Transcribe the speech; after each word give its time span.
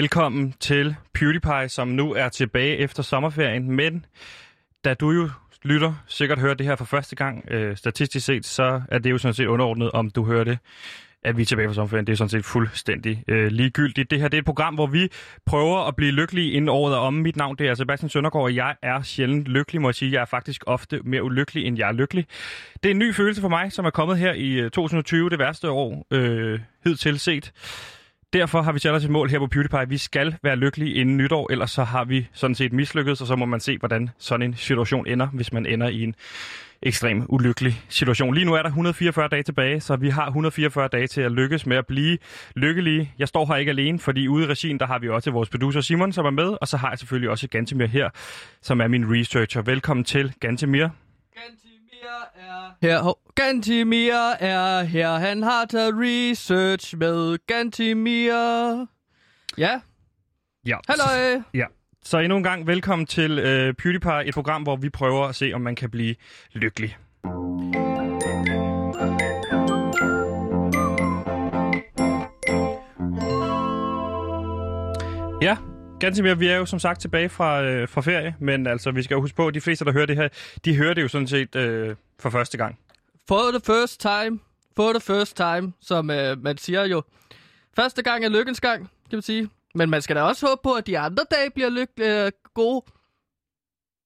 Velkommen 0.00 0.54
til 0.60 0.96
PewDiePie, 1.14 1.68
som 1.68 1.88
nu 1.88 2.14
er 2.14 2.28
tilbage 2.28 2.76
efter 2.76 3.02
sommerferien. 3.02 3.70
Men 3.70 4.04
da 4.84 4.94
du 4.94 5.10
jo 5.10 5.30
lytter, 5.62 5.94
sikkert 6.06 6.38
hører 6.38 6.54
det 6.54 6.66
her 6.66 6.76
for 6.76 6.84
første 6.84 7.16
gang, 7.16 7.44
øh, 7.50 7.76
statistisk 7.76 8.26
set, 8.26 8.46
så 8.46 8.82
er 8.88 8.98
det 8.98 9.10
jo 9.10 9.18
sådan 9.18 9.34
set 9.34 9.46
underordnet, 9.46 9.90
om 9.90 10.10
du 10.10 10.24
hører 10.24 10.44
det 10.44 10.58
at 11.22 11.36
vi 11.36 11.42
er 11.42 11.46
tilbage 11.46 11.68
fra 11.68 11.74
sommerferien. 11.74 12.06
Det 12.06 12.12
er 12.12 12.16
sådan 12.16 12.28
set 12.28 12.44
fuldstændig 12.44 13.24
øh, 13.28 13.46
ligegyldigt. 13.46 14.10
Det 14.10 14.20
her 14.20 14.28
det 14.28 14.36
er 14.36 14.40
et 14.40 14.44
program, 14.44 14.74
hvor 14.74 14.86
vi 14.86 15.08
prøver 15.46 15.88
at 15.88 15.96
blive 15.96 16.12
lykkelige 16.12 16.52
inden 16.52 16.68
året 16.68 16.94
er 16.94 16.98
om. 16.98 17.14
Mit 17.14 17.36
navn 17.36 17.56
det 17.56 17.68
er 17.68 17.74
Sebastian 17.74 18.10
Søndergaard, 18.10 18.44
og 18.44 18.54
jeg 18.54 18.76
er 18.82 19.02
sjældent 19.02 19.46
lykkelig, 19.46 19.82
må 19.82 19.88
jeg 19.88 19.94
sige. 19.94 20.12
Jeg 20.12 20.20
er 20.20 20.24
faktisk 20.24 20.64
ofte 20.66 21.00
mere 21.04 21.22
ulykkelig, 21.22 21.66
end 21.66 21.78
jeg 21.78 21.88
er 21.88 21.92
lykkelig. 21.92 22.26
Det 22.82 22.88
er 22.88 22.90
en 22.90 22.98
ny 22.98 23.14
følelse 23.14 23.40
for 23.40 23.48
mig, 23.48 23.72
som 23.72 23.84
er 23.84 23.90
kommet 23.90 24.18
her 24.18 24.32
i 24.32 24.50
øh, 24.52 24.70
2020, 24.70 25.30
det 25.30 25.38
værste 25.38 25.70
år 25.70 26.06
øh, 26.10 26.60
hidtil 26.84 27.18
set. 27.18 27.52
Derfor 28.32 28.62
har 28.62 28.72
vi 28.72 28.78
sat 28.78 28.92
os 28.92 29.04
et 29.04 29.10
mål 29.10 29.30
her 29.30 29.38
på 29.38 29.46
PewDiePie. 29.46 29.88
Vi 29.88 29.98
skal 29.98 30.36
være 30.42 30.56
lykkelige 30.56 30.94
inden 30.94 31.16
nytår, 31.16 31.52
ellers 31.52 31.70
så 31.70 31.84
har 31.84 32.04
vi 32.04 32.28
sådan 32.32 32.54
set 32.54 32.72
mislykket, 32.72 33.20
og 33.20 33.26
så 33.26 33.36
må 33.36 33.44
man 33.44 33.60
se, 33.60 33.78
hvordan 33.78 34.10
sådan 34.18 34.46
en 34.46 34.56
situation 34.56 35.06
ender, 35.06 35.26
hvis 35.26 35.52
man 35.52 35.66
ender 35.66 35.88
i 35.88 36.02
en 36.02 36.14
ekstrem 36.82 37.26
ulykkelig 37.28 37.82
situation. 37.88 38.34
Lige 38.34 38.44
nu 38.44 38.54
er 38.54 38.62
der 38.62 38.68
144 38.68 39.28
dage 39.28 39.42
tilbage, 39.42 39.80
så 39.80 39.96
vi 39.96 40.08
har 40.08 40.26
144 40.26 40.88
dage 40.88 41.06
til 41.06 41.20
at 41.20 41.32
lykkes 41.32 41.66
med 41.66 41.76
at 41.76 41.86
blive 41.86 42.18
lykkelige. 42.56 43.12
Jeg 43.18 43.28
står 43.28 43.46
her 43.46 43.56
ikke 43.56 43.70
alene, 43.70 43.98
fordi 43.98 44.28
ude 44.28 44.44
i 44.44 44.46
regien, 44.46 44.80
der 44.80 44.86
har 44.86 44.98
vi 44.98 45.08
også 45.08 45.30
vores 45.30 45.48
producer 45.48 45.80
Simon, 45.80 46.12
som 46.12 46.26
er 46.26 46.30
med, 46.30 46.56
og 46.60 46.68
så 46.68 46.76
har 46.76 46.90
jeg 46.90 46.98
selvfølgelig 46.98 47.30
også 47.30 47.48
Gantemir 47.48 47.86
her, 47.86 48.10
som 48.62 48.80
er 48.80 48.88
min 48.88 49.14
researcher. 49.14 49.62
Velkommen 49.62 50.04
til, 50.04 50.32
Gantemir. 50.40 50.88
Gantemir 51.34 51.69
er 52.02 52.74
her. 52.82 53.18
Gantimir 53.34 54.32
er 54.40 54.82
her. 54.82 55.10
Han 55.10 55.42
har 55.42 55.64
taget 55.64 55.94
research 55.96 56.96
med 56.96 57.38
Gantimir. 57.46 58.86
Ja. 59.58 59.80
Ja. 60.66 60.76
Hallo. 60.88 61.42
Ja. 61.54 61.64
Så 62.04 62.18
endnu 62.18 62.36
en 62.36 62.42
gang 62.42 62.66
velkommen 62.66 63.06
til 63.06 63.38
øh, 63.38 63.74
PewDiePie, 63.74 64.26
et 64.26 64.34
program, 64.34 64.62
hvor 64.62 64.76
vi 64.76 64.90
prøver 64.90 65.26
at 65.26 65.34
se, 65.34 65.52
om 65.54 65.60
man 65.60 65.76
kan 65.76 65.90
blive 65.90 66.14
lykkelig. 66.52 66.96
Ja, 75.42 75.56
ganske 76.00 76.22
mere. 76.22 76.38
Vi 76.38 76.46
er 76.46 76.56
jo 76.56 76.66
som 76.66 76.78
sagt 76.78 77.00
tilbage 77.00 77.28
fra, 77.28 77.62
øh, 77.62 77.88
fra 77.88 78.00
ferie, 78.00 78.36
men 78.38 78.66
altså, 78.66 78.90
vi 78.90 79.02
skal 79.02 79.14
jo 79.14 79.20
huske 79.20 79.36
på, 79.36 79.46
at 79.46 79.54
de 79.54 79.60
fleste, 79.60 79.84
der 79.84 79.92
hører 79.92 80.06
det 80.06 80.16
her, 80.16 80.28
de 80.64 80.76
hører 80.76 80.94
det 80.94 81.02
jo 81.02 81.08
sådan 81.08 81.26
set 81.26 81.56
øh, 81.56 81.96
for 82.18 82.30
første 82.30 82.58
gang. 82.58 82.78
For 83.28 83.50
the 83.50 83.60
first 83.66 84.00
time. 84.00 84.40
For 84.76 84.92
the 84.92 85.00
first 85.00 85.36
time, 85.36 85.72
som 85.80 86.10
øh, 86.10 86.42
man 86.42 86.58
siger 86.58 86.84
jo. 86.84 87.02
Første 87.76 88.02
gang 88.02 88.24
er 88.24 88.28
lykkens 88.28 88.60
gang, 88.60 88.78
kan 88.80 89.16
man 89.16 89.22
sige. 89.22 89.50
Men 89.74 89.90
man 89.90 90.02
skal 90.02 90.16
da 90.16 90.22
også 90.22 90.46
håbe 90.46 90.60
på, 90.64 90.72
at 90.72 90.86
de 90.86 90.98
andre 90.98 91.24
dage 91.30 91.50
bliver 91.50 91.70
lyk- 91.70 92.04
øh, 92.04 92.32
gode. 92.54 92.84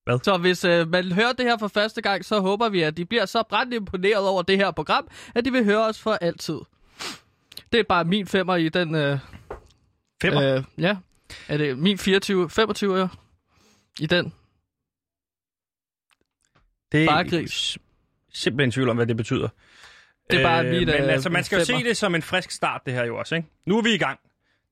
Hvad? 0.05 0.19
Så 0.22 0.37
hvis 0.37 0.65
øh, 0.65 0.89
man 0.89 1.12
hører 1.12 1.33
det 1.33 1.47
her 1.47 1.59
for 1.59 1.69
første 1.69 2.03
gang, 2.03 2.25
så 2.25 2.41
håber 2.41 2.69
vi, 2.69 2.83
at 2.83 2.97
de 2.97 3.05
bliver 3.05 3.27
så 3.27 3.42
brændt 3.48 3.75
imponeret 3.75 4.28
over 4.28 4.42
det 4.42 4.56
her 4.56 4.70
program, 4.70 5.09
at 5.34 5.45
de 5.45 5.53
vil 5.53 5.65
høre 5.65 5.84
os 5.87 6.00
for 6.00 6.12
altid. 6.12 6.59
Det 7.72 7.81
er 7.81 7.84
bare 7.89 8.05
min 8.05 8.27
femmer 8.27 8.56
i 8.56 8.69
den... 8.69 8.95
Øh, 8.95 9.19
Femmer? 10.22 10.56
Øh, 10.56 10.65
ja. 10.78 10.97
Er 11.48 11.56
det 11.56 11.78
min 11.78 11.98
24, 11.98 12.50
25 12.50 13.02
år 13.02 13.10
i 14.00 14.06
den? 14.06 14.32
det 16.92 17.08
bare 17.08 17.28
gris. 17.28 17.78
Simpelthen 18.32 18.70
tvivl 18.70 18.88
om, 18.88 18.96
hvad 18.96 19.06
det 19.06 19.16
betyder. 19.16 19.48
Det 20.30 20.38
er 20.41 20.44
bare 20.44 20.64
mit, 20.64 20.72
Men 20.72 20.88
øh, 20.88 21.12
altså, 21.12 21.30
man 21.30 21.44
skal 21.44 21.58
jo 21.58 21.64
se 21.64 21.72
femmer. 21.72 21.84
det 21.88 21.96
som 21.96 22.14
en 22.14 22.22
frisk 22.22 22.50
start, 22.50 22.80
det 22.86 22.94
her 22.94 23.04
jo 23.04 23.16
også, 23.18 23.34
ikke? 23.34 23.48
Nu 23.66 23.78
er 23.78 23.82
vi 23.82 23.94
i 23.94 23.98
gang. 23.98 24.19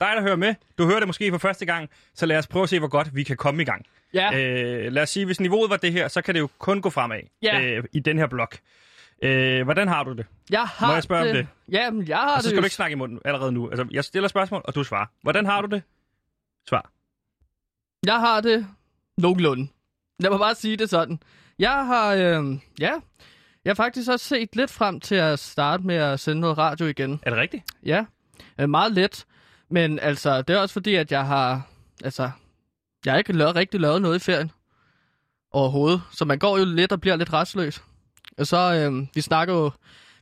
Dig, 0.01 0.13
der 0.17 0.23
hører 0.23 0.37
med, 0.37 0.55
du 0.79 0.87
hører 0.87 0.99
det 0.99 1.09
måske 1.09 1.31
for 1.31 1.39
første 1.39 1.67
gang, 1.67 1.91
så 2.15 2.27
lad 2.27 2.39
os 2.39 2.47
prøve 2.47 2.63
at 2.63 2.69
se, 2.69 2.79
hvor 2.79 2.89
godt 2.89 3.17
vi 3.17 3.23
kan 3.23 3.37
komme 3.37 3.63
i 3.63 3.65
gang. 3.65 3.87
Ja, 4.15 4.31
Øh, 4.35 4.93
lad 4.93 5.03
os 5.03 5.11
sige, 5.11 5.27
hvis 5.27 5.41
niveauet 5.41 5.71
var 5.71 5.77
det 5.77 5.93
her, 5.93 6.09
så 6.09 6.23
kan 6.23 6.35
det 6.35 6.41
jo 6.41 6.49
kun 6.59 6.81
gå 6.83 6.91
fremad 6.91 7.21
Ja. 7.43 7.61
øh, 7.63 7.85
i 7.93 8.01
den 8.01 8.19
her 8.19 8.27
blok. 8.27 8.59
Øh, 9.23 9.63
hvordan 9.65 9.89
har 9.89 10.05
du 10.05 10.13
det? 10.13 10.27
jeg 10.51 10.65
har 10.65 10.87
må 10.87 10.93
jeg 10.95 11.03
spørge 11.03 11.31
om 11.31 11.37
det? 11.37 11.47
Jamen, 11.73 12.09
jeg 12.09 12.17
har 12.17 12.31
Og 12.31 12.37
det 12.37 12.43
så 12.43 12.49
skal 12.49 12.57
jo 12.57 12.61
du 12.61 12.67
ikke 12.67 12.75
snakke 12.77 12.93
i 12.93 12.97
munden 12.97 13.21
allerede 13.25 13.53
nu. 13.53 13.69
Altså, 13.71 13.87
jeg 13.91 14.05
stiller 14.05 14.29
spørgsmål, 14.29 14.61
og 14.65 14.75
du 14.75 14.85
svarer. 14.85 15.07
Hvordan 15.23 15.47
har 15.47 15.61
du 15.63 15.69
det? 15.75 15.83
Svar. 16.69 16.91
Jeg 18.07 18.21
har 18.21 18.41
det 18.41 18.67
nogenlunde. 19.19 19.69
Lad 20.19 20.31
mig 20.31 20.39
bare 20.39 20.55
sige 20.55 20.77
det 20.77 20.91
sådan. 20.91 21.21
Jeg 21.59 21.87
har, 21.87 22.15
øh, 22.15 22.59
ja, 22.81 22.93
jeg 23.65 23.71
har 23.71 23.75
faktisk 23.75 24.11
også 24.11 24.27
set 24.27 24.57
lidt 24.57 24.71
frem 24.71 25.01
til 25.01 25.15
at 25.15 25.39
starte 25.39 25.83
med 25.83 25.95
at 25.95 26.21
sende 26.21 26.41
noget 26.41 26.59
radio 26.59 26.87
igen. 26.87 27.21
Er 27.23 27.31
det 27.31 27.39
rigtigt? 27.39 27.65
Ja, 27.83 28.05
øh, 28.59 28.69
meget 28.69 28.93
let. 28.93 29.27
Men 29.71 29.99
altså, 29.99 30.43
det 30.43 30.57
er 30.57 30.61
også 30.61 30.73
fordi, 30.73 30.95
at 30.95 31.13
jeg 31.13 31.27
har, 31.27 31.63
altså, 32.05 32.31
jeg 33.05 33.13
har 33.13 33.19
ikke 33.19 33.33
lavet, 33.33 33.57
rigtig 33.57 33.81
lavet 33.81 34.03
noget 34.03 34.17
i 34.17 34.19
ferien 34.19 34.51
overhovedet. 35.51 36.03
Så 36.13 36.25
man 36.25 36.39
går 36.39 36.59
jo 36.59 36.65
lidt 36.65 36.93
og 36.93 37.01
bliver 37.01 37.17
lidt 37.17 37.33
restløs. 37.33 37.83
Og 38.39 38.47
så, 38.47 38.75
øh, 38.75 39.07
vi 39.15 39.21
snakker 39.21 39.55
jo, 39.55 39.71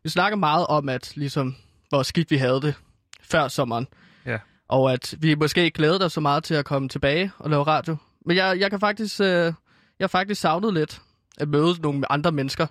vi 0.02 0.08
snakker 0.08 0.36
meget 0.36 0.66
om, 0.66 0.88
at 0.88 1.16
ligesom, 1.16 1.56
hvor 1.88 2.02
skidt 2.02 2.30
vi 2.30 2.36
havde 2.36 2.60
det 2.60 2.74
før 3.22 3.48
sommeren. 3.48 3.88
Ja. 4.26 4.38
Og 4.70 4.92
at 4.92 5.14
vi 5.20 5.34
måske 5.34 5.64
ikke 5.64 5.76
glædede 5.76 6.04
os 6.04 6.12
så 6.12 6.20
meget 6.20 6.44
til 6.44 6.54
at 6.54 6.64
komme 6.64 6.88
tilbage 6.88 7.32
og 7.38 7.50
lave 7.50 7.62
radio. 7.62 7.96
Men 8.26 8.36
jeg, 8.36 8.60
jeg 8.60 8.70
kan 8.70 8.80
faktisk, 8.80 9.20
øh, 9.20 9.26
jeg 9.26 9.52
har 10.00 10.06
faktisk 10.08 10.40
savnet 10.40 10.74
lidt 10.74 11.00
at 11.38 11.48
møde 11.48 11.80
nogle 11.82 12.12
andre 12.12 12.32
mennesker. 12.32 12.66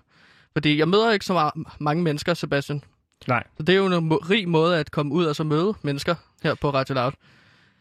Fordi 0.53 0.77
jeg 0.79 0.87
møder 0.89 1.11
ikke 1.11 1.25
så 1.25 1.39
ma- 1.39 1.75
mange 1.79 2.03
mennesker, 2.03 2.33
Sebastian. 2.33 2.83
Nej. 3.27 3.43
Så 3.57 3.63
det 3.63 3.73
er 3.73 3.77
jo 3.77 3.85
en 3.85 4.11
rig 4.13 4.49
måde 4.49 4.77
at 4.79 4.91
komme 4.91 5.13
ud 5.13 5.25
og 5.25 5.35
så 5.35 5.43
møde 5.43 5.73
mennesker 5.81 6.15
her 6.43 6.55
på 6.55 6.69
Radio 6.69 6.95
Loud. 6.95 7.11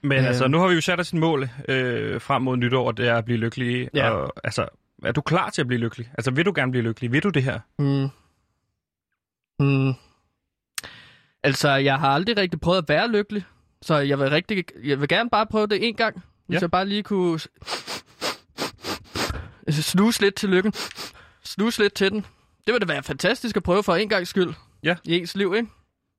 Men 0.03 0.19
Øh. 0.19 0.27
altså, 0.27 0.49
nu 0.49 0.59
har 0.59 0.69
vi 0.69 0.75
jo 0.75 0.81
sat 0.81 1.01
os 1.01 1.13
et 1.13 1.19
mål 1.19 1.49
øh, 1.69 2.21
frem 2.21 2.43
mod 2.43 2.57
nytår, 2.57 2.93
det 2.93 3.09
er 3.09 3.17
at 3.17 3.25
blive 3.25 3.39
lykkelig. 3.39 3.89
Ja. 3.95 4.11
Og, 4.11 4.33
altså, 4.45 4.69
er 5.05 5.13
du 5.13 5.21
klar 5.21 5.51
til 5.51 5.61
at 5.61 5.67
blive 5.67 5.81
lykkelig? 5.81 6.11
Altså, 6.19 6.31
vil 6.31 6.47
du 6.47 6.53
gerne 6.55 6.71
blive 6.73 6.85
lykkelig? 6.85 7.13
Vil 7.13 7.23
du 7.23 7.29
det 7.29 7.43
her? 7.43 7.61
Mm. 7.79 8.09
Mm. 9.61 9.95
Altså, 11.43 11.69
jeg 11.71 11.99
har 11.99 12.09
aldrig 12.09 12.37
rigtig 12.37 12.61
prøvet 12.61 12.79
at 12.79 12.89
være 12.89 13.09
lykkelig. 13.11 13.45
Så 13.83 13.95
jeg 13.99 14.19
vil, 14.19 14.31
rigtig, 14.31 14.65
jeg 14.85 15.01
vil 15.01 15.09
gerne 15.09 15.31
bare 15.31 15.47
prøve 15.47 15.67
det 15.67 15.89
en 15.89 15.95
gang. 15.95 16.23
Hvis 16.47 16.55
Ja. 16.57 16.61
jeg 16.61 16.71
bare 16.71 16.87
lige 16.87 17.03
kunne 17.03 17.41
snuse 19.71 20.21
lidt 20.21 20.35
til 20.35 20.49
lykken. 20.49 20.73
Snuse 21.45 21.83
lidt 21.83 21.95
til 21.95 22.11
den. 22.11 22.21
Det 22.67 22.75
ville 22.75 22.87
da 22.87 22.93
være 22.93 23.03
fantastisk 23.03 23.57
at 23.57 23.63
prøve 23.63 23.83
for 23.83 23.95
en 23.95 24.09
gang 24.09 24.27
skyld. 24.27 24.55
Ja. 24.83 24.97
I 25.05 25.19
ens 25.19 25.37
liv, 25.37 25.55
ikke? 25.57 25.69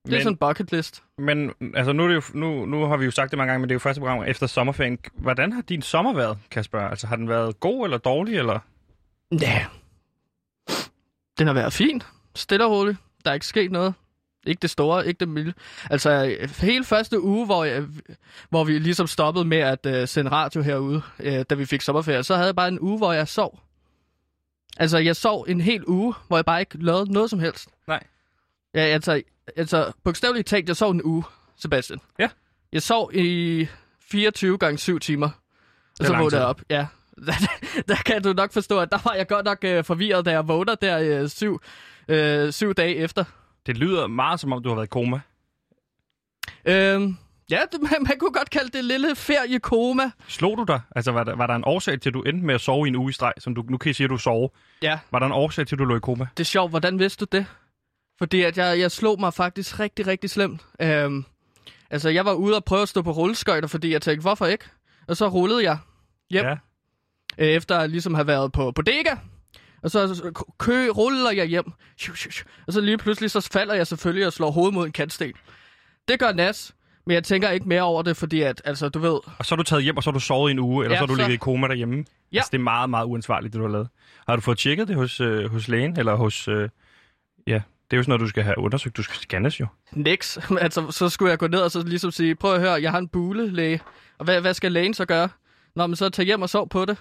Det 0.05 0.13
er 0.13 0.17
Men- 0.17 0.21
sådan 0.21 0.33
en 0.33 0.37
bucket 0.37 0.71
list. 0.71 1.03
Men 1.17 1.51
altså, 1.75 1.93
nu, 1.93 2.03
er 2.03 2.07
det 2.07 2.15
jo, 2.15 2.21
nu, 2.33 2.65
nu 2.65 2.85
har 2.85 2.97
vi 2.97 3.05
jo 3.05 3.11
sagt 3.11 3.31
det 3.31 3.37
mange 3.37 3.51
gange, 3.51 3.59
men 3.59 3.69
det 3.69 3.73
er 3.73 3.75
jo 3.75 3.79
første 3.79 3.99
program 3.99 4.23
efter 4.23 4.47
sommerferien. 4.47 4.97
Hvordan 5.13 5.53
har 5.53 5.61
din 5.61 5.81
sommer 5.81 6.13
været, 6.13 6.37
spørge? 6.65 6.89
Altså, 6.89 7.07
har 7.07 7.15
den 7.15 7.29
været 7.29 7.59
god 7.59 7.85
eller 7.85 7.97
dårlig? 7.97 8.37
Eller? 8.37 8.59
Ja. 9.41 9.65
Den 11.39 11.47
har 11.47 11.53
været 11.53 11.73
fin. 11.73 12.01
Stille 12.35 12.65
og 12.65 12.71
roligt. 12.71 12.97
Der 13.25 13.29
er 13.31 13.33
ikke 13.33 13.45
sket 13.47 13.71
noget. 13.71 13.93
Ikke 14.45 14.59
det 14.59 14.69
store, 14.69 15.07
ikke 15.07 15.19
det 15.19 15.29
milde. 15.29 15.53
Altså, 15.89 16.37
hele 16.59 16.85
første 16.85 17.21
uge, 17.21 17.45
hvor, 17.45 17.63
jeg, 17.63 17.83
hvor 18.49 18.63
vi 18.63 18.79
ligesom 18.79 19.07
stoppede 19.07 19.45
med 19.45 19.57
at 19.57 19.85
uh, 19.85 20.07
sende 20.07 20.31
radio 20.31 20.61
herude, 20.61 21.01
uh, 21.19 21.41
da 21.49 21.55
vi 21.55 21.65
fik 21.65 21.81
sommerferie, 21.81 22.23
så 22.23 22.35
havde 22.35 22.45
jeg 22.45 22.55
bare 22.55 22.67
en 22.67 22.79
uge, 22.79 22.97
hvor 22.97 23.13
jeg 23.13 23.27
sov. 23.27 23.59
Altså, 24.77 24.97
jeg 24.97 25.15
sov 25.15 25.45
en 25.47 25.61
hel 25.61 25.83
uge, 25.87 26.13
hvor 26.27 26.37
jeg 26.37 26.45
bare 26.45 26.59
ikke 26.59 26.83
lavede 26.83 27.11
noget 27.11 27.29
som 27.29 27.39
helst. 27.39 27.69
Nej. 27.87 28.03
Ja, 28.73 28.81
altså, 28.81 29.21
altså 29.55 29.91
bogstaveligt 30.03 30.47
talt, 30.47 30.67
jeg 30.67 30.75
sov 30.75 30.91
en 30.91 31.03
uge, 31.03 31.23
Sebastian. 31.57 31.99
Ja. 32.19 32.29
Jeg 32.71 32.81
sov 32.81 33.11
i 33.13 33.67
24 34.11 34.57
gange 34.57 34.77
7 34.77 34.99
timer. 34.99 35.29
Og 35.99 36.05
så 36.05 36.13
vågnede 36.13 36.37
jeg 36.37 36.45
op. 36.45 36.61
Ja. 36.69 36.87
Der, 37.25 37.33
der 37.87 37.95
kan 37.95 38.23
du 38.23 38.33
nok 38.33 38.53
forstå, 38.53 38.79
at 38.79 38.91
der 38.91 38.97
var 39.03 39.13
jeg 39.13 39.27
godt 39.27 39.45
nok 39.45 39.57
øh, 39.63 39.83
forvirret, 39.83 40.25
da 40.25 40.31
jeg 40.31 40.47
vågner 40.47 40.75
der 40.75 41.21
øh, 41.21 41.29
syv, 41.29 41.61
øh, 42.07 42.51
syv 42.51 42.73
dage 42.73 42.95
efter. 42.95 43.23
Det 43.65 43.77
lyder 43.77 44.07
meget 44.07 44.39
som 44.39 44.53
om, 44.53 44.63
du 44.63 44.69
har 44.69 44.75
været 44.75 44.87
i 44.87 44.89
koma. 44.89 45.19
Øhm, 46.65 47.17
ja, 47.51 47.59
det, 47.71 47.81
man, 47.81 47.91
man 48.09 48.19
kunne 48.19 48.31
godt 48.33 48.49
kalde 48.49 48.69
det 48.77 48.85
lille 48.85 49.15
feriekoma. 49.15 50.11
Slog 50.27 50.57
du 50.57 50.63
dig? 50.63 50.81
Altså, 50.95 51.11
var 51.11 51.23
der, 51.23 51.35
var 51.35 51.47
der 51.47 51.55
en 51.55 51.63
årsag 51.65 52.01
til, 52.01 52.09
at 52.09 52.13
du 52.13 52.21
endte 52.21 52.45
med 52.45 52.55
at 52.55 52.61
sove 52.61 52.87
i 52.87 52.89
en 52.89 52.95
uge 52.95 53.09
i 53.09 53.13
streg, 53.13 53.33
som 53.37 53.55
du 53.55 53.63
nu 53.69 53.77
kan 53.77 53.93
sige, 53.93 54.05
at 54.05 54.09
du 54.09 54.17
sove? 54.17 54.49
Ja, 54.81 54.99
Var 55.11 55.19
der 55.19 55.25
en 55.25 55.31
årsag 55.31 55.67
til, 55.67 55.75
at 55.75 55.79
du 55.79 55.85
lå 55.85 55.95
i 55.95 55.99
koma? 55.99 56.27
det 56.37 56.43
er 56.43 56.45
sjovt. 56.45 56.71
Hvordan 56.71 56.99
vidste 56.99 57.25
du 57.25 57.37
det? 57.37 57.45
Fordi 58.17 58.41
at 58.41 58.57
jeg, 58.57 58.79
jeg 58.79 58.91
slog 58.91 59.19
mig 59.19 59.33
faktisk 59.33 59.79
rigtig, 59.79 60.07
rigtig 60.07 60.29
slemt. 60.29 60.61
Øhm, 60.81 61.25
altså, 61.89 62.09
jeg 62.09 62.25
var 62.25 62.33
ude 62.33 62.55
og 62.55 62.63
prøve 62.65 62.81
at 62.81 62.89
stå 62.89 63.01
på 63.01 63.11
rulleskøjter, 63.11 63.67
fordi 63.67 63.91
jeg 63.91 64.01
tænkte, 64.01 64.21
hvorfor 64.21 64.45
ikke? 64.45 64.65
Og 65.07 65.17
så 65.17 65.27
rullede 65.27 65.63
jeg 65.63 65.77
hjem. 66.29 66.45
Ja. 66.45 66.51
øh, 67.37 67.47
efter 67.47 67.77
at 67.77 67.89
ligesom 67.89 68.13
have 68.13 68.27
været 68.27 68.51
på 68.51 68.71
bodega. 68.71 69.15
Og 69.83 69.91
så 69.91 70.15
så 70.15 70.43
kø, 70.59 70.87
ruller 70.89 71.31
jeg 71.31 71.45
hjem. 71.45 71.65
Og 72.67 72.73
så 72.73 72.81
lige 72.81 72.97
pludselig, 72.97 73.31
så 73.31 73.49
falder 73.53 73.73
jeg 73.73 73.87
selvfølgelig 73.87 74.27
og 74.27 74.33
slår 74.33 74.51
hovedet 74.51 74.73
mod 74.73 74.85
en 74.85 74.91
kantsten. 74.91 75.33
Det 76.07 76.19
gør 76.19 76.31
nas, 76.33 76.75
men 77.05 77.13
jeg 77.13 77.23
tænker 77.23 77.49
ikke 77.49 77.67
mere 77.67 77.81
over 77.81 78.01
det, 78.03 78.17
fordi 78.17 78.41
at, 78.41 78.61
altså, 78.65 78.89
du 78.89 78.99
ved... 78.99 79.19
Og 79.37 79.45
så 79.45 79.55
er 79.55 79.57
du 79.57 79.63
taget 79.63 79.83
hjem, 79.83 79.97
og 79.97 80.03
så 80.03 80.09
har 80.09 80.13
du 80.13 80.19
sovet 80.19 80.49
i 80.49 80.51
en 80.51 80.59
uge, 80.59 80.85
eller 80.85 80.95
Ja, 80.95 80.99
så 80.99 81.01
har 81.01 81.07
du 81.07 81.13
så- 81.15 81.21
ligget 81.21 81.33
i 81.33 81.37
koma 81.37 81.67
derhjemme. 81.67 82.05
Ja. 82.31 82.37
Altså, 82.37 82.49
det 82.51 82.57
er 82.57 82.63
meget, 82.63 82.89
meget 82.89 83.05
uansvarligt, 83.05 83.53
det 83.53 83.59
du 83.59 83.65
har 83.65 83.71
lavet. 83.71 83.89
Har 84.27 84.35
du 84.35 84.41
fået 84.41 84.57
tjekket 84.57 84.87
det 84.87 84.95
hos, 84.95 85.19
øh, 85.21 85.51
hos 85.51 85.67
lægen, 85.67 85.99
eller 85.99 86.15
hos... 86.15 86.47
Øh, 86.47 86.69
ja, 87.47 87.61
Det 87.91 87.95
er 87.95 87.97
jo 87.97 88.03
sådan 88.03 88.09
noget, 88.09 88.21
du 88.21 88.27
skal 88.27 88.43
have 88.43 88.57
undersøgt. 88.57 88.97
Du 88.97 89.03
skal 89.03 89.15
scannes 89.17 89.59
jo. 89.59 89.67
Niks. 89.91 90.37
altså, 90.61 90.91
så 90.91 91.09
skulle 91.09 91.29
jeg 91.29 91.39
gå 91.39 91.47
ned 91.47 91.59
og 91.59 91.71
så 91.71 91.83
ligesom 91.83 92.11
sige, 92.11 92.35
prøv 92.35 92.53
at 92.53 92.59
høre, 92.61 92.71
jeg 92.81 92.91
har 92.91 92.97
en 92.99 93.07
bulelæge. 93.07 93.81
Og 94.17 94.25
hvad, 94.25 94.41
hvad 94.41 94.53
skal 94.53 94.71
lægen 94.71 94.93
så 94.93 95.05
gøre? 95.05 95.29
Nå, 95.75 95.87
men 95.87 95.95
så 95.95 96.09
tag 96.09 96.25
hjem 96.25 96.41
og 96.41 96.49
sov 96.49 96.69
på 96.69 96.85
det. 96.85 96.97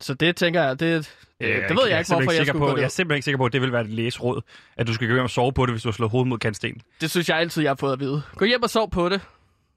Så 0.00 0.14
det 0.14 0.36
tænker 0.36 0.62
jeg, 0.62 0.80
det, 0.80 0.90
det, 0.90 1.08
det 1.40 1.76
ved 1.76 1.82
jeg, 1.82 1.90
jeg 1.90 1.98
ikke, 1.98 2.14
hvorfor 2.14 2.32
jeg 2.32 2.46
skulle 2.46 2.58
på, 2.58 2.66
gå 2.66 2.70
ned. 2.70 2.78
Jeg 2.78 2.84
er 2.84 2.88
simpelthen 2.88 3.16
ikke 3.16 3.24
sikker 3.24 3.38
på, 3.38 3.44
at 3.44 3.52
det 3.52 3.60
vil 3.60 3.72
være 3.72 3.80
et 3.80 3.90
læsråd, 3.90 4.42
at 4.76 4.86
du 4.86 4.94
skal 4.94 5.08
gå 5.08 5.14
hjem 5.14 5.24
og 5.24 5.30
sove 5.30 5.52
på 5.52 5.66
det, 5.66 5.72
hvis 5.72 5.82
du 5.82 5.88
har 5.88 5.92
slået 5.92 6.10
hovedet 6.10 6.28
mod 6.28 6.38
kantsten. 6.38 6.80
Det 7.00 7.10
synes 7.10 7.28
jeg 7.28 7.38
altid, 7.38 7.62
jeg 7.62 7.70
har 7.70 7.76
fået 7.76 7.92
at 7.92 8.00
vide. 8.00 8.22
Gå 8.36 8.44
hjem 8.44 8.62
og 8.62 8.70
sov 8.70 8.90
på 8.90 9.08
det. 9.08 9.20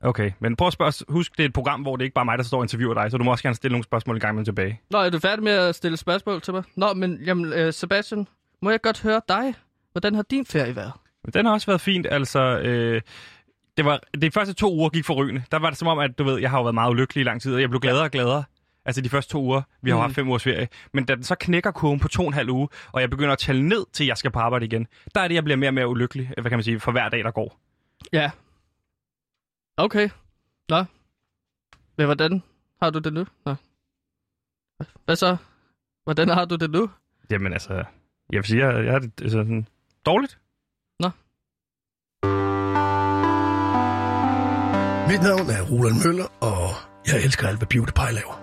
Okay, 0.01 0.31
men 0.39 0.55
prøv 0.55 0.67
at 0.67 0.73
spørge, 0.73 0.93
husk, 1.09 1.37
det 1.37 1.43
er 1.43 1.47
et 1.47 1.53
program, 1.53 1.81
hvor 1.81 1.95
det 1.95 2.03
ikke 2.03 2.13
bare 2.13 2.21
er 2.21 2.25
mig, 2.25 2.37
der 2.37 2.43
står 2.43 2.57
og 2.57 2.63
interviewer 2.63 2.93
dig, 2.93 3.11
så 3.11 3.17
du 3.17 3.23
må 3.23 3.31
også 3.31 3.43
gerne 3.43 3.55
stille 3.55 3.73
nogle 3.73 3.83
spørgsmål 3.83 4.17
i 4.17 4.19
gang 4.19 4.35
med 4.35 4.45
tilbage. 4.45 4.81
Nå, 4.89 4.97
er 4.97 5.09
du 5.09 5.19
færdig 5.19 5.43
med 5.43 5.51
at 5.51 5.75
stille 5.75 5.97
spørgsmål 5.97 6.41
til 6.41 6.53
mig? 6.53 6.63
Nå, 6.75 6.93
men 6.93 7.19
jamen, 7.25 7.53
øh, 7.53 7.73
Sebastian, 7.73 8.27
må 8.61 8.69
jeg 8.69 8.81
godt 8.81 9.01
høre 9.01 9.21
dig? 9.27 9.53
Hvordan 9.91 10.15
har 10.15 10.23
din 10.23 10.45
ferie 10.45 10.75
været? 10.75 10.91
Den 11.33 11.45
har 11.45 11.53
også 11.53 11.67
været 11.67 11.81
fint, 11.81 12.07
altså... 12.11 12.39
Øh, 12.59 13.01
det 13.77 13.85
var 13.85 13.99
de 14.21 14.31
første 14.31 14.53
to 14.53 14.73
uger 14.73 14.89
gik 14.89 15.05
forrygende. 15.05 15.43
Der 15.51 15.59
var 15.59 15.69
det 15.69 15.79
som 15.79 15.87
om, 15.87 15.99
at 15.99 16.17
du 16.17 16.23
ved, 16.23 16.39
jeg 16.39 16.49
har 16.49 16.57
jo 16.57 16.63
været 16.63 16.73
meget 16.73 16.89
ulykkelig 16.89 17.21
i 17.21 17.23
lang 17.23 17.41
tid, 17.41 17.55
og 17.55 17.61
jeg 17.61 17.69
blev 17.69 17.81
gladere 17.81 18.03
og 18.03 18.11
gladere. 18.11 18.43
Altså 18.85 19.01
de 19.01 19.09
første 19.09 19.31
to 19.31 19.41
uger. 19.41 19.61
Vi 19.81 19.89
har 19.89 19.97
mm. 19.97 20.01
haft 20.01 20.15
fem 20.15 20.27
ugers 20.29 20.43
ferie. 20.43 20.67
Men 20.93 21.05
da 21.05 21.15
den 21.15 21.23
så 21.23 21.35
knækker 21.39 21.71
kurven 21.71 21.99
på 21.99 22.07
to 22.07 22.21
og 22.21 22.27
en 22.27 22.33
halv 22.33 22.49
uge, 22.49 22.67
og 22.91 23.01
jeg 23.01 23.09
begynder 23.09 23.33
at 23.33 23.39
tælle 23.39 23.67
ned 23.67 23.85
til, 23.93 24.05
jeg 24.05 24.17
skal 24.17 24.31
på 24.31 24.39
arbejde 24.39 24.65
igen, 24.65 24.87
der 25.15 25.21
er 25.21 25.27
det, 25.27 25.35
jeg 25.35 25.43
bliver 25.43 25.57
mere 25.57 25.69
og 25.69 25.73
mere 25.73 25.87
ulykkelig, 25.87 26.31
hvad 26.41 26.49
kan 26.49 26.57
man 26.57 26.63
sige, 26.63 26.79
for 26.79 26.91
hver 26.91 27.09
dag, 27.09 27.23
der 27.23 27.31
går. 27.31 27.59
Ja. 28.13 28.31
Okay. 29.77 30.09
Nå. 30.69 30.83
Men 31.97 32.05
hvordan 32.05 32.43
har 32.81 32.89
du 32.89 32.99
det 32.99 33.13
nu? 33.13 33.25
Nå. 33.45 33.55
Hvad 35.05 35.15
så? 35.15 35.37
Hvordan 36.03 36.29
har 36.29 36.45
du 36.45 36.55
det 36.55 36.69
nu? 36.71 36.89
Jamen 37.31 37.53
altså, 37.53 37.73
jeg 38.31 38.37
vil 38.37 38.45
sige, 38.45 38.67
jeg, 38.67 38.85
jeg 38.85 38.91
har 38.91 38.99
det 38.99 39.21
altså, 39.21 39.37
sådan, 39.37 39.67
dårligt. 40.05 40.39
Nå. 40.99 41.09
Mit 45.11 45.21
navn 45.21 45.47
er 45.49 45.61
Roland 45.71 45.95
Møller, 46.05 46.27
og 46.41 46.69
jeg 47.07 47.23
elsker 47.23 47.47
alt, 47.47 47.57
hvad 47.57 47.67
PewDiePie 47.67 48.13
laver. 48.13 48.42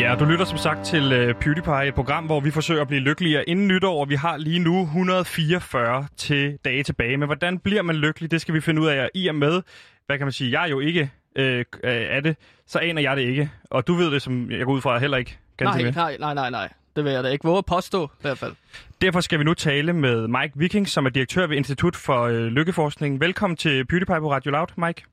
Ja, 0.00 0.16
du 0.20 0.24
lytter 0.24 0.44
som 0.44 0.58
sagt 0.58 0.84
til 0.84 1.28
uh, 1.28 1.34
PewDiePie, 1.40 1.88
et 1.88 1.94
program, 1.94 2.26
hvor 2.26 2.40
vi 2.40 2.50
forsøger 2.50 2.80
at 2.82 2.88
blive 2.88 3.00
lykkeligere 3.00 3.48
inden 3.48 3.68
nytår, 3.68 4.00
og 4.00 4.08
vi 4.08 4.14
har 4.14 4.36
lige 4.36 4.58
nu 4.58 4.82
144 4.82 6.06
til 6.16 6.58
dage 6.64 6.82
tilbage. 6.82 7.16
Men 7.16 7.28
hvordan 7.28 7.58
bliver 7.58 7.82
man 7.82 7.96
lykkelig, 7.96 8.30
det 8.30 8.40
skal 8.40 8.54
vi 8.54 8.60
finde 8.60 8.82
ud 8.82 8.86
af. 8.86 9.08
I 9.14 9.28
og 9.28 9.34
med, 9.34 9.62
hvad 10.06 10.18
kan 10.18 10.26
man 10.26 10.32
sige, 10.32 10.50
jeg 10.60 10.64
er 10.64 10.68
jo 10.68 10.80
ikke 10.80 11.10
øh, 11.36 11.64
af 11.82 12.22
det, 12.22 12.36
så 12.66 12.78
aner 12.78 13.02
jeg 13.02 13.16
det 13.16 13.22
ikke. 13.22 13.50
Og 13.70 13.86
du 13.86 13.94
ved 13.94 14.10
det, 14.10 14.22
som 14.22 14.50
jeg 14.50 14.64
går 14.64 14.72
ud 14.72 14.80
fra, 14.80 14.98
heller 14.98 15.16
ikke. 15.16 15.38
Nej, 15.60 15.82
nej, 15.82 16.16
nej, 16.20 16.34
nej, 16.34 16.50
nej. 16.50 16.72
Det 16.96 17.04
vil 17.04 17.12
jeg 17.12 17.24
da 17.24 17.28
ikke 17.28 17.44
våge 17.44 17.58
at 17.58 17.66
påstå, 17.66 18.04
i 18.04 18.22
hvert 18.22 18.38
fald. 18.38 18.54
Derfor 19.02 19.20
skal 19.20 19.38
vi 19.38 19.44
nu 19.44 19.54
tale 19.54 19.92
med 19.92 20.28
Mike 20.28 20.52
Viking, 20.54 20.88
som 20.88 21.06
er 21.06 21.10
direktør 21.10 21.46
ved 21.46 21.56
Institut 21.56 21.96
for 21.96 22.22
øh, 22.22 22.46
Lykkeforskning. 22.46 23.20
Velkommen 23.20 23.56
til 23.56 23.86
PewDiePie 23.86 24.20
på 24.20 24.32
Radio 24.32 24.50
Loud, 24.50 24.68
Mike. 24.76 25.04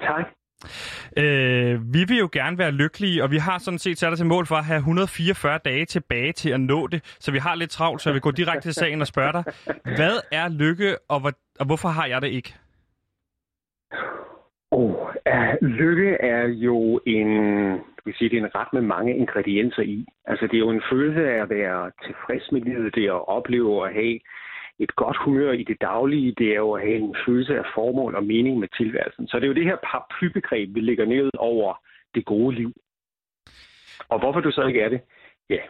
Tak. 0.00 0.43
Øh, 1.16 1.94
vi 1.94 2.04
vil 2.08 2.18
jo 2.18 2.28
gerne 2.32 2.58
være 2.58 2.70
lykkelige, 2.70 3.22
og 3.22 3.30
vi 3.30 3.36
har 3.36 3.58
sådan 3.58 3.78
set 3.78 3.98
sat 3.98 4.12
os 4.12 4.18
til 4.18 4.26
mål 4.26 4.46
for 4.46 4.54
at 4.54 4.64
have 4.64 4.78
144 4.78 5.58
dage 5.64 5.84
tilbage 5.84 6.32
til 6.32 6.50
at 6.50 6.60
nå 6.60 6.86
det. 6.86 7.16
Så 7.20 7.32
vi 7.32 7.38
har 7.38 7.54
lidt 7.54 7.70
travlt, 7.70 8.02
så 8.02 8.12
vi 8.12 8.20
går 8.20 8.30
direkte 8.30 8.68
til 8.68 8.74
sagen 8.74 9.00
og 9.00 9.06
spørger 9.06 9.32
dig. 9.32 9.44
Hvad 9.96 10.16
er 10.32 10.48
lykke, 10.48 10.96
og, 11.08 11.20
hvor, 11.20 11.32
og 11.60 11.66
hvorfor 11.66 11.88
har 11.88 12.06
jeg 12.06 12.22
det 12.22 12.28
ikke? 12.28 12.54
Oh, 14.70 14.90
uh, 14.90 15.68
lykke 15.68 16.10
er 16.20 16.42
jo 16.48 17.00
en, 17.06 17.28
du 17.96 18.00
kan 18.04 18.14
sige, 18.14 18.30
det 18.30 18.38
er 18.38 18.44
en 18.44 18.54
ret 18.54 18.72
med 18.72 18.82
mange 18.82 19.16
ingredienser 19.16 19.82
i. 19.82 20.06
Altså 20.26 20.46
det 20.46 20.54
er 20.54 20.64
jo 20.66 20.70
en 20.70 20.82
følelse 20.92 21.30
af 21.30 21.42
at 21.42 21.50
være 21.50 21.90
tilfreds 22.06 22.52
med 22.52 22.60
livet, 22.60 22.94
det 22.94 23.04
er 23.04 23.14
at 23.14 23.28
opleve 23.28 23.86
at 23.86 23.94
have 23.94 24.18
et 24.78 24.94
godt 24.94 25.16
humør 25.24 25.52
i 25.52 25.62
det 25.62 25.80
daglige, 25.80 26.34
det 26.38 26.48
er 26.48 26.56
jo 26.56 26.72
at 26.72 26.82
have 26.82 26.96
en 26.96 27.16
følelse 27.26 27.58
af 27.58 27.64
formål 27.74 28.14
og 28.14 28.24
mening 28.24 28.58
med 28.58 28.68
tilværelsen. 28.76 29.28
Så 29.28 29.36
det 29.36 29.44
er 29.44 29.48
jo 29.48 29.54
det 29.54 29.64
her 29.64 29.76
paraplybegreb, 29.76 30.74
vi 30.74 30.80
lægger 30.80 31.04
ned 31.04 31.30
over 31.38 31.74
det 32.14 32.24
gode 32.24 32.56
liv. 32.56 32.72
Og 34.08 34.18
hvorfor 34.18 34.40
du 34.40 34.50
så 34.50 34.66
ikke 34.66 34.80
er 34.80 34.88
det? 34.88 35.00
Ja, 35.50 35.62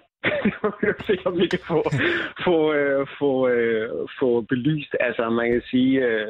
se, 1.07 1.19
om 1.25 1.39
vi 1.39 1.47
kan 1.47 1.59
få, 1.67 1.91
få, 2.45 2.73
øh, 2.73 3.07
få, 3.19 3.49
øh, 3.49 3.91
få 4.19 4.41
belyst. 4.41 4.97
Altså, 5.01 5.31
man 5.31 5.53
kan 5.53 5.63
sige, 5.71 6.07
øh, 6.07 6.29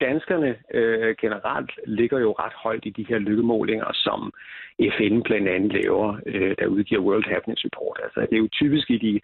danskerne 0.00 0.56
øh, 0.74 1.16
generelt 1.20 1.70
ligger 1.86 2.18
jo 2.18 2.32
ret 2.32 2.52
højt 2.52 2.86
i 2.86 2.90
de 2.90 3.06
her 3.08 3.18
lykkemålinger, 3.18 3.90
som 3.92 4.32
FN 4.96 5.22
blandt 5.22 5.48
andet 5.48 5.72
laver, 5.72 6.20
øh, 6.26 6.54
der 6.58 6.66
udgiver 6.66 7.00
World 7.00 7.28
Happiness 7.32 7.64
Report. 7.64 8.00
Altså, 8.02 8.20
det 8.20 8.32
er 8.32 8.44
jo 8.46 8.48
typisk 8.52 8.90
i 8.90 8.98
de 8.98 9.20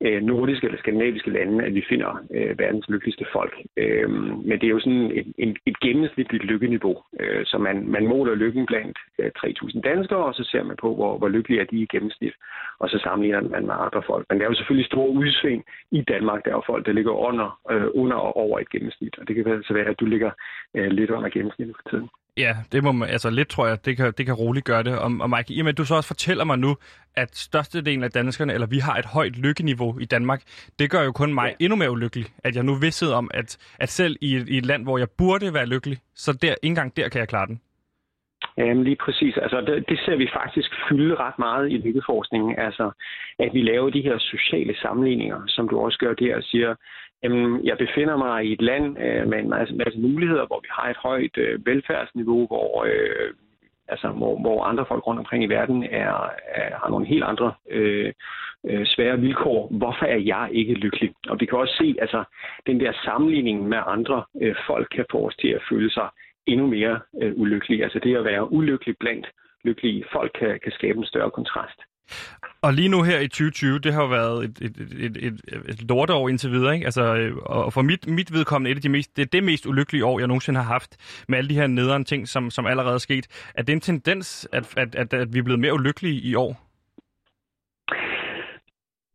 øh, 0.00 0.22
nordiske 0.22 0.64
eller 0.66 0.78
skandinaviske 0.78 1.30
lande, 1.30 1.64
at 1.64 1.74
vi 1.74 1.84
finder 1.88 2.24
øh, 2.34 2.58
verdens 2.58 2.88
lykkeligste 2.88 3.26
folk. 3.32 3.54
Øh, 3.76 4.10
men 4.48 4.60
det 4.60 4.64
er 4.64 4.74
jo 4.76 4.80
sådan 4.80 5.10
et, 5.10 5.32
et, 5.38 5.58
et 5.66 5.80
gennemsnitligt 5.80 6.44
lykkeniveau. 6.44 7.02
Øh, 7.20 7.46
så 7.46 7.58
man, 7.58 7.88
man 7.88 8.06
måler 8.06 8.34
lykken 8.34 8.66
blandt 8.66 8.98
øh, 9.18 9.30
3.000 9.38 9.80
danskere, 9.80 10.24
og 10.24 10.34
så 10.34 10.44
ser 10.44 10.62
man 10.62 10.76
på, 10.80 10.94
hvor, 10.94 11.18
hvor 11.18 11.28
lykkelige 11.28 11.60
er 11.60 11.64
de 11.64 11.76
i 11.76 11.86
gennemsnit, 11.86 12.34
og 12.78 12.90
så 12.90 12.98
sammenligner 12.98 13.40
man 13.40 13.66
med 13.66 13.74
andre 13.78 14.02
folk. 14.06 14.26
Men 14.28 14.38
der 14.38 14.44
er 14.44 14.50
jo 14.50 14.56
selvfølgelig 14.56 14.86
store 14.86 15.10
udsving 15.10 15.64
i 15.90 16.02
Danmark. 16.02 16.44
Der 16.44 16.50
er 16.50 16.54
jo 16.54 16.62
folk, 16.66 16.86
der 16.86 16.92
ligger 16.92 17.12
under, 17.12 17.60
øh, 17.70 17.86
under 17.94 18.16
og 18.16 18.36
over 18.36 18.58
et 18.58 18.70
gennemsnit, 18.70 19.18
og 19.18 19.28
det 19.28 19.36
kan 19.36 19.46
altså 19.52 19.74
være, 19.74 19.88
at 19.88 20.00
du 20.00 20.04
ligger 20.04 20.30
øh, 20.74 20.90
lidt 20.90 21.10
under 21.10 21.28
gennemsnittet 21.28 21.76
for 21.76 21.90
tiden. 21.90 22.08
Ja, 22.36 22.56
det 22.72 22.84
må 22.84 22.92
man, 22.92 23.08
altså 23.08 23.30
lidt 23.30 23.48
tror 23.48 23.66
jeg, 23.66 23.84
det 23.84 23.96
kan, 23.96 24.12
det 24.18 24.26
kan 24.26 24.34
roligt 24.34 24.66
gøre 24.66 24.82
det. 24.82 24.98
Og, 24.98 25.10
og 25.20 25.30
Mike, 25.30 25.54
i 25.54 25.60
og 25.60 25.64
med, 25.64 25.72
at 25.72 25.78
du 25.78 25.84
så 25.84 25.94
også 25.94 26.06
fortæller 26.06 26.44
mig 26.44 26.58
nu, 26.58 26.76
at 27.14 27.36
størstedelen 27.36 28.04
af 28.04 28.10
danskerne, 28.10 28.52
eller 28.52 28.66
vi 28.66 28.78
har 28.78 28.96
et 28.96 29.06
højt 29.06 29.38
lykkeniveau 29.38 29.98
i 29.98 30.04
Danmark, 30.04 30.42
det 30.78 30.90
gør 30.90 31.02
jo 31.02 31.12
kun 31.12 31.34
mig 31.34 31.48
ja. 31.48 31.64
endnu 31.64 31.76
mere 31.76 31.90
ulykkelig, 31.90 32.26
at 32.44 32.56
jeg 32.56 32.64
nu 32.64 32.74
vidste 32.74 33.14
om, 33.14 33.30
at, 33.34 33.58
at 33.78 33.88
selv 33.88 34.16
i 34.20 34.36
et, 34.36 34.48
i 34.48 34.58
et 34.58 34.66
land, 34.66 34.82
hvor 34.82 34.98
jeg 34.98 35.08
burde 35.18 35.54
være 35.54 35.66
lykkelig, 35.66 35.98
så 36.14 36.32
der, 36.32 36.48
ikke 36.48 36.58
engang 36.62 36.96
der 36.96 37.08
kan 37.08 37.18
jeg 37.18 37.28
klare 37.28 37.46
den. 37.46 37.60
Jamen 38.58 38.84
lige 38.84 38.96
præcis. 38.96 39.36
Altså, 39.36 39.60
det, 39.60 39.88
det 39.88 39.98
ser 39.98 40.16
vi 40.16 40.28
faktisk 40.32 40.70
fylde 40.88 41.14
ret 41.14 41.38
meget 41.38 41.70
i 41.72 41.76
lykkeforskningen. 41.76 42.58
Altså, 42.58 42.90
at 43.38 43.50
vi 43.54 43.62
laver 43.62 43.90
de 43.90 44.02
her 44.02 44.18
sociale 44.18 44.76
sammenligninger, 44.82 45.42
som 45.46 45.68
du 45.68 45.80
også 45.80 45.98
gør 45.98 46.14
der 46.14 46.36
og 46.36 46.42
siger, 46.42 46.74
jamen, 47.22 47.64
jeg 47.64 47.78
befinder 47.78 48.16
mig 48.16 48.44
i 48.44 48.52
et 48.52 48.62
land 48.62 48.98
øh, 48.98 49.28
med 49.28 49.38
en 49.38 49.48
masse, 49.48 49.74
masse 49.74 49.98
muligheder, 49.98 50.46
hvor 50.46 50.60
vi 50.60 50.68
har 50.70 50.90
et 50.90 50.96
højt 50.96 51.38
øh, 51.38 51.66
velfærdsniveau, 51.66 52.46
hvor, 52.46 52.84
øh, 52.84 53.34
altså, 53.88 54.08
hvor, 54.08 54.40
hvor 54.40 54.64
andre 54.64 54.84
folk 54.88 55.06
rundt 55.06 55.18
omkring 55.18 55.44
i 55.44 55.46
verden 55.46 55.82
er, 55.82 56.30
er, 56.54 56.76
har 56.82 56.88
nogle 56.90 57.06
helt 57.06 57.24
andre 57.24 57.52
øh, 57.70 58.12
øh, 58.66 58.86
svære 58.86 59.20
vilkår. 59.20 59.68
Hvorfor 59.70 60.06
er 60.06 60.18
jeg 60.18 60.48
ikke 60.52 60.74
lykkelig? 60.74 61.14
Og 61.28 61.36
vi 61.40 61.46
kan 61.46 61.58
også 61.58 61.74
se, 61.78 61.94
altså, 62.00 62.24
den 62.66 62.80
der 62.80 62.92
sammenligning 63.04 63.68
med 63.68 63.78
andre 63.86 64.24
øh, 64.40 64.54
folk 64.66 64.88
kan 64.94 65.04
få 65.10 65.26
os 65.26 65.36
til 65.36 65.48
at 65.48 65.62
føle 65.70 65.90
sig 65.90 66.08
endnu 66.46 66.66
mere 66.66 67.00
øh, 67.22 67.32
ulykkelige. 67.36 67.84
Altså 67.84 67.98
det 67.98 68.16
at 68.16 68.24
være 68.24 68.52
ulykkelig 68.52 68.94
blandt 69.00 69.26
lykkelige 69.64 70.04
folk 70.12 70.32
kan, 70.38 70.60
kan 70.62 70.72
skabe 70.72 70.98
en 70.98 71.06
større 71.06 71.30
kontrast. 71.30 71.80
Og 72.62 72.74
lige 72.74 72.88
nu 72.88 73.02
her 73.02 73.18
i 73.18 73.28
2020, 73.28 73.78
det 73.78 73.92
har 73.92 74.02
jo 74.02 74.08
været 74.08 74.44
et, 74.44 74.58
et, 74.60 74.76
et, 74.98 75.16
et, 75.16 75.40
et 75.68 75.82
lorteår 75.88 76.28
indtil 76.28 76.52
videre, 76.52 76.74
ikke? 76.74 76.84
Altså, 76.86 77.14
øh, 77.14 77.36
og 77.36 77.72
for 77.72 77.82
mit, 77.82 78.06
mit 78.06 78.32
vedkommende 78.32 78.70
et 78.70 78.76
af 78.76 78.82
de 78.82 78.88
mest, 78.88 79.16
det 79.16 79.22
er 79.22 79.26
det 79.26 79.44
mest 79.44 79.66
ulykkelige 79.66 80.04
år, 80.04 80.18
jeg 80.18 80.28
nogensinde 80.28 80.60
har 80.60 80.66
haft, 80.72 80.96
med 81.28 81.38
alle 81.38 81.48
de 81.48 81.54
her 81.54 81.66
nederen 81.66 82.04
ting, 82.04 82.28
som, 82.28 82.50
som 82.50 82.66
allerede 82.66 82.94
er 82.94 82.98
sket. 82.98 83.26
Er 83.54 83.62
det 83.62 83.72
en 83.72 83.80
tendens, 83.80 84.48
at, 84.52 84.74
at, 84.76 84.94
at, 84.94 85.14
at 85.14 85.34
vi 85.34 85.38
er 85.38 85.42
blevet 85.42 85.60
mere 85.60 85.74
ulykkelige 85.74 86.20
i 86.20 86.34
år? 86.34 86.65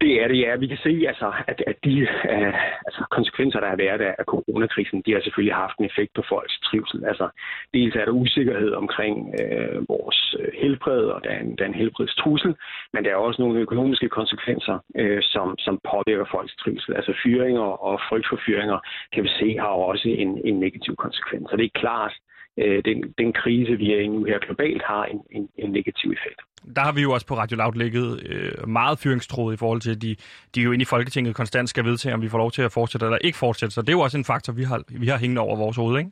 Det 0.02 0.24
er 0.24 0.28
det, 0.28 0.40
ja. 0.40 0.56
Vi 0.56 0.68
kan 0.68 0.78
se, 0.78 0.94
altså, 1.08 1.34
at, 1.48 1.64
at 1.68 1.78
de 1.84 2.02
uh, 2.02 2.54
altså, 2.88 3.02
konsekvenser, 3.12 3.60
der 3.60 3.70
har 3.70 3.76
været 3.76 4.02
af 4.02 4.26
coronakrisen, 4.34 5.04
de 5.06 5.14
har 5.14 5.22
selvfølgelig 5.22 5.56
haft 5.56 5.78
en 5.78 5.86
effekt 5.86 6.12
på 6.16 6.24
folks 6.30 6.60
trivsel. 6.60 7.06
Altså, 7.06 7.30
dels 7.74 7.96
er 7.96 8.06
der 8.06 8.12
usikkerhed 8.12 8.72
omkring 8.74 9.16
uh, 9.42 9.90
vores 9.90 10.36
øh, 10.40 10.52
helbred, 10.62 11.04
og 11.16 11.24
der 11.24 11.30
er, 11.30 11.40
en, 11.40 11.56
der 11.58 11.64
er 11.64 11.68
en 11.68 11.82
helbredstrussel, 11.82 12.56
men 12.94 13.06
der 13.06 13.12
er 13.12 13.16
også 13.16 13.42
nogle 13.42 13.60
økonomiske 13.60 14.10
konsekvenser, 14.10 14.78
uh, 15.02 15.20
som, 15.22 15.58
som 15.60 15.80
påvirker 15.92 16.26
folks 16.32 16.56
trivsel. 16.56 16.96
Altså 16.96 17.14
fyringer 17.24 17.68
og 17.88 18.00
frygt 18.10 18.28
for 18.30 18.40
fyringer, 18.46 18.80
kan 19.14 19.24
vi 19.24 19.30
se, 19.40 19.58
har 19.60 19.68
også 19.68 20.10
en, 20.10 20.42
en 20.46 20.60
negativ 20.60 20.96
konsekvens. 20.96 21.50
Så 21.50 21.58
det 21.58 21.66
er 21.66 21.80
klart, 21.84 22.14
øh, 22.58 22.86
den, 22.86 23.14
den 23.18 23.34
krise, 23.34 23.78
vi 23.78 23.94
er 23.94 24.00
i 24.00 24.08
nu 24.08 24.24
her 24.24 24.40
globalt, 24.40 24.84
har 24.86 25.06
en, 25.06 25.22
en, 25.32 25.50
en 25.58 25.72
negativ 25.72 26.12
effekt. 26.12 26.42
Der 26.76 26.82
har 26.82 26.94
vi 26.94 27.02
jo 27.02 27.12
også 27.12 27.28
på 27.28 27.36
Radio 27.38 27.58
Loud 27.58 27.74
ligget 27.74 28.10
øh, 28.30 28.70
meget 28.70 29.00
fyringstråd 29.00 29.54
i 29.54 29.58
forhold 29.58 29.82
til, 29.82 29.92
at 29.92 30.02
de, 30.02 30.16
de 30.56 30.62
jo 30.62 30.72
inde 30.72 30.84
i 30.84 30.86
Folketinget 30.86 31.36
konstant 31.36 31.70
skal 31.70 31.86
vedtage, 31.86 32.14
om 32.14 32.22
vi 32.22 32.30
får 32.30 32.38
lov 32.38 32.52
til 32.52 32.62
at 32.62 32.72
fortsætte 32.72 33.06
eller 33.06 33.18
ikke 33.18 33.38
fortsætte. 33.38 33.74
Så 33.76 33.82
det 33.82 33.90
er 33.90 33.94
jo 33.94 34.00
også 34.00 34.18
en 34.18 34.26
faktor, 34.26 34.54
vi 34.54 34.64
har, 34.64 34.84
vi 35.00 35.08
har 35.08 35.18
hængende 35.18 35.42
over 35.42 35.56
vores 35.56 35.78
hoved, 35.78 36.00
ikke? 36.00 36.12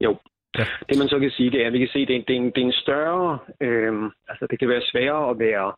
Jo. 0.00 0.18
Ja. 0.58 0.66
Det 0.88 0.98
man 0.98 1.08
så 1.08 1.18
kan 1.18 1.30
sige, 1.30 1.50
det 1.50 1.62
er, 1.62 1.66
at 1.66 1.72
vi 1.72 1.78
kan 1.78 1.88
se, 1.92 1.98
at 1.98 2.08
det 2.08 2.16
er, 2.16 2.22
det 2.28 2.36
er, 2.36 2.40
en, 2.40 2.50
det 2.54 2.62
er 2.62 2.66
en 2.66 2.72
større... 2.72 3.38
Øh, 3.60 3.92
altså 4.28 4.46
det 4.50 4.58
kan 4.58 4.68
være 4.68 4.82
sværere 4.90 5.30
at 5.30 5.38
være 5.38 5.72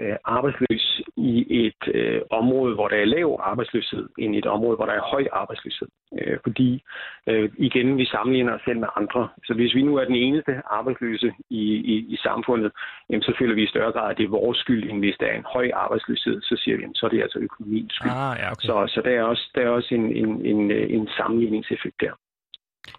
øh, 0.00 0.16
arbejdsløs 0.24 1.00
i 1.16 1.32
et 1.66 1.82
øh, 1.94 2.20
område, 2.30 2.74
hvor 2.74 2.88
der 2.88 2.96
er 2.96 3.04
lav 3.04 3.40
arbejdsløshed, 3.42 4.08
end 4.18 4.34
i 4.34 4.38
et 4.38 4.46
område, 4.46 4.76
hvor 4.76 4.86
der 4.86 4.92
er 4.92 5.10
høj 5.14 5.24
arbejdsløshed. 5.32 5.88
Øh, 6.18 6.38
fordi, 6.42 6.82
øh, 7.26 7.50
igen, 7.58 7.96
vi 7.96 8.04
sammenligner 8.04 8.52
os 8.54 8.60
selv 8.64 8.78
med 8.78 8.88
andre. 8.96 9.28
Så 9.46 9.52
hvis 9.54 9.74
vi 9.74 9.82
nu 9.82 9.96
er 9.96 10.04
den 10.04 10.14
eneste 10.14 10.52
arbejdsløse 10.70 11.32
i, 11.50 11.62
i, 11.92 11.94
i 12.14 12.16
samfundet, 12.16 12.72
jamen, 13.10 13.22
så 13.22 13.32
føler 13.38 13.54
vi 13.54 13.62
i 13.64 13.72
større 13.74 13.92
grad, 13.92 14.10
at 14.10 14.18
det 14.18 14.24
er 14.24 14.38
vores 14.40 14.58
skyld, 14.58 14.90
end 14.90 14.98
hvis 14.98 15.16
der 15.20 15.26
er 15.26 15.36
en 15.36 15.50
høj 15.54 15.70
arbejdsløshed, 15.74 16.42
så 16.42 16.54
siger 16.62 16.76
vi, 16.76 16.82
jamen, 16.82 16.94
så 16.94 17.06
er 17.06 17.10
det 17.10 17.22
altså 17.22 17.38
økonomiens 17.38 17.94
skyld. 17.94 18.10
Ah, 18.10 18.36
ja, 18.40 18.50
okay. 18.52 18.66
Så, 18.66 18.74
så 18.94 19.00
der 19.04 19.10
er 19.10 19.22
også, 19.22 19.50
der 19.54 19.60
er 19.60 19.68
også 19.68 19.94
en, 19.94 20.16
en, 20.16 20.46
en, 20.46 20.70
øh, 20.70 20.90
en 20.90 21.08
sammenligningseffekt 21.16 22.00
der. 22.00 22.12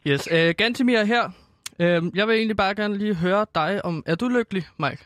Yes, 0.07 0.31
uh, 0.31 0.49
Gantimir 0.57 1.03
her. 1.03 1.25
Uh, 1.79 2.17
jeg 2.17 2.27
vil 2.27 2.35
egentlig 2.35 2.57
bare 2.57 2.75
gerne 2.75 2.97
lige 2.97 3.15
høre 3.15 3.45
dig 3.55 3.85
om, 3.85 4.03
er 4.05 4.15
du 4.15 4.27
lykkelig, 4.27 4.63
Mike? 4.79 5.03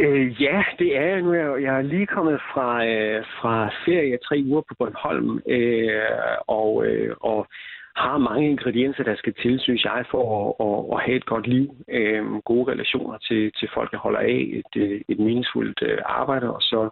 Øh, 0.00 0.42
ja, 0.42 0.62
det 0.78 0.96
er 0.96 1.06
jeg 1.06 1.22
nu. 1.22 1.32
Jeg, 1.32 1.62
jeg 1.62 1.78
er 1.78 1.82
lige 1.82 2.06
kommet 2.06 2.40
fra, 2.52 2.86
øh, 2.86 3.24
fra 3.40 3.70
ferie 3.84 4.18
tre 4.18 4.42
uger 4.46 4.60
på 4.60 4.74
Bornholm, 4.78 5.40
øh, 5.48 6.02
og, 6.46 6.86
øh, 6.86 7.16
og 7.20 7.46
har 7.96 8.18
mange 8.18 8.50
ingredienser, 8.50 9.04
der 9.04 9.16
skal 9.16 9.34
til, 9.42 9.60
synes 9.60 9.84
jeg, 9.84 10.04
for 10.10 10.22
at, 10.38 10.48
at, 10.66 10.78
at 10.94 11.04
have 11.06 11.16
et 11.16 11.26
godt 11.26 11.46
liv. 11.46 11.66
Øh, 11.88 12.24
gode 12.44 12.72
relationer 12.72 13.18
til, 13.18 13.52
til 13.58 13.68
folk, 13.74 13.92
jeg 13.92 14.00
holder 14.00 14.20
af, 14.20 14.40
et, 14.60 14.82
øh, 14.82 15.00
et 15.08 15.18
meningsfuldt 15.18 15.82
øh, 15.82 15.98
arbejde, 16.04 16.54
og 16.54 16.62
så 16.62 16.90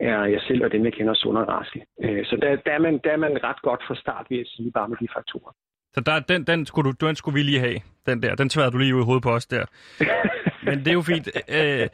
er 0.00 0.24
jeg 0.24 0.40
selv 0.40 0.64
og 0.64 0.72
dem, 0.72 0.84
jeg 0.84 0.92
kender, 0.92 1.14
sund 1.14 1.38
og 1.38 1.48
raske. 1.48 1.84
Øh, 2.04 2.24
så 2.24 2.36
der, 2.42 2.56
der, 2.56 2.72
er 2.72 2.78
man, 2.78 3.00
der 3.04 3.10
er 3.10 3.16
man 3.16 3.44
ret 3.44 3.62
godt 3.62 3.82
fra 3.86 3.94
start, 3.94 4.26
vil 4.28 4.38
jeg 4.38 4.46
sige, 4.46 4.72
bare 4.72 4.88
med 4.88 4.96
de 5.00 5.08
faktorer. 5.16 5.52
Så 5.92 6.00
der, 6.00 6.20
den, 6.20 6.44
den, 6.44 6.66
skulle 6.66 6.92
du, 6.92 7.06
den 7.06 7.16
skulle 7.16 7.34
vi 7.34 7.42
lige 7.42 7.60
have, 7.60 7.80
den 8.06 8.22
der. 8.22 8.34
Den 8.34 8.48
tværede 8.48 8.72
du 8.72 8.78
lige 8.78 8.94
ud 8.94 9.02
i 9.02 9.04
hovedet 9.04 9.22
på 9.22 9.30
os 9.30 9.46
der. 9.46 9.64
Men 10.70 10.78
det 10.78 10.88
er 10.88 10.92
jo 10.92 11.02
fint. 11.02 11.28
Øh, 11.48 11.88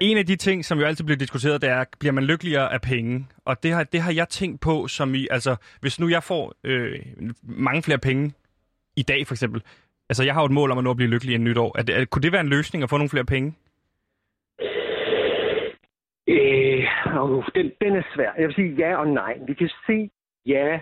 en 0.00 0.18
af 0.18 0.26
de 0.26 0.36
ting, 0.36 0.64
som 0.64 0.78
jo 0.78 0.84
altid 0.84 1.04
bliver 1.04 1.18
diskuteret, 1.18 1.62
det 1.62 1.70
er, 1.70 1.84
bliver 2.00 2.12
man 2.12 2.24
lykkeligere 2.24 2.72
af 2.72 2.80
penge? 2.80 3.26
Og 3.44 3.62
det 3.62 3.72
har, 3.72 3.84
det 3.84 4.00
har 4.00 4.12
jeg 4.12 4.28
tænkt 4.28 4.60
på, 4.60 4.88
som 4.88 5.14
i, 5.14 5.26
altså, 5.30 5.56
hvis 5.80 6.00
nu 6.00 6.08
jeg 6.08 6.22
får 6.22 6.54
øh, 6.64 7.00
mange 7.42 7.82
flere 7.82 7.98
penge 7.98 8.32
i 8.96 9.02
dag 9.02 9.26
for 9.26 9.34
eksempel, 9.34 9.62
altså 10.08 10.24
jeg 10.24 10.34
har 10.34 10.40
jo 10.40 10.46
et 10.46 10.52
mål 10.52 10.70
om 10.70 10.78
at 10.78 10.84
nå 10.84 10.90
at 10.90 10.96
blive 10.96 11.10
lykkelig 11.10 11.34
i 11.34 11.38
nytår. 11.38 11.78
Er 11.78 11.82
det, 11.82 11.96
er, 11.96 12.04
kunne 12.04 12.22
det 12.22 12.32
være 12.32 12.40
en 12.40 12.48
løsning 12.48 12.82
at 12.82 12.90
få 12.90 12.96
nogle 12.96 13.10
flere 13.10 13.24
penge? 13.24 13.54
Øh, 16.28 16.86
uh, 17.22 17.44
den, 17.54 17.72
den 17.80 17.96
er 17.96 18.02
svær. 18.14 18.32
Jeg 18.38 18.46
vil 18.46 18.54
sige 18.54 18.74
ja 18.78 18.96
og 18.96 19.08
nej. 19.08 19.38
Vi 19.46 19.54
kan 19.54 19.70
se, 19.86 20.10
ja, 20.46 20.80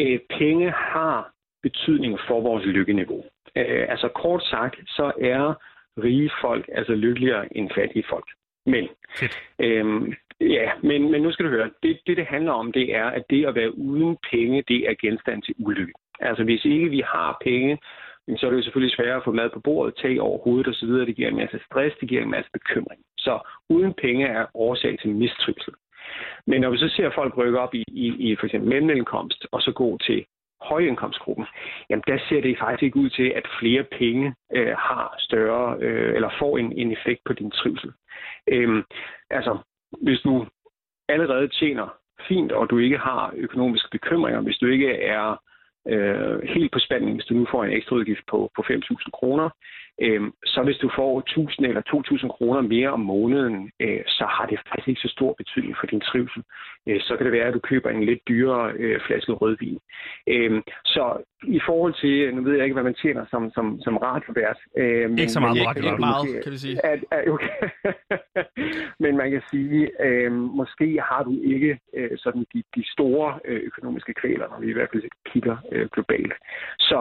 øh, 0.00 0.18
penge 0.38 0.70
har 0.70 1.34
betydning 1.62 2.18
for 2.28 2.40
vores 2.40 2.64
lykkeniveau. 2.64 3.24
Øh, 3.56 3.86
altså 3.88 4.08
kort 4.22 4.42
sagt, 4.42 4.76
så 4.86 5.12
er 5.20 5.54
rige 6.02 6.30
folk 6.40 6.68
altså 6.72 6.94
lykkeligere 6.94 7.56
end 7.56 7.70
fattige 7.74 8.04
folk. 8.08 8.28
Men, 8.66 8.88
øhm, 9.66 10.12
ja, 10.40 10.70
men, 10.82 11.10
men 11.10 11.22
nu 11.22 11.32
skal 11.32 11.44
du 11.44 11.50
høre, 11.50 11.70
det, 11.82 11.98
det 12.06 12.16
det 12.16 12.26
handler 12.26 12.52
om, 12.52 12.72
det 12.72 12.94
er, 12.94 13.06
at 13.06 13.24
det 13.30 13.46
at 13.46 13.54
være 13.54 13.78
uden 13.78 14.16
penge, 14.30 14.64
det 14.68 14.88
er 14.88 14.94
genstand 15.00 15.42
til 15.42 15.54
ulykke. 15.58 15.92
Altså 16.20 16.44
hvis 16.44 16.64
ikke 16.64 16.88
vi 16.88 17.02
har 17.06 17.38
penge, 17.44 17.78
så 18.36 18.46
er 18.46 18.50
det 18.50 18.56
jo 18.56 18.62
selvfølgelig 18.62 18.96
sværere 18.96 19.16
at 19.16 19.24
få 19.24 19.32
mad 19.32 19.50
på 19.50 19.60
bordet, 19.60 19.94
tag 19.96 20.20
over 20.20 20.38
hovedet 20.44 20.68
osv. 20.68 20.88
Det 20.88 21.16
giver 21.16 21.28
en 21.28 21.36
masse 21.36 21.60
stress, 21.66 21.96
det 22.00 22.08
giver 22.08 22.22
en 22.22 22.30
masse 22.30 22.50
bekymring. 22.52 23.00
Så 23.18 23.38
uden 23.68 23.94
penge 23.94 24.26
er 24.26 24.46
årsag 24.54 24.98
til 24.98 25.10
mistrivsel. 25.10 25.74
Men 26.46 26.60
når 26.60 26.70
vi 26.70 26.78
så 26.78 26.88
ser 26.88 27.10
folk 27.14 27.36
rykke 27.36 27.60
op 27.60 27.74
i, 27.74 27.84
i, 27.88 28.06
i 28.18 28.36
for 28.36 28.46
eksempel 28.46 28.68
mellemindkomst, 28.68 29.46
og 29.52 29.60
så 29.60 29.72
gå 29.72 29.98
til 29.98 30.24
højindkomstgruppen, 30.60 31.46
jamen 31.90 32.04
der 32.06 32.18
ser 32.28 32.40
det 32.40 32.58
faktisk 32.58 32.82
ikke 32.82 32.96
ud 32.96 33.10
til, 33.10 33.28
at 33.36 33.46
flere 33.60 33.84
penge 33.84 34.34
øh, 34.52 34.74
har 34.78 35.14
større, 35.18 35.76
øh, 35.80 36.14
eller 36.14 36.30
får 36.38 36.58
en, 36.58 36.72
en 36.72 36.92
effekt 36.92 37.20
på 37.24 37.32
din 37.32 37.50
trivsel. 37.50 37.92
Øhm, 38.48 38.82
altså, 39.30 39.58
hvis 40.02 40.20
du 40.20 40.46
allerede 41.08 41.48
tjener 41.48 41.96
fint, 42.28 42.52
og 42.52 42.70
du 42.70 42.78
ikke 42.78 42.98
har 42.98 43.32
økonomiske 43.36 43.88
bekymringer, 43.92 44.40
hvis 44.40 44.56
du 44.56 44.66
ikke 44.66 44.92
er 44.92 45.36
øh, 45.88 46.42
helt 46.42 46.72
på 46.72 46.78
spanden, 46.78 47.14
hvis 47.14 47.24
du 47.24 47.34
nu 47.34 47.46
får 47.50 47.64
en 47.64 47.72
ekstra 47.72 47.96
udgift 47.96 48.24
på, 48.30 48.50
på 48.56 48.62
5.000 48.62 49.10
kroner, 49.10 49.50
øh, 50.02 50.22
så 50.44 50.62
hvis 50.62 50.76
du 50.76 50.90
får 50.96 51.22
1.000 51.60 51.68
eller 51.68 51.82
2.000 52.26 52.28
kroner 52.28 52.60
mere 52.60 52.90
om 52.90 53.00
måneden, 53.00 53.70
øh, 53.80 54.02
så 54.06 54.24
har 54.24 54.46
det 54.46 54.58
faktisk 54.68 54.88
ikke 54.88 55.00
så 55.00 55.08
stor 55.08 55.32
betydning 55.32 55.76
for 55.80 55.86
din 55.86 56.00
trivsel. 56.00 56.42
Øh, 56.88 57.00
så 57.00 57.16
kan 57.16 57.24
det 57.26 57.32
være, 57.32 57.48
at 57.48 57.54
du 57.54 57.58
køber 57.58 57.90
en 57.90 58.04
lidt 58.04 58.20
dyrere 58.28 58.72
øh, 58.72 59.00
flaske 59.06 59.32
rødvin. 59.32 59.78
Øh, 60.28 60.62
så 60.84 61.04
i 61.46 61.60
forhold 61.66 61.94
til, 62.02 62.34
nu 62.34 62.42
ved 62.42 62.54
jeg 62.54 62.64
ikke, 62.64 62.74
hvad 62.74 62.88
man 62.90 62.94
tjener 63.02 63.24
som, 63.30 63.50
som, 63.54 63.80
som 63.80 63.96
radiovært. 63.96 64.58
Øh, 64.76 65.10
ikke 65.10 65.28
så 65.28 65.40
meget, 65.40 65.56
men, 65.56 65.84
ikke 65.84 65.98
meget, 65.98 66.44
kan 66.44 66.52
vi 66.52 66.58
sige. 66.58 66.86
At, 66.86 67.00
at, 67.10 67.28
okay. 67.28 67.54
men 69.04 69.16
man 69.16 69.30
kan 69.30 69.42
sige, 69.50 69.90
øh, 70.06 70.32
måske 70.32 71.00
har 71.08 71.22
du 71.22 71.40
ikke 71.42 71.78
øh, 71.94 72.10
sådan 72.16 72.46
de, 72.54 72.62
de 72.76 72.84
store 72.92 73.38
øh, 73.44 73.60
økonomiske 73.64 74.14
kvæler, 74.14 74.46
når 74.48 74.60
vi 74.60 74.68
i 74.70 74.72
hvert 74.72 74.88
fald 74.92 75.02
kigger 75.26 75.56
øh, 75.72 75.88
globalt. 75.92 76.34
Så 76.78 76.98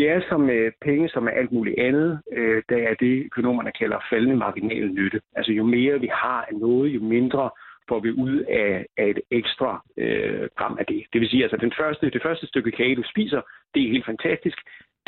det 0.00 0.08
er 0.08 0.20
som 0.28 0.50
øh, 0.50 0.72
penge, 0.86 1.08
som 1.08 1.26
er 1.26 1.30
alt 1.40 1.52
muligt 1.52 1.78
andet. 1.78 2.20
Øh, 2.36 2.62
der 2.68 2.80
er 2.90 2.94
det, 2.94 3.14
økonomerne 3.30 3.72
kalder 3.80 3.98
faldende 4.10 4.36
marginal 4.36 4.86
nytte. 4.98 5.20
Altså 5.36 5.52
jo 5.52 5.64
mere 5.64 6.00
vi 6.00 6.10
har 6.22 6.40
af 6.50 6.54
noget, 6.54 6.88
jo 6.96 7.00
mindre 7.00 7.50
får 7.88 8.00
vi 8.00 8.10
ud 8.10 8.36
af, 8.62 8.86
af 9.02 9.06
et 9.12 9.20
ekstra 9.30 9.70
øh, 9.96 10.48
gram 10.58 10.76
af 10.80 10.86
det. 10.86 11.00
Det 11.12 11.20
vil 11.20 11.30
sige, 11.30 11.42
altså 11.42 11.58
den 11.66 11.72
første, 11.80 12.10
det 12.10 12.22
første 12.26 12.46
stykke 12.46 12.70
kage, 12.70 12.96
du 12.96 13.02
spiser, 13.12 13.40
det 13.74 13.80
er 13.82 13.92
helt 13.94 14.06
fantastisk. 14.06 14.58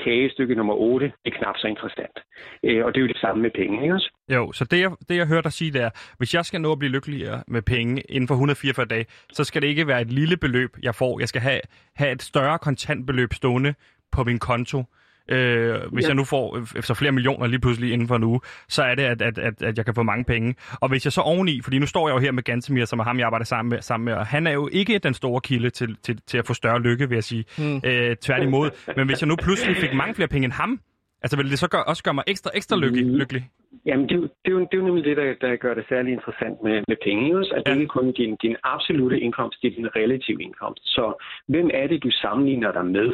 Kagestykke 0.05 0.55
nummer 0.55 0.75
8 0.75 1.13
er 1.25 1.31
knap 1.31 1.57
så 1.59 1.67
interessant. 1.67 2.17
Øh, 2.65 2.85
og 2.85 2.89
det 2.95 2.99
er 2.99 3.07
jo 3.07 3.13
det 3.15 3.21
samme 3.25 3.43
med 3.43 3.51
penge, 3.51 3.83
ikke 3.83 3.95
også? 3.95 4.11
Jo, 4.37 4.53
så 4.53 4.65
det 4.71 4.81
jeg, 4.81 4.91
det 5.09 5.17
jeg 5.17 5.27
hørte 5.27 5.45
dig 5.45 5.53
sige, 5.53 5.73
det 5.73 5.83
er, 5.83 5.91
hvis 6.19 6.35
jeg 6.35 6.45
skal 6.45 6.61
nå 6.61 6.73
at 6.73 6.79
blive 6.79 6.93
lykkeligere 6.93 7.43
med 7.49 7.63
penge 7.63 8.03
inden 8.09 8.29
for 8.29 8.35
144 8.35 8.87
dage, 8.87 9.07
så 9.33 9.45
skal 9.45 9.63
det 9.63 9.69
ikke 9.69 9.87
være 9.87 10.01
et 10.01 10.13
lille 10.13 10.37
beløb, 10.37 10.71
jeg 10.83 10.95
får. 10.95 11.21
Jeg 11.21 11.29
skal 11.29 11.41
have, 11.41 11.61
have 11.97 12.13
et 12.13 12.23
større 12.23 12.59
kontantbeløb 12.59 13.33
stående 13.33 13.75
på 14.13 14.25
min 14.25 14.39
konto. 14.39 14.85
Øh, 15.29 15.75
hvis 15.93 16.03
ja. 16.03 16.09
jeg 16.09 16.15
nu 16.15 16.25
får 16.25 16.79
efter 16.79 16.95
flere 16.95 17.13
millioner 17.13 17.47
lige 17.47 17.61
pludselig 17.61 17.93
inden 17.93 18.09
for 18.09 18.17
en 18.17 18.23
uge, 18.25 18.41
så 18.69 18.83
er 18.83 18.95
det, 18.95 19.03
at, 19.03 19.23
at, 19.23 19.39
at, 19.39 19.63
at 19.63 19.77
jeg 19.77 19.85
kan 19.85 19.95
få 19.95 20.03
mange 20.03 20.25
penge. 20.25 20.55
Og 20.71 20.89
hvis 20.89 21.05
jeg 21.05 21.13
så 21.13 21.21
oveni, 21.21 21.61
fordi 21.63 21.79
nu 21.79 21.87
står 21.87 22.09
jeg 22.09 22.15
jo 22.15 22.21
her 22.21 22.33
med 22.33 22.43
Gantemir, 22.43 22.85
som 22.85 22.99
er 22.99 23.05
ham, 23.05 23.19
jeg 23.19 23.27
arbejder 23.27 23.45
sammen 23.45 23.71
med, 23.71 23.83
sammen 23.83 24.05
med 24.05 24.15
og 24.15 24.27
han 24.27 24.47
er 24.47 24.51
jo 24.51 24.69
ikke 24.73 24.99
den 24.99 25.15
store 25.15 25.41
kilde 25.41 25.71
til, 25.71 25.97
til, 26.03 26.19
til 26.27 26.39
at 26.39 26.47
få 26.47 26.55
større 26.55 26.81
lykke, 26.81 27.09
vil 27.09 27.17
jeg 27.17 27.25
sige. 27.25 27.45
Mm. 27.59 27.81
Øh, 27.85 28.17
tværtimod. 28.17 28.71
Men 28.97 29.07
hvis 29.07 29.21
jeg 29.21 29.29
nu 29.29 29.37
pludselig 29.37 29.77
fik 29.77 29.95
mange 29.95 30.15
flere 30.15 30.29
penge 30.29 30.45
end 30.45 30.53
ham, 30.53 30.81
altså 31.23 31.37
vil 31.37 31.51
det 31.51 31.59
så 31.59 31.69
gør, 31.69 31.79
også 31.79 32.03
gøre 32.03 32.15
mig 32.15 32.25
ekstra, 32.27 32.51
ekstra 32.55 32.77
lykkelig? 32.77 33.07
Mm. 33.07 33.15
lykkelig? 33.15 33.49
Jamen, 33.87 34.09
det, 34.09 34.21
det, 34.21 34.51
er 34.51 34.53
jo, 34.53 34.59
det 34.59 34.75
er 34.75 34.79
jo 34.79 34.85
nemlig 34.85 35.05
det, 35.05 35.17
der, 35.17 35.35
der 35.41 35.57
gør 35.57 35.75
det 35.75 35.85
særlig 35.89 36.13
interessant 36.13 36.63
med, 36.63 36.83
med 36.89 36.97
penge. 37.03 37.39
Også, 37.39 37.55
at 37.55 37.63
ja. 37.67 37.75
det 37.75 37.81
ikke 37.81 37.97
kun 37.99 38.13
din, 38.13 38.37
din 38.37 38.57
absolute 38.63 39.21
indkomst, 39.21 39.63
det 39.63 39.69
er 39.73 39.75
din 39.75 39.97
relative 39.97 40.43
indkomst. 40.43 40.83
Så 40.85 41.25
hvem 41.49 41.71
er 41.75 41.87
det, 41.87 42.03
du 42.03 42.11
sammenligner 42.11 42.73
dig 42.73 42.87
med? 42.87 43.13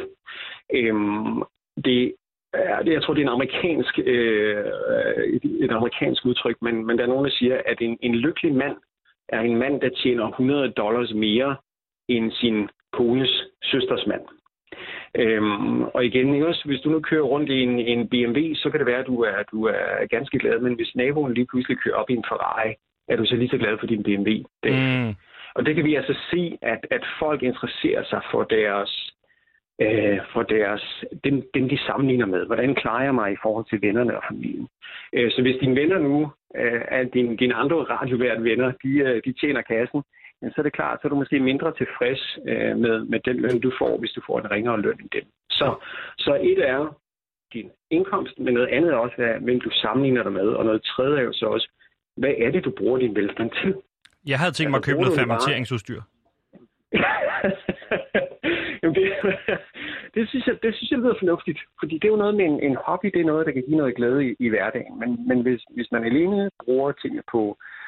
Øhm, 0.73 1.43
det 1.85 2.13
Ja, 2.53 2.77
det, 2.85 2.93
jeg 2.93 3.03
tror, 3.03 3.13
det 3.13 3.21
er 3.21 3.25
en 3.25 3.33
amerikansk, 3.33 3.99
øh, 3.99 4.65
et, 5.35 5.45
et 5.63 5.71
amerikansk 5.71 6.25
udtryk, 6.25 6.57
men, 6.61 6.85
men 6.85 6.97
der 6.97 7.03
er 7.03 7.07
nogen, 7.07 7.25
der 7.25 7.31
siger, 7.31 7.61
at 7.65 7.81
en, 7.81 7.97
en 8.01 8.15
lykkelig 8.15 8.55
mand 8.55 8.77
er 9.29 9.41
en 9.41 9.55
mand, 9.55 9.81
der 9.81 9.89
tjener 9.89 10.27
100 10.27 10.69
dollars 10.69 11.13
mere 11.13 11.55
end 12.07 12.31
sin 12.31 12.69
kones 12.93 13.43
søsters 13.63 14.07
mand. 14.07 14.21
Øhm, 15.15 15.81
og 15.83 16.05
igen, 16.05 16.33
ikke 16.33 16.47
også, 16.47 16.63
hvis 16.65 16.81
du 16.81 16.89
nu 16.89 16.99
kører 16.99 17.23
rundt 17.23 17.49
i 17.49 17.61
en, 17.61 17.79
en 17.79 18.07
BMW, 18.07 18.39
så 18.55 18.69
kan 18.69 18.79
det 18.79 18.87
være, 18.87 18.99
at 18.99 19.07
du 19.07 19.21
er, 19.21 19.43
du 19.51 19.63
er 19.63 20.07
ganske 20.09 20.39
glad, 20.39 20.59
men 20.59 20.73
hvis 20.73 20.95
naboen 20.95 21.33
lige 21.33 21.47
pludselig 21.47 21.77
kører 21.77 21.95
op 21.95 22.09
i 22.09 22.13
en 22.13 22.25
Ferrari, 22.29 22.73
er 23.07 23.15
du 23.15 23.25
så 23.25 23.35
lige 23.35 23.49
så 23.49 23.57
glad 23.57 23.77
for 23.79 23.87
din 23.87 24.03
BMW. 24.03 24.29
Det, 24.63 24.71
mm. 24.73 25.15
Og 25.55 25.65
det 25.65 25.75
kan 25.75 25.85
vi 25.85 25.95
altså 25.95 26.15
se, 26.31 26.57
at, 26.61 26.87
at 26.91 27.03
folk 27.19 27.43
interesserer 27.43 28.03
sig 28.03 28.21
for 28.31 28.43
deres 28.43 29.13
øh, 29.81 30.19
for 30.33 30.43
deres, 30.43 31.03
dem, 31.23 31.43
dem, 31.53 31.69
de 31.69 31.77
sammenligner 31.77 32.25
med. 32.25 32.45
Hvordan 32.45 32.75
klarer 32.75 33.03
jeg 33.03 33.15
mig 33.15 33.31
i 33.31 33.41
forhold 33.41 33.65
til 33.69 33.81
vennerne 33.81 34.17
og 34.17 34.23
familien? 34.29 34.67
Øh, 35.13 35.31
så 35.31 35.41
hvis 35.41 35.59
dine 35.61 35.75
venner 35.75 35.99
nu, 35.99 36.31
øh, 36.55 36.81
er 36.87 37.03
dine, 37.03 37.37
dine 37.37 37.55
andre 37.55 37.75
radiovært 37.75 38.43
venner, 38.43 38.71
de, 38.83 38.89
øh, 38.89 39.21
de 39.25 39.33
tjener 39.33 39.61
kassen, 39.61 40.01
så 40.41 40.55
er 40.57 40.63
det 40.63 40.73
klart, 40.73 40.99
så 41.01 41.07
er 41.07 41.09
du 41.09 41.15
måske 41.15 41.39
mindre 41.39 41.73
tilfreds 41.81 42.37
øh, 42.47 42.77
med, 42.77 42.95
med 43.11 43.19
den 43.19 43.35
løn, 43.35 43.59
du 43.59 43.71
får, 43.79 43.97
hvis 43.97 44.11
du 44.11 44.21
får 44.27 44.39
en 44.39 44.51
ringere 44.51 44.81
løn 44.81 44.99
end 45.01 45.09
dem. 45.09 45.25
Så, 45.49 45.75
så 46.17 46.39
et 46.41 46.69
er 46.69 46.95
din 47.53 47.69
indkomst, 47.89 48.39
men 48.39 48.53
noget 48.53 48.67
andet 48.67 48.91
er 48.91 48.95
også, 48.95 49.15
hvad, 49.15 49.33
hvem 49.41 49.59
du 49.59 49.69
sammenligner 49.73 50.23
dig 50.23 50.31
med, 50.31 50.47
og 50.47 50.65
noget 50.65 50.83
tredje 50.83 51.19
er 51.19 51.23
jo 51.23 51.33
så 51.33 51.45
også, 51.45 51.69
hvad 52.17 52.33
er 52.37 52.51
det, 52.51 52.65
du 52.65 52.71
bruger 52.77 52.97
din 52.97 53.15
velstand 53.15 53.51
til? 53.61 53.75
Jeg 54.27 54.39
havde 54.39 54.51
tænkt 54.51 54.71
mig 54.71 54.77
altså, 54.77 54.91
at 54.91 54.95
købe 54.95 55.01
noget 55.01 55.19
fermenteringsudstyr. 55.19 56.01
Jamen 58.81 58.95
det, 58.95 59.11
det, 60.15 60.29
synes 60.29 60.47
jeg, 60.47 60.55
det 60.63 60.75
synes 60.75 60.91
jeg 60.91 60.99
lyder 60.99 61.13
fornuftigt, 61.19 61.59
fordi 61.79 61.95
det 61.95 62.03
er 62.03 62.15
jo 62.15 62.23
noget 62.23 62.35
med 62.35 62.45
en, 62.45 62.63
en 62.63 62.77
hobby, 62.85 63.07
det 63.13 63.21
er 63.21 63.31
noget, 63.31 63.45
der 63.45 63.51
kan 63.51 63.63
give 63.67 63.77
noget 63.77 63.95
glæde 63.95 64.29
i, 64.29 64.35
i 64.39 64.49
hverdagen. 64.49 64.99
Men, 64.99 65.27
men 65.27 65.41
hvis, 65.41 65.61
hvis 65.75 65.91
man 65.91 66.03
alene 66.03 66.49
bruger 66.65 66.91
tingene 66.91 67.23
på 67.31 67.57
øh, 67.61 67.78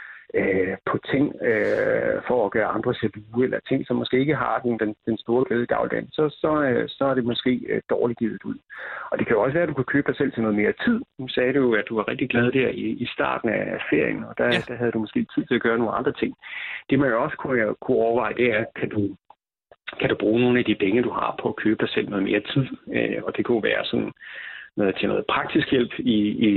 på 0.86 0.98
ting 1.12 1.26
øh, 1.50 2.22
for 2.28 2.46
at 2.46 2.52
gøre 2.52 2.74
andre 2.76 2.94
jaloux, 3.02 3.44
eller 3.44 3.60
ting, 3.70 3.88
som 3.88 3.96
måske 3.96 4.20
ikke 4.20 4.36
har 4.36 4.60
den, 4.60 4.80
den, 4.80 4.96
den 5.06 5.18
store 5.18 5.46
glæde 5.48 5.64
i 5.64 5.74
dagligdagen, 5.76 6.10
så, 6.12 6.30
så, 6.30 6.52
øh, 6.64 6.90
så 6.90 7.04
er 7.06 7.14
det 7.14 7.26
måske 7.26 7.52
øh, 7.70 7.82
dårligt 7.90 8.20
givet 8.20 8.44
ud. 8.44 8.58
Og 9.12 9.20
det 9.20 9.28
kan 9.28 9.36
jo 9.36 9.42
også 9.42 9.54
være, 9.54 9.64
at 9.64 9.70
du 9.70 9.74
kan 9.74 9.92
købe 9.94 10.08
dig 10.08 10.18
selv 10.18 10.32
til 10.32 10.42
noget 10.42 10.58
mere 10.58 10.74
tid. 10.86 11.02
Nu 11.20 11.28
sagde 11.28 11.54
du, 11.54 11.76
at 11.76 11.86
du 11.90 11.96
var 11.96 12.08
rigtig 12.08 12.30
glad 12.30 12.52
der 12.52 12.68
i, 12.68 12.86
i 13.04 13.06
starten 13.06 13.50
af 13.50 13.82
ferien, 13.90 14.24
og 14.24 14.38
der, 14.38 14.46
Ja. 14.46 14.52
ja. 14.52 14.62
der 14.68 14.76
havde 14.76 14.92
du 14.92 15.00
måske 15.00 15.26
tid 15.36 15.46
til 15.46 15.56
at 15.56 15.62
gøre 15.62 15.78
nogle 15.78 15.94
andre 16.00 16.12
ting. 16.12 16.36
Det 16.90 17.00
man 17.00 17.10
jo 17.10 17.24
også 17.24 17.38
kunne, 17.38 17.76
kunne 17.82 17.98
overveje, 17.98 18.34
det 18.34 18.48
er, 18.56 18.66
kan 18.80 18.90
du 18.90 19.16
kan 20.00 20.10
du 20.10 20.16
bruge 20.16 20.42
nogle 20.42 20.60
af 20.60 20.66
de 20.66 20.76
penge, 20.76 21.02
du 21.02 21.10
har 21.12 21.36
på 21.42 21.50
at 21.50 21.56
købe 21.56 21.80
dig 21.86 21.90
selv 21.90 22.10
noget 22.10 22.24
mere 22.24 22.42
tid. 22.54 22.66
Øh, 22.94 23.24
og 23.24 23.38
det 23.38 23.46
kunne 23.46 23.64
være 23.64 23.86
sådan 23.86 24.12
noget 24.78 24.96
til 25.00 25.08
noget 25.08 25.26
praktisk 25.26 25.72
hjælp 25.72 25.94
i, 26.00 26.18
i, 26.48 26.52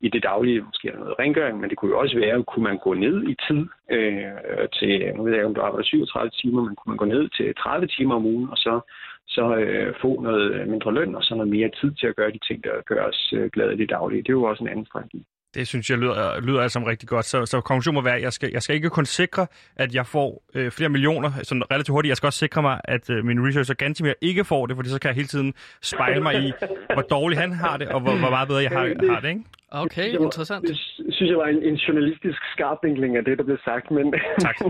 i 0.00 0.08
det 0.08 0.22
daglige, 0.22 0.60
måske 0.60 0.88
noget 0.88 1.18
rengøring, 1.18 1.60
men 1.60 1.70
det 1.70 1.78
kunne 1.78 1.90
jo 1.90 1.98
også 1.98 2.18
være, 2.18 2.42
kunne 2.42 2.62
man 2.62 2.78
gå 2.78 2.94
ned 2.94 3.16
i 3.32 3.34
tid 3.48 3.60
øh, 3.90 4.68
til, 4.78 5.12
nu 5.16 5.22
ved 5.22 5.32
jeg 5.32 5.40
ikke, 5.40 5.46
om 5.46 5.54
du 5.54 5.60
arbejder 5.60 5.84
37 5.84 6.30
timer, 6.30 6.62
men 6.62 6.76
kunne 6.76 6.90
man 6.92 6.96
gå 6.96 7.04
ned 7.04 7.28
til 7.28 7.54
30 7.54 7.86
timer 7.86 8.14
om 8.14 8.26
ugen, 8.26 8.50
og 8.50 8.56
så, 8.56 8.80
så 9.26 9.56
øh, 9.56 9.94
få 10.02 10.20
noget 10.20 10.68
mindre 10.68 10.94
løn, 10.94 11.14
og 11.14 11.22
så 11.22 11.34
noget 11.34 11.50
mere 11.50 11.70
tid 11.80 11.90
til 11.92 12.06
at 12.06 12.16
gøre 12.16 12.32
de 12.32 12.38
ting, 12.48 12.64
der 12.64 12.82
gør 12.86 13.04
os 13.04 13.32
øh, 13.36 13.50
glade 13.50 13.74
i 13.74 13.76
det 13.76 13.90
daglige. 13.90 14.22
Det 14.22 14.28
er 14.28 14.40
jo 14.40 14.44
også 14.44 14.64
en 14.64 14.70
anden 14.70 14.86
strategi. 14.86 15.26
Det 15.54 15.68
synes 15.68 15.90
jeg 15.90 15.98
lyder, 15.98 16.40
lyder 16.40 16.60
alt 16.60 16.72
sammen 16.72 16.90
rigtig 16.90 17.08
godt. 17.08 17.24
Så, 17.26 17.46
så 17.46 17.60
konklusionen 17.60 17.94
må 17.94 18.00
være, 18.00 18.16
at 18.16 18.22
jeg 18.22 18.32
skal, 18.32 18.50
jeg 18.52 18.62
skal 18.62 18.76
ikke 18.76 18.90
kun 18.90 19.04
sikre, 19.06 19.46
at 19.76 19.94
jeg 19.94 20.06
får 20.06 20.42
øh, 20.54 20.70
flere 20.70 20.88
millioner 20.88 21.30
sådan 21.42 21.62
relativt 21.70 21.92
hurtigt. 21.92 22.08
Jeg 22.10 22.16
skal 22.16 22.26
også 22.26 22.38
sikre 22.38 22.62
mig, 22.62 22.80
at 22.84 23.10
øh, 23.10 23.24
min 23.24 23.46
researcher 23.48 23.74
Gantimir 23.74 24.12
ikke 24.20 24.44
får 24.44 24.66
det, 24.66 24.76
fordi 24.76 24.88
så 24.88 24.98
kan 25.00 25.08
jeg 25.08 25.14
hele 25.14 25.28
tiden 25.28 25.54
spejle 25.82 26.20
mig 26.22 26.34
i, 26.44 26.52
hvor 26.92 27.02
dårligt 27.02 27.40
han 27.40 27.52
har 27.52 27.76
det, 27.76 27.88
og 27.88 28.00
hvor, 28.00 28.16
hvor 28.18 28.30
meget 28.30 28.48
bedre 28.48 28.62
jeg 28.62 28.70
har, 28.70 29.12
har 29.14 29.20
det. 29.20 29.28
Ikke? 29.28 29.40
Okay, 29.70 30.10
Det 30.12 30.18
var- 30.20 30.24
interessant. 30.24 30.68
Det 30.68 30.76
synes 31.10 31.30
jeg 31.30 31.36
var 31.38 31.46
en, 31.46 31.62
en 31.62 31.74
journalistisk 31.74 32.38
skarpvinkling 32.52 33.16
af 33.16 33.24
det, 33.24 33.38
der 33.38 33.44
blev 33.44 33.58
sagt. 33.64 33.90
Men... 33.90 34.14
Tak. 34.40 34.56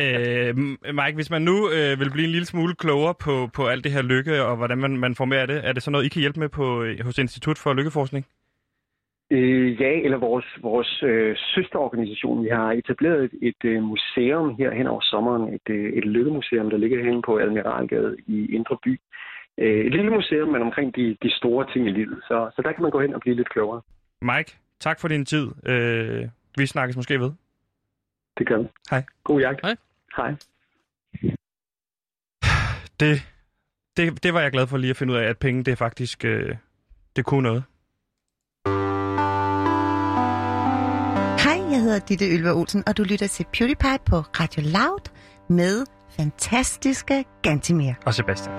Øh, 0.00 0.56
Mike, 0.94 1.14
hvis 1.14 1.30
man 1.30 1.42
nu 1.42 1.70
øh, 1.70 2.00
vil 2.00 2.10
blive 2.10 2.24
en 2.24 2.30
lille 2.32 2.46
smule 2.46 2.74
klogere 2.74 3.14
på, 3.20 3.50
på 3.54 3.66
alt 3.66 3.84
det 3.84 3.92
her 3.92 4.02
lykke, 4.02 4.42
og 4.44 4.56
hvordan 4.56 4.78
man, 4.78 4.96
man 4.96 5.14
får 5.14 5.24
mere 5.24 5.40
af 5.40 5.46
det, 5.46 5.60
er 5.64 5.72
det 5.72 5.82
så 5.82 5.90
noget, 5.90 6.04
I 6.04 6.08
kan 6.08 6.20
hjælpe 6.20 6.40
med 6.40 6.48
på, 6.48 6.82
øh, 6.82 7.04
hos 7.04 7.18
Institut 7.18 7.58
for 7.58 7.74
Lykkeforskning? 7.74 8.26
Øh, 9.30 9.80
ja, 9.80 9.92
eller 10.04 10.18
vores, 10.18 10.46
vores 10.62 11.02
øh, 11.02 11.36
søsterorganisation. 11.54 12.44
Vi 12.44 12.48
har 12.48 12.72
etableret 12.72 13.24
et, 13.24 13.34
et 13.42 13.64
øh, 13.64 13.82
museum 13.82 14.54
her 14.58 14.70
hen 14.74 14.86
over 14.86 15.00
sommeren. 15.00 15.54
Et, 15.54 15.66
øh, 15.70 15.92
et 15.92 16.04
lykkemuseum, 16.04 16.70
der 16.70 16.76
ligger 16.76 17.04
hen 17.04 17.22
på 17.22 17.38
Admiralgade 17.38 18.16
i 18.26 18.54
Indre 18.54 18.76
By. 18.84 19.00
Øh, 19.58 19.86
et 19.86 19.92
lille 19.92 20.10
museum, 20.10 20.48
men 20.48 20.62
omkring 20.62 20.96
de, 20.96 21.16
de 21.22 21.30
store 21.36 21.72
ting 21.72 21.88
i 21.88 21.90
livet. 21.90 22.18
Så, 22.28 22.50
så 22.56 22.62
der 22.62 22.72
kan 22.72 22.82
man 22.82 22.90
gå 22.90 23.00
hen 23.00 23.14
og 23.14 23.20
blive 23.20 23.36
lidt 23.36 23.50
klogere. 23.50 23.82
Mike, 24.22 24.56
tak 24.80 25.00
for 25.00 25.08
din 25.08 25.24
tid. 25.24 25.46
Øh, 25.66 26.28
vi 26.58 26.66
snakkes 26.66 26.96
måske 26.96 27.20
ved. 27.20 27.32
Det 28.38 28.46
gør 28.46 28.58
vi. 28.58 28.68
Hej. 28.90 29.02
God 29.24 29.40
jagt. 29.40 29.60
Hej. 29.62 29.76
Hej. 30.16 30.34
Det, 33.00 33.14
det, 33.96 34.22
det 34.22 34.34
var 34.34 34.40
jeg 34.40 34.52
glad 34.52 34.66
for 34.66 34.76
lige 34.76 34.90
at 34.90 34.96
finde 34.96 35.12
ud 35.12 35.18
af, 35.18 35.24
at 35.24 35.38
penge, 35.38 35.64
det 35.64 35.72
er 35.72 35.76
faktisk, 35.76 36.24
øh, 36.24 36.56
det 37.16 37.24
kunne 37.24 37.42
noget. 37.42 37.64
Hedder 41.90 42.06
Ditte 42.06 42.36
Ylva 42.36 42.52
Olsen, 42.52 42.82
og 42.86 42.96
du 42.96 43.02
lytter 43.02 43.26
til 43.26 43.46
PewDiePie 43.52 43.98
på 44.06 44.16
Radio 44.16 44.62
Loud 44.62 45.10
med 45.48 45.86
fantastiske 46.16 47.24
Gantimir. 47.42 47.92
Og 48.06 48.14
Sebastian. 48.14 48.54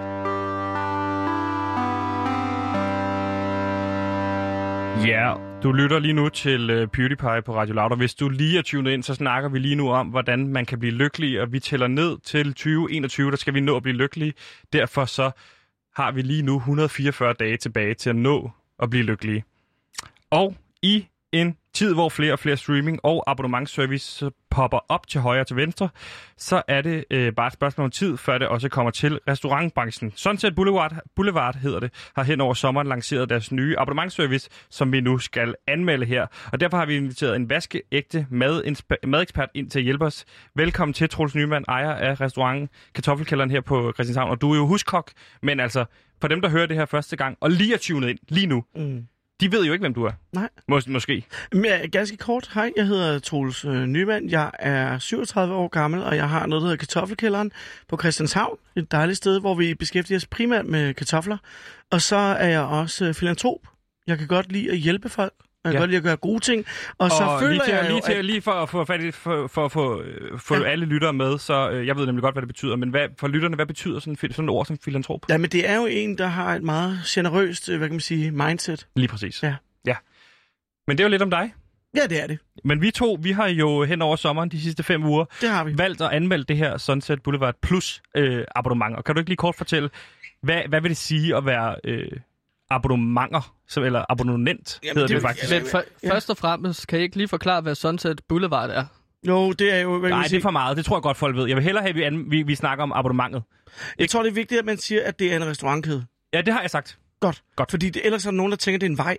Ja, 5.08 5.34
du 5.64 5.72
lytter 5.72 6.00
lige 6.00 6.14
nu 6.14 6.30
til 6.30 6.82
uh, 6.82 6.88
PewDiePie 6.90 7.42
på 7.46 7.56
Radio 7.56 7.74
Loud, 7.74 7.92
og 7.92 7.98
hvis 7.98 8.16
du 8.16 8.30
lige 8.30 8.58
er 8.58 8.62
tunet 8.62 8.92
ind, 8.92 9.04
så 9.04 9.14
snakker 9.14 9.50
vi 9.50 9.60
lige 9.60 9.76
nu 9.76 9.92
om, 9.92 10.08
hvordan 10.08 10.48
man 10.48 10.66
kan 10.66 10.80
blive 10.80 10.94
lykkelig, 10.94 11.42
og 11.42 11.52
vi 11.52 11.60
tæller 11.60 11.88
ned 11.88 12.18
til 12.24 12.54
2021, 12.54 13.32
der 13.32 13.38
skal 13.38 13.54
vi 13.54 13.60
nå 13.60 13.76
at 13.76 13.84
blive 13.84 13.96
lykkelige. 13.98 14.34
Derfor 14.74 15.06
så 15.06 15.32
har 15.96 16.12
vi 16.12 16.22
lige 16.22 16.42
nu 16.42 16.58
144 16.58 17.34
dage 17.34 17.58
tilbage 17.58 17.94
til 17.94 18.10
at 18.10 18.16
nå 18.16 18.52
at 18.82 18.90
blive 18.90 19.04
lykkelige. 19.04 19.44
Og 20.32 20.56
i 20.82 21.06
en 21.32 21.58
tid, 21.74 21.94
hvor 21.94 22.10
flere 22.10 22.34
og 22.34 22.40
flere 22.40 22.58
streaming- 22.58 23.00
og 23.04 23.24
abonnementsservice 23.28 24.32
popper 24.50 24.80
op 24.90 25.08
til 25.08 25.22
højre 25.22 25.42
og 25.42 25.48
til 25.48 25.56
venstre, 25.56 25.90
så 26.38 26.62
er 26.68 26.82
det 26.82 27.06
øh, 27.12 27.34
bare 27.34 27.48
et 27.48 27.54
spørgsmål 27.54 27.86
om 27.86 27.92
tid, 27.92 28.18
før 28.18 28.38
det 28.38 28.48
også 28.48 28.70
kommer 28.70 28.92
til 28.92 29.20
restaurantbranchen. 29.28 30.12
Sunset 30.16 30.56
Boulevard, 30.56 30.96
Boulevard 31.16 31.56
hedder 31.56 31.80
det, 31.80 31.94
har 32.16 32.24
hen 32.24 32.42
over 32.42 32.54
sommeren 32.54 32.88
lanceret 32.88 33.30
deres 33.30 33.52
nye 33.52 33.76
abonnementsservice, 33.80 34.50
som 34.70 34.92
vi 34.92 35.02
nu 35.02 35.18
skal 35.18 35.56
anmelde 35.68 36.06
her. 36.06 36.28
Og 36.52 36.60
derfor 36.60 36.78
har 36.78 36.86
vi 36.86 36.96
inviteret 36.96 37.36
en 37.36 37.50
vaskeægte 37.50 38.28
madinspe- 38.32 39.08
madekspert 39.08 39.50
ind 39.56 39.70
til 39.70 39.80
at 39.80 39.84
hjælpe 39.86 40.06
os. 40.06 40.25
Velkommen 40.55 40.94
til 40.94 41.10
Troels 41.10 41.36
Nyman, 41.36 41.66
ejer 41.68 41.92
af 41.94 42.22
restauranten 42.22 42.70
Kartoffelkælderen 42.96 43.51
her 43.51 43.62
på 43.62 43.92
Christianshavn. 43.96 44.29
Og 44.29 44.42
du 44.42 44.51
er 44.51 44.55
jo 44.58 44.66
huskok, 44.68 45.12
men 45.42 45.60
altså, 45.60 45.86
for 46.22 46.27
dem, 46.27 46.42
der 46.42 46.50
hører 46.50 46.66
det 46.66 46.77
her 46.77 46.86
første 46.86 47.16
gang, 47.16 47.38
og 47.42 47.51
lige 47.51 47.74
er 47.74 47.77
tunet 47.77 48.10
ind 48.10 48.20
lige 48.29 48.48
nu, 48.48 48.64
Mm 48.75 49.05
de 49.42 49.51
ved 49.51 49.66
jo 49.66 49.74
ikke, 49.74 49.84
hvem 49.84 49.94
du 49.94 50.04
er. 50.04 50.12
Nej. 50.34 50.50
Mås- 50.72 50.92
måske. 50.92 51.25
Men 51.51 51.66
er 51.66 51.88
ganske 51.88 52.18
kort. 52.18 52.50
Hej, 52.54 52.72
jeg 52.77 52.86
hedder 52.88 53.20
Troels 53.20 53.66
øh, 53.66 53.86
Nyman. 53.86 54.30
Jeg 54.30 54.51
er 54.60 55.00
37 55.00 55.54
år 55.56 55.68
gammel, 55.68 56.04
og 56.04 56.16
jeg 56.16 56.30
har 56.30 56.46
noget, 56.46 56.62
der 56.62 56.68
hedder 56.68 56.77
Kartoffelkælderen 56.77 57.51
på 57.90 57.98
Christianshavn. 57.98 58.58
Et 58.75 58.92
dejligt 58.92 59.18
sted, 59.18 59.40
hvor 59.40 59.56
vi 59.56 59.74
beskæftiger 59.74 60.18
os 60.18 60.25
primært 60.27 60.66
med 60.66 60.94
kartofler. 60.94 61.38
Og 61.92 62.01
så 62.01 62.16
er 62.16 62.48
jeg 62.48 62.62
også 62.62 63.06
øh, 63.06 63.14
filantrop. 63.14 63.60
Jeg 64.08 64.18
kan 64.18 64.27
godt 64.27 64.51
lide 64.51 64.72
at 64.72 64.77
hjælpe 64.77 65.10
folk. 65.10 65.34
Jeg 65.64 65.72
kan 65.72 65.74
Ja. 65.74 65.80
godt 65.80 65.90
lide 65.90 65.98
at 65.98 66.04
gøre 66.04 66.16
gode 66.16 66.40
ting. 66.40 66.66
Og, 66.98 67.10
så 67.12 67.38
føler 67.40 67.52
lige, 67.54 67.62
til, 67.66 67.74
jeg 67.74 67.90
lige, 67.90 68.02
til, 68.02 68.14
at... 68.14 68.26
lige 68.26 68.42
for 68.42 68.52
at 68.52 68.70
få 68.70 68.86
fat 68.86 69.02
i, 69.02 69.12
for, 69.12 69.48
for, 69.48 69.68
for, 69.68 70.02
øh, 70.06 70.40
få 70.40 70.56
Ja. 70.56 70.64
alle 70.64 70.86
lyttere 70.86 71.14
med, 71.14 71.38
så 71.38 71.70
øh, 71.72 71.88
jeg 71.88 71.96
ved 71.98 72.06
nemlig 72.06 72.22
godt, 72.24 72.36
hvad 72.36 72.42
det 72.42 72.48
betyder, 72.48 72.76
men 72.76 72.90
hvad, 72.90 73.08
for 73.20 73.28
lytterne, 73.28 73.56
hvad 73.56 73.66
betyder 73.66 74.00
sådan, 74.00 74.16
sådan 74.32 74.46
et 74.46 74.50
ord 74.50 74.66
som 74.66 74.78
filantrop? 74.78 75.20
Ja, 75.30 75.38
men 75.38 75.50
det 75.50 75.70
er 75.70 75.76
jo 75.76 75.86
en, 75.86 76.18
der 76.18 76.28
har 76.28 76.56
et 76.56 76.64
meget 76.64 77.00
generøst, 77.08 77.70
øh, 77.70 77.78
hvad 77.78 77.88
kan 77.88 77.94
man 77.94 78.00
sige, 78.02 78.32
mindset. 78.32 78.88
Lige 78.96 79.08
præcis. 79.08 79.44
Ja. 79.44 79.56
ja. 79.86 79.96
Men 80.88 80.98
det 80.98 81.04
er 81.04 81.08
jo 81.08 81.12
lidt 81.12 81.22
om 81.22 81.30
dig. 81.30 81.54
Ja, 81.96 82.02
det 82.10 82.24
er 82.24 82.28
det. 82.28 82.40
Men 82.64 82.82
vi 82.82 82.92
to, 82.92 83.18
vi 83.22 83.32
har 83.32 83.48
jo 83.48 83.84
hen 83.84 84.02
over 84.02 84.16
sommeren 84.16 84.50
de 84.50 84.62
sidste 84.62 84.84
fem 84.84 85.04
uger 85.06 85.26
Det 85.42 85.50
har 85.50 85.64
vi. 85.64 85.78
valgt 85.78 86.02
at 86.02 86.10
anmelde 86.12 86.44
det 86.44 86.58
her 86.58 86.78
Sunset 86.78 87.24
Boulevard 87.24 87.56
Plus 87.62 88.02
øh, 88.16 88.44
abonnement. 88.56 88.96
Og 88.96 89.04
kan 89.04 89.16
du 89.16 89.20
ikke 89.20 89.30
lige 89.30 89.38
kort 89.38 89.56
fortælle, 89.56 89.90
hvad, 90.44 90.62
hvad 90.70 90.82
vil 90.82 90.90
det 90.90 90.98
sige 90.98 91.36
at 91.38 91.46
være 91.46 91.76
øh, 91.84 92.12
abonnementer, 92.70 93.56
som, 93.72 93.84
eller 93.84 94.05
abonnent, 94.10 94.79
Jamen, 94.84 94.96
hedder 94.96 95.07
det 95.07 95.14
er 95.14 95.20
det, 95.20 95.27
faktisk. 95.27 95.51
Men 95.51 95.66
for, 95.66 95.84
først 96.07 96.29
og 96.29 96.38
fremmest, 96.38 96.88
kan 96.88 97.00
I 97.00 97.01
ikke 97.01 97.18
lige 97.18 97.27
forklare, 97.27 97.62
hvad 97.62 97.75
Sunset 97.75 98.22
Boulevard 98.27 98.70
er? 98.70 98.86
Jo, 99.27 99.51
det 99.51 99.74
er 99.74 99.79
jo, 99.79 100.00
hvad 100.00 100.10
Nej, 100.10 100.24
det 100.24 100.38
er 100.38 100.42
for 100.42 100.51
meget. 100.51 100.77
Det 100.77 100.86
tror 100.86 100.98
jeg 100.98 101.01
godt, 101.01 101.18
folk 101.18 101.36
ved. 101.36 101.48
Jeg 101.48 101.55
vil 101.55 101.64
hellere 101.64 101.81
have, 101.81 101.90
at 101.90 101.96
vi, 101.96 102.03
an, 102.03 102.31
vi, 102.31 102.42
vi 102.42 102.55
snakker 102.55 102.84
om 102.84 102.92
abonnementet. 102.92 103.44
Jeg 104.00 104.10
tror, 104.10 104.24
det 104.24 104.29
er 104.29 104.34
vigtigt, 104.34 104.60
at 104.60 104.66
man 104.66 104.77
siger, 104.77 105.01
at 105.05 105.20
det 105.20 105.34
er 105.34 105.36
en 105.36 105.46
restaurantkæde. 105.46 106.05
Ja, 106.34 106.42
det 106.42 106.53
har 106.53 106.62
jeg 106.62 106.70
sagt. 106.70 106.98
Godt. 107.20 107.44
Godt. 107.55 107.72
Fordi 107.72 107.90
det, 107.90 108.05
ellers 108.05 108.25
er 108.25 108.31
der 108.31 108.38
nogen, 108.38 108.51
der 108.51 108.57
tænker, 108.57 108.77
at 108.77 108.81
det 108.81 108.88
er 108.88 108.92
en 108.92 108.98
vej. 108.98 109.18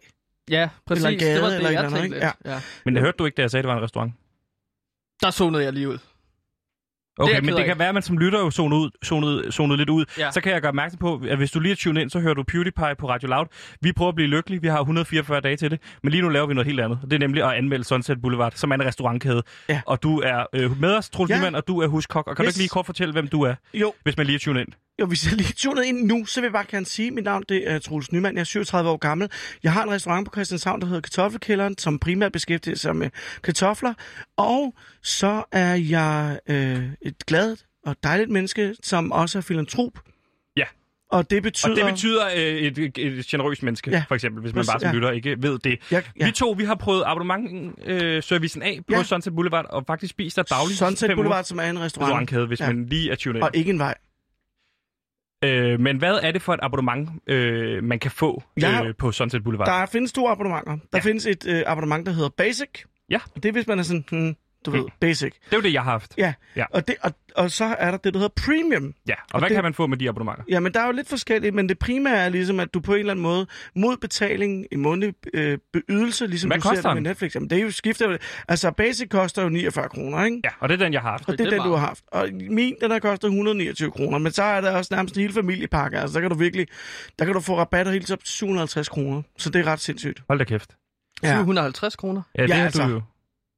Ja, 0.51 0.69
præcis. 0.87 1.05
Eller 1.05 1.13
en 1.13 1.19
gade 1.19 1.35
det 1.35 1.43
var 1.43 1.49
det, 1.49 1.57
eller 1.57 1.71
jeg 1.71 1.85
andet, 1.85 2.01
tænkte 2.01 2.21
lidt. 2.21 2.35
Ja. 2.45 2.61
Men 2.85 2.95
det 2.95 3.03
hørte 3.03 3.17
du 3.17 3.25
ikke, 3.25 3.37
da 3.37 3.43
jeg 3.43 3.51
sagde, 3.51 3.61
at 3.61 3.65
det 3.65 3.69
var 3.69 3.77
en 3.77 3.83
restaurant? 3.83 4.13
Der 5.23 5.31
zonede 5.31 5.65
jeg 5.65 5.73
lige 5.73 5.89
ud. 5.89 5.99
Okay, 7.19 7.35
jeg 7.35 7.43
men 7.43 7.57
det 7.57 7.65
kan 7.67 7.79
være, 7.79 7.89
at 7.89 7.95
man 7.95 8.03
som 8.03 8.19
lytter 8.19 8.39
jo 8.39 8.51
zonet, 8.51 8.77
ud, 8.77 8.91
zonet, 9.05 9.55
zonet 9.55 9.79
lidt 9.79 9.91
ud. 9.91 10.05
Ja. 10.19 10.31
Så 10.31 10.41
kan 10.41 10.53
jeg 10.53 10.61
gøre 10.61 10.69
opmærksom 10.69 10.99
på, 10.99 11.23
at 11.29 11.37
hvis 11.37 11.51
du 11.51 11.61
lige 11.61 11.73
er 11.73 11.77
tunet 11.77 12.01
ind, 12.03 12.11
så 12.11 12.21
hører 12.21 12.35
du 12.35 12.43
PewDiePie 12.43 12.95
på 12.99 13.09
Radio 13.09 13.29
Loud. 13.29 13.47
Vi 13.81 13.93
prøver 13.93 14.09
at 14.09 14.15
blive 14.15 14.29
lykkelige. 14.29 14.61
Vi 14.63 14.69
har 14.69 14.79
144 14.79 15.41
dage 15.41 15.57
til 15.57 15.71
det. 15.71 15.81
Men 16.03 16.11
lige 16.13 16.23
nu 16.23 16.29
laver 16.29 16.47
vi 16.47 16.55
noget 16.55 16.67
helt 16.67 16.81
andet. 16.81 16.99
Det 17.05 17.13
er 17.13 17.19
nemlig 17.19 17.43
at 17.45 17.53
anmelde 17.53 17.85
Sunset 17.85 18.23
Boulevard, 18.23 18.53
som 18.55 18.71
er 18.71 18.75
en 18.75 18.85
restaurantkæde. 18.85 19.43
Ja. 19.69 19.81
Og 19.87 20.03
du 20.03 20.19
er 20.21 20.47
øh, 20.55 20.81
med 20.81 20.95
os, 20.95 21.11
Troels 21.11 21.31
Ja. 21.31 21.37
ja. 21.45 21.51
og 21.57 21.69
du 21.69 21.81
er 21.81 21.87
huskok. 21.87 22.27
Og 22.27 22.37
kan 22.37 22.45
yes. 22.45 22.47
du 22.47 22.51
ikke 22.51 22.59
lige 22.59 22.69
kort 22.69 22.87
fortælle, 22.87 23.13
hvem 23.13 23.29
du 23.29 23.43
er, 23.43 23.55
Jo, 23.75 23.93
hvis 24.03 24.17
man 24.17 24.27
lige 24.27 24.35
er 24.35 24.41
tunet 24.41 24.61
ind? 24.61 24.69
Jo, 25.03 25.07
hvis 25.07 25.27
jeg 25.27 25.35
lige 25.37 25.53
tunet 25.57 25.85
ind 25.85 26.07
nu, 26.07 26.25
så 26.27 26.41
vil 26.41 26.47
jeg 26.47 26.53
bare 26.53 26.65
gerne 26.71 26.87
sige, 26.87 27.07
at 27.09 27.13
mit 27.15 27.25
navn 27.25 27.43
det 27.49 27.71
er 27.71 27.79
Troels 27.79 28.13
Nyman. 28.13 28.35
Jeg 28.35 28.41
er 28.41 28.45
37 28.45 28.91
år 28.91 28.97
gammel. 28.97 29.29
Jeg 29.63 29.73
har 29.73 29.83
en 29.83 29.91
restaurant 29.91 30.27
på 30.27 30.31
Christianshavn, 30.35 30.81
der 30.81 30.87
hedder 30.87 31.01
Kartoffelkælderen, 31.01 31.79
som 31.79 31.99
primært 31.99 32.33
beskæftiger 32.33 32.77
sig 32.77 32.97
med 32.97 33.11
kartofler. 33.43 33.95
Og 34.37 34.75
så 35.03 35.43
er 35.53 35.75
jeg 35.75 36.39
øh, 36.49 36.83
et 37.03 37.27
glad 37.27 37.57
og 37.87 37.97
dejligt 38.03 38.31
menneske, 38.31 38.75
som 38.83 39.13
også 39.13 39.39
er 39.39 39.43
filantrop. 39.43 39.93
Ja. 40.57 40.65
Og 41.11 41.31
det 41.31 41.43
betyder... 41.43 41.71
Og 41.71 41.77
det 41.77 41.85
betyder 41.87 42.27
øh, 42.37 42.43
et, 42.43 42.79
et, 42.79 42.99
et 42.99 43.27
generøst 43.27 43.63
menneske, 43.63 43.91
ja. 43.91 43.97
Ja. 43.97 44.05
for 44.09 44.15
eksempel, 44.15 44.41
hvis 44.43 44.55
man 44.55 44.65
bare 44.67 44.81
som 44.81 44.89
ja. 44.89 44.95
lytter 44.95 45.11
ikke 45.11 45.43
ved 45.43 45.59
det. 45.59 45.79
Jeg, 45.91 46.03
Ja. 46.21 46.25
Vi 46.27 46.31
to, 46.33 46.51
vi 46.51 46.65
har 46.65 46.75
prøvet 46.75 47.03
abonnement-servicen 47.07 48.63
af 48.63 48.81
på 48.89 48.95
Ja. 48.95 49.03
Sunset 49.03 49.35
Boulevard, 49.35 49.67
og 49.71 49.85
faktisk 49.87 50.11
spist 50.11 50.37
der 50.37 50.43
dagligt 50.43 50.79
Sunset 50.79 51.11
Boulevard, 51.15 51.45
som 51.45 51.59
er 51.59 51.63
en 51.63 51.77
uger 51.77 51.85
restaurant. 51.85 52.09
restaurantkæde, 52.11 52.47
hvis 52.47 52.61
Ja. 52.61 52.67
ja. 52.67 52.73
man 52.73 52.87
lige 52.87 53.11
er 53.11 53.15
tunet 53.15 53.37
ind. 53.37 53.43
Og 53.45 53.51
ikke 53.55 53.71
en 53.71 53.79
vej. 53.79 53.95
Øh, 55.45 55.81
men 55.81 55.97
hvad 55.99 56.19
er 56.23 56.31
det 56.33 56.43
for 56.43 56.55
et 56.55 56.61
abonnement, 56.63 57.11
øh, 57.27 57.85
man 57.85 57.99
kan 57.99 58.11
få 58.11 58.43
har- 58.63 58.85
øh, 58.85 58.95
på 58.99 59.13
Sunset 59.13 59.45
Boulevard? 59.45 59.67
Der 59.69 59.87
findes 59.87 60.13
to 60.13 60.29
abonnementer. 60.29 60.73
Der 60.73 60.79
Ja. 60.95 60.99
findes 60.99 61.27
et 61.27 61.47
øh, 61.49 61.63
abonnement, 61.67 62.07
der 62.07 62.13
hedder 62.13 62.29
Basic. 62.37 62.69
Ja. 63.11 63.19
Og 63.35 63.43
det 63.43 63.49
er, 63.49 63.53
hvis 63.53 63.67
man 63.67 63.79
er 63.79 63.83
sådan, 63.83 64.05
hmm, 64.11 64.37
du 64.67 64.71
ved, 64.71 64.85
basic. 65.01 65.33
Det 65.45 65.53
er 65.53 65.57
jo 65.57 65.63
det, 65.63 65.73
jeg 65.73 65.83
har 65.83 65.91
haft. 65.91 66.15
Ja, 66.19 66.35
Ja. 66.57 66.65
Og, 66.71 66.89
det, 66.89 66.97
og, 67.03 67.13
og 67.37 67.51
så 67.51 67.65
er 67.65 67.91
der 67.91 67.99
det, 67.99 68.15
der 68.15 68.21
hedder 68.21 68.35
premium. 68.47 68.95
Ja, 69.09 69.15
og, 69.15 69.19
Og 69.33 69.41
hvad 69.41 69.49
det- 69.49 69.55
kan 69.55 69.65
man 69.65 69.75
få 69.75 69.87
med 69.87 69.97
de 69.99 70.09
abonnementer? 70.09 70.45
Ja, 70.49 70.61
men 70.61 70.75
der 70.75 70.81
er 70.81 70.87
jo 70.87 70.93
lidt 70.93 71.09
forskelligt, 71.09 71.55
men 71.55 71.69
det 71.69 71.79
primære 71.79 72.17
er 72.17 72.29
ligesom, 72.29 72.61
at 72.61 72.75
du 72.75 72.81
på 72.81 72.93
en 72.95 72.99
eller 73.01 73.11
anden 73.13 73.23
måde 73.23 73.47
mod 73.77 73.97
betaling 73.97 74.67
i 74.73 74.77
månedlig 74.77 75.15
øh, 75.35 75.59
ydelse, 75.89 76.27
ligesom 76.27 76.49
Hvad 76.49 76.59
du 76.59 76.63
ser 76.63 76.69
koster 76.71 76.95
det 76.95 77.03
med? 77.03 77.11
Netflix. 77.11 77.35
Jamen, 77.35 77.51
det 77.51 77.59
er 77.59 77.63
jo 77.63 77.71
skifter. 77.71 78.17
Altså, 78.49 78.71
basic 78.71 79.09
koster 79.09 79.43
jo 79.43 79.49
49 79.49 79.89
kroner, 79.89 80.25
ikke? 80.25 80.41
Ja, 80.45 80.51
og 80.61 80.69
det 80.69 80.81
er 80.81 80.85
den, 80.85 80.93
jeg 80.93 81.01
har 81.01 81.11
haft. 81.11 81.29
Og 81.29 81.33
det 81.39 81.41
er 81.47 81.51
det 81.51 81.59
er 81.59 81.63
den, 81.63 81.71
du 81.71 81.77
har 81.77 81.87
haft. 81.87 82.05
Og 82.07 82.29
min, 82.51 82.75
den 82.81 82.91
har 82.91 82.99
kostet 82.99 83.29
129 83.29 83.91
kroner. 83.91 84.19
Men 84.19 84.33
så 84.33 84.43
er 84.43 84.61
der 84.61 84.71
også 84.77 84.95
nærmest 84.95 85.17
en 85.17 85.23
hel 85.23 85.33
familiepakke. 85.33 85.99
Altså, 85.99 86.15
der 86.15 86.21
kan 86.21 86.31
du 86.31 86.37
virkelig, 86.37 86.67
der 87.19 87.25
kan 87.25 87.35
du 87.35 87.41
få 87.41 87.59
rabatter 87.59 87.93
helt 87.93 88.11
op 88.13 88.25
til 88.25 88.33
750 88.35 88.89
kroner. 88.89 89.23
Så 89.39 89.51
det 89.51 89.61
er 89.61 89.67
ret 89.67 89.81
sindssygt. 89.81 90.23
Hold 90.29 90.39
da 90.39 90.45
kæft. 90.45 90.71
750 91.25 91.97
kroner. 91.97 92.23
Ja, 92.39 92.43
det 92.43 92.49
Ja, 92.49 92.59
er 92.61 92.65
altså. 92.65 92.83
du 92.83 92.89
jo. 92.89 93.01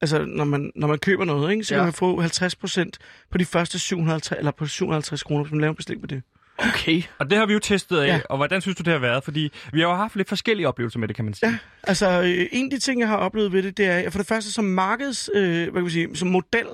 Altså, 0.05 0.25
når 0.25 0.45
man, 0.45 0.73
når 0.77 0.87
man 0.89 0.99
køber 0.99 1.25
noget, 1.25 1.53
ikke, 1.53 1.65
så 1.65 1.75
Ja. 1.75 1.79
kan 1.79 1.85
man 1.87 1.93
få 1.93 2.21
50 2.21 2.55
procent 2.57 2.99
på 3.31 3.39
de 3.39 3.45
første 3.45 3.79
750, 3.79 4.39
eller 4.39 4.51
på 4.51 4.67
750 4.67 5.23
kroner, 5.23 5.43
hvis 5.45 5.53
man 5.53 5.61
laver 5.61 5.71
en 5.73 5.77
bestilling 5.77 6.03
på 6.03 6.07
det. 6.07 6.23
Okay. 6.59 7.03
Og 7.19 7.31
det 7.31 7.39
har 7.39 7.47
vi 7.47 7.53
jo 7.53 7.59
testet 7.59 7.99
af, 7.99 8.07
Ja. 8.07 8.15
ja. 8.15 8.21
og 8.31 8.37
hvordan 8.37 8.61
synes 8.61 8.77
du, 8.77 8.83
det 8.83 8.93
har 8.93 9.01
været? 9.01 9.25
Fordi 9.25 9.53
vi 9.73 9.81
har 9.81 9.89
jo 9.89 9.95
haft 9.95 10.17
lidt 10.17 10.29
forskellige 10.29 10.69
oplevelser 10.69 10.99
med 10.99 11.09
det, 11.09 11.17
kan 11.17 11.25
man 11.25 11.35
sige. 11.35 11.49
Ja. 11.51 11.57
Altså, 11.83 12.23
øh, 12.23 12.47
en 12.53 12.65
af 12.65 12.71
de 12.71 12.79
ting, 12.79 13.01
jeg 13.01 13.09
har 13.09 13.17
oplevet 13.17 13.53
ved 13.53 13.63
det, 13.63 13.77
det 13.77 13.87
er, 13.87 13.99
at 13.99 14.13
for 14.13 14.19
det 14.19 14.27
første 14.29 14.53
som 14.53 14.65
markeds, 14.65 15.31
øh, 15.35 15.43
hvad 15.63 15.73
kan 15.73 15.83
man 15.83 15.91
sige, 15.91 16.17
som 16.17 16.29
model, 16.29 16.67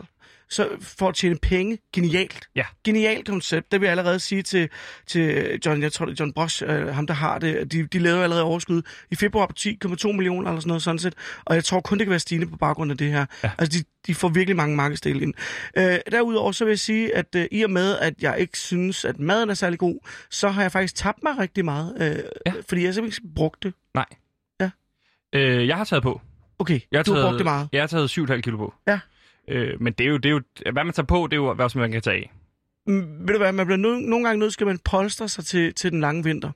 så 0.51 0.69
for 0.81 1.09
at 1.09 1.15
tjene 1.15 1.37
penge, 1.43 1.79
genialt. 1.93 2.49
Ja. 2.57 2.65
Genialt 2.85 3.29
koncept. 3.29 3.73
Det 3.73 3.81
vil 3.81 3.87
jeg 3.87 3.91
allerede 3.99 4.21
sige 4.21 4.43
til, 4.43 4.69
til 5.07 5.59
John, 5.67 5.83
jeg 5.83 5.93
tror 5.93 6.05
det 6.07 6.13
er 6.13 6.17
John 6.25 6.33
Bosch, 6.33 6.63
øh, 6.67 6.87
ham 6.95 7.07
der 7.07 7.15
har 7.15 7.39
det. 7.39 7.73
De, 7.73 7.87
de 7.87 7.99
lavede 7.99 8.23
allerede 8.23 8.45
overskud 8.45 8.83
i 9.11 9.15
februar 9.15 9.47
på 9.47 9.53
10,2 9.61 10.13
millioner 10.13 10.49
eller 10.51 10.61
sådan 10.61 10.69
noget 10.69 10.83
sådan 10.83 10.99
set. 10.99 11.15
Og 11.45 11.55
jeg 11.55 11.65
tror 11.65 11.81
kun, 11.81 11.99
det 11.99 12.07
kan 12.07 12.11
være 12.11 12.19
stigende 12.21 12.47
på 12.47 12.57
baggrund 12.57 12.91
af 12.91 12.99
det 12.99 13.11
her. 13.13 13.27
Ja. 13.45 13.51
Altså, 13.59 13.79
de, 13.79 13.85
de 14.07 14.15
får 14.15 14.29
virkelig 14.29 14.57
mange 14.57 14.77
markedsdele 14.77 15.21
ind. 15.23 15.35
Øh, 15.77 15.99
derudover 16.13 16.53
så 16.53 16.65
vil 16.65 16.71
jeg 16.73 16.79
sige, 16.79 17.17
at 17.17 17.35
øh, 17.37 17.47
i 17.51 17.63
og 17.63 17.71
med, 17.71 17.99
at 17.99 18.15
jeg 18.21 18.39
ikke 18.39 18.59
synes, 18.59 19.05
at 19.05 19.19
maden 19.19 19.51
er 19.51 19.55
særlig 19.55 19.79
god, 19.79 19.99
så 20.31 20.49
har 20.49 20.63
jeg 20.63 20.73
faktisk 20.73 20.95
tabt 20.95 21.23
mig 21.23 21.39
rigtig 21.39 21.65
meget. 21.65 21.95
Øh, 22.01 22.19
Ja. 22.47 22.53
Fordi 22.69 22.85
jeg 22.85 22.95
simpelthen 22.95 23.25
ikke 23.25 23.35
brugt 23.35 23.63
det. 23.63 23.75
Nej. 23.95 24.07
Ja. 24.61 24.71
Øh, 25.33 25.67
jeg 25.69 25.77
har 25.77 25.85
taget 25.85 26.03
på. 26.03 26.21
Okay, 26.59 26.81
Jeg 26.93 26.99
har 26.99 27.03
du 27.05 27.13
har 27.13 27.17
taget, 27.19 27.27
brugt 27.31 27.39
det 27.39 27.45
meget. 27.45 27.69
Jeg 27.73 27.83
har 27.83 27.87
taget 27.87 28.11
7,5 28.19 28.41
kilo 28.41 28.57
på. 28.57 28.75
Ja. 28.89 29.01
Øh, 29.51 29.83
men 29.83 29.93
det 29.93 30.07
er, 30.07 30.11
jo, 30.11 30.17
det 30.17 30.27
er 30.27 30.31
jo, 30.31 30.41
hvad 30.73 30.85
man 30.85 30.95
tager 30.95 31.07
på, 31.07 31.27
det 31.27 31.33
er 31.33 31.37
jo, 31.37 31.55
hvad 31.55 31.79
man 31.79 31.93
kan 31.93 32.03
tage 32.03 32.17
af. 32.17 32.33
Mm, 32.87 33.21
ved 33.21 33.35
du 33.35 33.39
hvad, 33.39 33.53
man 33.53 33.67
bliver 33.67 33.79
no- 33.79 34.09
nogle 34.09 34.27
gange 34.27 34.39
nødt 34.39 34.53
skal 34.53 34.67
man 34.67 34.79
polstre 34.85 35.29
sig 35.29 35.45
til, 35.45 35.75
til 35.75 35.93
den 35.93 36.01
lange 36.01 36.25
vinter. 36.25 36.51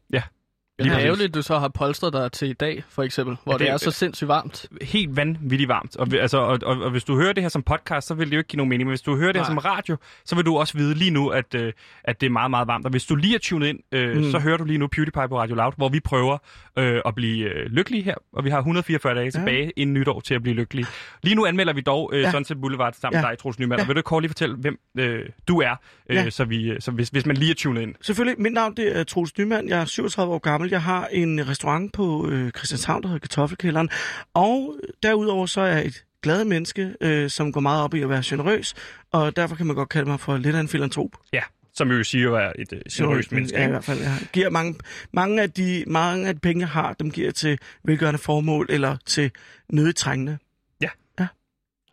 Det 0.79 0.87
er 0.87 0.99
ærgerligt, 0.99 1.29
at 1.29 1.35
du 1.35 1.43
så 1.43 1.59
har 1.59 1.69
polstret 1.69 2.13
dig 2.13 2.33
til 2.33 2.49
i 2.49 2.53
dag, 2.53 2.85
for 2.89 3.03
eksempel, 3.03 3.37
hvor 3.45 3.53
Ja, 3.53 3.55
ja, 3.55 3.59
det, 3.59 3.81
det- 3.81 3.87
er 3.87 3.91
så 3.91 3.99
sindssygt 3.99 4.29
varmt. 4.29 4.67
Helt 4.83 5.17
vanvittigt 5.17 5.69
varmt. 5.69 5.97
Og, 5.97 6.09
altså, 6.21 6.39
og, 6.39 6.59
og, 6.63 6.77
og 6.81 6.91
hvis 6.91 7.05
du 7.05 7.17
hører 7.17 7.33
det 7.33 7.43
her 7.43 7.49
som 7.49 7.63
podcast, 7.63 8.07
så 8.07 8.15
vil 8.15 8.27
det 8.27 8.33
jo 8.35 8.39
ikke 8.39 8.49
give 8.49 8.57
nogen 8.57 8.69
mening. 8.69 8.87
Men 8.87 8.91
hvis 8.91 9.01
du 9.03 9.17
hører 9.17 9.33
det 9.33 9.41
her 9.41 9.47
som 9.47 9.59
radio, 9.59 9.97
så 10.25 10.37
vil 10.37 10.45
du 10.47 10.57
også 10.57 10.79
vide 10.79 10.95
lige 10.95 11.11
nu, 11.11 11.29
at, 11.29 11.55
øh, 11.55 11.73
at 12.05 12.21
det 12.21 12.27
er 12.27 12.31
meget, 12.31 12.51
meget 12.51 12.69
varmt. 12.69 12.85
Og 12.85 12.91
hvis 12.91 13.05
du 13.05 13.15
lige 13.17 13.35
er 13.35 13.39
tunet 13.39 13.67
ind, 13.69 13.79
øh, 13.93 14.17
Mm. 14.17 14.31
så 14.31 14.39
hører 14.39 14.57
du 14.57 14.65
lige 14.65 14.79
nu 14.79 14.87
PewDiePie 14.87 15.29
på 15.29 15.39
Radio 15.39 15.55
Loud, 15.55 15.73
hvor 15.77 15.89
vi 15.89 16.01
prøver 16.01 16.39
øh, 16.79 17.01
at 17.07 17.15
blive 17.15 17.49
øh, 17.49 17.67
lykkelige 17.67 18.03
her. 18.03 18.15
Og 18.33 18.45
vi 18.45 18.51
har 18.51 18.59
144 18.59 19.15
dage 19.15 19.31
tilbage 19.31 19.71
inden 19.77 19.95
nytår 19.95 20.21
til 20.21 20.35
at 20.35 20.43
blive 20.43 20.55
lykkelige. 20.57 20.87
Lige 21.23 21.35
nu 21.35 21.47
anmelder 21.47 21.73
vi 21.73 21.81
dog 21.81 22.11
øh, 22.13 22.21
Ja. 22.21 22.27
ja. 22.27 22.31
Sunset 22.33 22.61
Boulevard 22.61 22.93
sammen 22.93 23.19
Ja. 23.21 23.23
med 23.23 23.31
dig, 23.31 23.39
Troels 23.39 23.59
Nyman. 23.59 23.79
Ja. 23.79 23.83
Og 23.85 23.89
vil 23.89 23.97
du 23.97 24.03
kort 24.03 24.23
lige 24.23 24.31
fortælle, 24.31 24.57
hvem 24.57 24.79
øh, 24.99 25.21
du 25.49 25.61
er, 25.61 25.75
øh, 26.11 26.17
Ja. 26.17 26.31
så, 26.31 26.45
vi, 26.45 26.71
øh, 26.71 26.81
så 26.81 26.91
hvis, 26.91 27.09
hvis 27.09 27.27
man 27.27 27.37
lige 27.37 27.51
er 27.51 27.55
tunet 27.55 27.83
ind. 27.83 27.95
Selvfølgelig, 28.01 28.43
mit 28.43 28.53
navn 28.53 28.77
det 28.77 28.99
er 28.99 29.05
Troels 29.05 29.39
Nyman. 29.39 29.69
Jeg 29.69 29.81
er 29.81 29.85
37 29.85 30.35
år 30.35 30.39
gammel. 30.39 30.64
Jeg 30.71 30.83
har 30.83 31.09
en 31.13 31.49
restaurant 31.49 31.93
på 31.93 32.29
øh, 32.29 32.51
Christianshavn, 32.51 33.03
der 33.03 33.09
hedder 33.09 33.21
Kartoffelkælderen. 33.21 33.91
Og 34.35 34.77
derudover 35.03 35.47
så 35.47 35.61
er 35.61 35.67
jeg 35.67 35.87
et 35.87 36.05
glad 36.23 36.45
menneske, 36.45 36.95
øh, 37.01 37.31
som 37.31 37.53
går 37.53 37.61
meget 37.61 37.83
op 37.83 37.95
i 37.95 38.01
at 38.03 38.09
være 38.09 38.23
generøs. 38.25 38.75
Og 39.13 39.37
derfor 39.37 39.57
kan 39.57 39.67
man 39.67 39.77
godt 39.77 39.89
kalde 39.89 40.09
mig 40.09 40.21
for 40.21 40.37
lidt 40.37 40.57
af 40.57 40.61
en 40.61 40.69
filantrop. 40.69 41.11
Ja, 41.33 41.43
som 41.75 41.91
jo 41.91 42.05
siger 42.05 42.39
er 42.39 42.53
et 42.59 42.73
øh, 42.73 42.81
generøst 42.93 43.33
menneske. 43.33 43.59
Ja, 43.59 43.67
i 43.67 43.71
hvert 43.71 43.85
fald. 43.85 44.01
Jeg 44.01 44.19
giver 44.33 44.51
mange, 44.51 44.75
mange, 45.13 45.43
af 45.43 45.51
de, 45.51 45.85
mange 45.87 46.29
af 46.29 46.35
de 46.35 46.41
penge, 46.41 46.61
jeg 46.61 46.69
har, 46.69 46.93
dem 46.93 47.11
giver 47.11 47.27
jeg 47.27 47.35
til 47.35 47.59
velgørende 47.85 48.19
formål 48.19 48.67
eller 48.71 48.97
til 49.07 49.31
nødtrængende. 49.69 50.39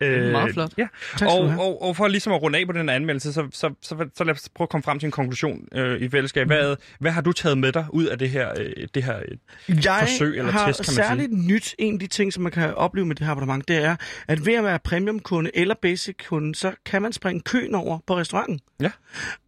Øh, 0.02 0.32
Meget 0.32 0.52
flot. 0.52 0.70
Ja. 0.78 0.86
Tak 1.18 1.28
Og, 1.28 1.38
og, 1.58 1.82
og 1.82 1.96
for 1.96 2.08
ligesom 2.08 2.32
at 2.32 2.42
runde 2.42 2.58
af 2.58 2.66
på 2.66 2.72
den 2.72 2.88
anmeldelse, 2.88 3.32
så, 3.32 3.46
så, 3.52 3.74
så, 3.82 4.08
så 4.14 4.24
lad 4.24 4.34
os 4.34 4.48
prøve 4.54 4.66
at 4.66 4.68
komme 4.68 4.82
frem 4.82 4.98
til 4.98 5.06
en 5.06 5.10
konklusion 5.12 5.68
øh, 5.74 6.00
i 6.00 6.08
fællesskab. 6.08 6.46
Hvad, 6.46 6.76
hvad 6.98 7.12
har 7.12 7.20
du 7.20 7.32
taget 7.32 7.58
med 7.58 7.72
dig 7.72 7.86
ud 7.90 8.04
af 8.06 8.18
det 8.18 8.30
her, 8.30 8.48
øh, 8.58 8.86
det 8.94 9.02
her 9.04 9.16
øh, 9.68 9.84
Jeg 9.84 9.98
forsøg 10.00 10.38
eller 10.38 10.52
har 10.52 10.66
test, 10.66 10.84
kan 10.84 10.94
man 10.96 11.04
særligt 11.06 11.32
nyt, 11.32 11.74
en 11.78 11.94
af 11.94 12.00
de 12.00 12.06
ting, 12.06 12.32
som 12.32 12.42
man 12.42 12.52
kan 12.52 12.74
opleve 12.74 13.06
med 13.06 13.16
det 13.16 13.26
her 13.26 13.32
abonnement, 13.32 13.68
det 13.68 13.84
er, 13.84 13.96
at 14.28 14.46
ved 14.46 14.54
at 14.54 14.64
være 14.64 14.78
premiumkunde 14.78 15.50
eller 15.54 15.74
basic-kunde, 15.82 16.54
så 16.54 16.72
kan 16.86 17.02
man 17.02 17.12
springe 17.12 17.40
køen 17.40 17.74
over 17.74 17.98
på 18.06 18.16
restauranten. 18.16 18.60
Ja. 18.80 18.90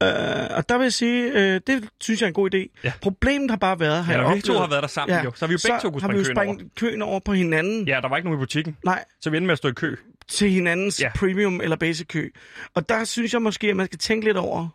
Øh, 0.02 0.56
og 0.56 0.68
der 0.68 0.78
vil 0.78 0.84
jeg 0.84 0.92
sige, 0.92 1.24
øh, 1.32 1.60
det 1.66 1.88
synes 2.00 2.20
jeg 2.20 2.26
er 2.26 2.28
en 2.28 2.34
god 2.34 2.54
idé. 2.54 2.80
Ja. 2.84 2.92
Problemet 3.02 3.50
har 3.50 3.56
bare 3.58 3.80
været, 3.80 4.04
har 4.04 4.12
Ja, 4.12 4.28
jeg 4.28 4.36
vi 4.36 4.40
to 4.40 4.52
har 4.58 4.66
været 4.66 4.82
der 4.82 4.88
sammen, 4.88 5.24
jo, 5.24 5.32
så 5.34 5.44
har 5.44 5.46
vi 5.46 5.52
jo 5.52 5.58
begge 5.64 5.78
to 5.82 5.90
kunne 5.90 6.00
har 6.02 6.08
vi 6.08 6.18
jo 6.18 6.24
springe 6.24 6.56
køen 6.56 6.60
over. 6.60 6.70
køen 6.76 7.02
over 7.02 7.20
på 7.20 7.32
hinanden. 7.32 7.88
Ja, 7.88 7.98
der 8.02 8.08
var 8.08 8.16
ikke 8.16 8.28
nogen 8.28 8.40
i 8.40 8.42
butikken, 8.42 8.76
Nej, 8.84 9.04
så 9.20 9.30
vi 9.30 9.36
endte 9.36 9.46
med 9.46 9.52
at 9.52 9.58
stå 9.58 9.68
i 9.68 9.72
kø. 9.72 9.96
Til 10.28 10.50
hinandens 10.50 11.00
Ja. 11.00 11.06
ja. 11.06 11.12
premium 11.18 11.60
eller 11.60 11.76
basic 11.76 12.06
kø. 12.06 12.30
Og 12.74 12.88
der 12.88 13.04
synes 13.04 13.32
jeg 13.32 13.42
måske, 13.42 13.70
at 13.70 13.76
man 13.76 13.86
skal 13.86 13.98
tænke 13.98 14.24
lidt 14.26 14.36
over, 14.36 14.68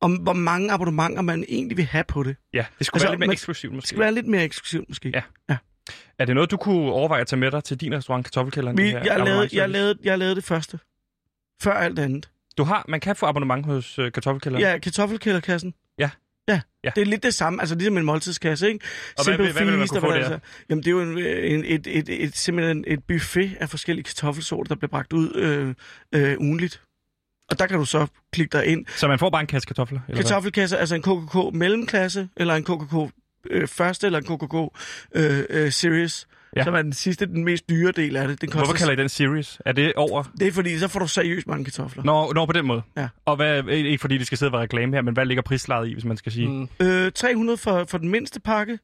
om 0.00 0.12
hvor 0.14 0.32
mange 0.32 0.72
abonnementer 0.72 1.22
man 1.22 1.44
egentlig 1.48 1.76
vil 1.76 1.84
have 1.84 2.04
på 2.04 2.22
det. 2.22 2.36
Ja, 2.52 2.64
det 2.78 2.86
skulle 2.86 2.96
Altså, 2.96 3.06
være 3.08 3.12
lidt 3.12 3.20
mere 3.26 3.32
eksklusivt 3.32 3.70
Det 3.70 3.76
måske. 3.76 3.88
skal 3.88 4.00
være 4.00 4.12
lidt 4.14 4.26
mere 4.26 4.44
eksklusivt 4.44 4.88
måske. 4.88 5.12
Ja. 5.48 5.56
Er 6.18 6.24
det 6.24 6.34
noget, 6.34 6.50
du 6.50 6.56
kunne 6.56 6.92
overveje 6.92 7.20
at 7.20 7.26
tage 7.26 7.40
med 7.40 7.50
dig 7.50 7.64
til 7.64 7.80
din 7.80 7.94
restaurant 7.96 8.24
Kartoffelkælderen? 8.26 8.76
Vi, 8.76 8.86
det 8.86 8.92
jeg, 8.92 9.18
lavede, 9.24 9.48
jeg, 9.52 9.70
lavede, 9.70 9.98
jeg 10.04 10.18
lavede 10.18 10.36
det 10.36 10.44
første. 10.44 10.78
Før 11.62 11.72
alt 11.72 11.98
andet. 11.98 12.30
Du 12.58 12.64
har, 12.64 12.84
man 12.88 13.00
kan 13.00 13.16
få 13.16 13.26
abonnement 13.26 13.66
hos 13.66 13.98
øh, 13.98 14.12
Kartoffelkælderen. 14.12 14.62
Ja, 14.64 14.78
kartoffelkælderkassen. 14.78 15.74
Ja. 16.84 16.90
Det 16.96 17.00
er 17.02 17.06
lidt 17.06 17.22
det 17.22 17.34
samme, 17.34 17.60
altså 17.62 17.74
ligesom 17.74 17.98
en 17.98 18.04
måltidskasse, 18.04 18.68
ikke? 18.68 18.84
Og 19.18 19.24
hvad 19.24 19.36
vil- 19.36 19.52
hvad 19.52 19.64
vil 19.64 19.72
man 19.78 19.80
Feast, 19.88 19.92
hvad 20.00 20.10
der? 20.10 20.16
altså- 20.16 20.38
Jamen, 20.70 20.82
det 20.84 20.88
er 20.88 20.92
jo 20.92 21.00
en, 21.02 21.18
en, 21.18 21.64
et, 21.64 21.86
et, 21.86 22.08
et, 22.08 22.36
simpelthen 22.36 22.84
et 22.86 23.04
buffet 23.08 23.56
af 23.60 23.70
forskellige 23.70 24.04
kartoffelsorter, 24.04 24.68
der 24.68 24.74
bliver 24.74 24.88
bragt 24.90 25.12
ud 25.12 25.32
øh, 25.34 25.74
øh, 26.14 26.36
ugenligt. 26.40 26.80
Og 27.50 27.58
der 27.58 27.66
kan 27.66 27.78
du 27.78 27.84
så 27.84 28.06
klikke 28.32 28.52
dig 28.58 28.66
ind. 28.66 28.86
Så 28.96 29.08
man 29.08 29.18
får 29.18 29.30
bare 29.30 29.40
en 29.40 29.46
kasse 29.46 29.66
kartofler? 29.66 30.00
Eller 30.08 30.14
hvad? 30.16 30.24
Kartoffelkasse, 30.24 30.78
altså 30.78 30.94
en 30.94 31.02
KKK 31.02 31.54
mellemklasse, 31.54 32.28
eller 32.36 32.54
en 32.54 32.64
KKK 32.64 33.12
øh, 33.50 33.68
første, 33.68 34.06
eller 34.06 34.18
en 34.18 34.24
KKK 34.24 34.54
øh, 35.14 35.44
øh, 35.50 35.72
series, 35.72 36.26
Ja. 36.56 36.60
ja. 36.60 36.64
som 36.64 36.74
er 36.74 36.82
den 36.82 36.92
sidste, 36.92 37.26
den 37.26 37.44
mest 37.44 37.68
dyre 37.68 37.92
del 37.92 38.16
af 38.16 38.28
det. 38.28 38.40
Den 38.40 38.48
koster, 38.50 38.64
Hvorfor 38.64 38.78
kalder 38.78 38.92
I 38.92 38.96
den 38.96 39.08
series? 39.08 39.60
Er 39.66 39.72
det 39.72 39.92
over? 39.96 40.22
Det 40.38 40.48
er 40.48 40.52
fordi, 40.52 40.78
så 40.78 40.88
får 40.88 41.00
du 41.00 41.06
seriøst 41.08 41.46
mange 41.46 41.64
kartofler. 41.64 42.04
Nå, 42.04 42.32
nå 42.32 42.46
på 42.46 42.52
den 42.52 42.66
måde. 42.66 42.82
Ja. 42.96 43.08
Og 43.24 43.36
hvad, 43.36 43.64
ikke 43.68 43.98
fordi 43.98 44.18
det 44.18 44.26
skal 44.26 44.38
sidde 44.38 44.48
og 44.48 44.52
være 44.52 44.62
reklame 44.62 44.96
her, 44.96 45.02
men 45.02 45.14
hvad 45.14 45.26
ligger 45.26 45.42
prislaget 45.42 45.88
i, 45.88 45.92
hvis 45.92 46.04
man 46.04 46.16
skal 46.16 46.32
sige? 46.32 46.48
Mm. 46.48 46.68
Øh, 46.80 47.12
300 47.12 47.56
for, 47.58 47.84
for 47.88 47.98
den 47.98 48.08
mindste 48.08 48.40
pakke 48.40 48.78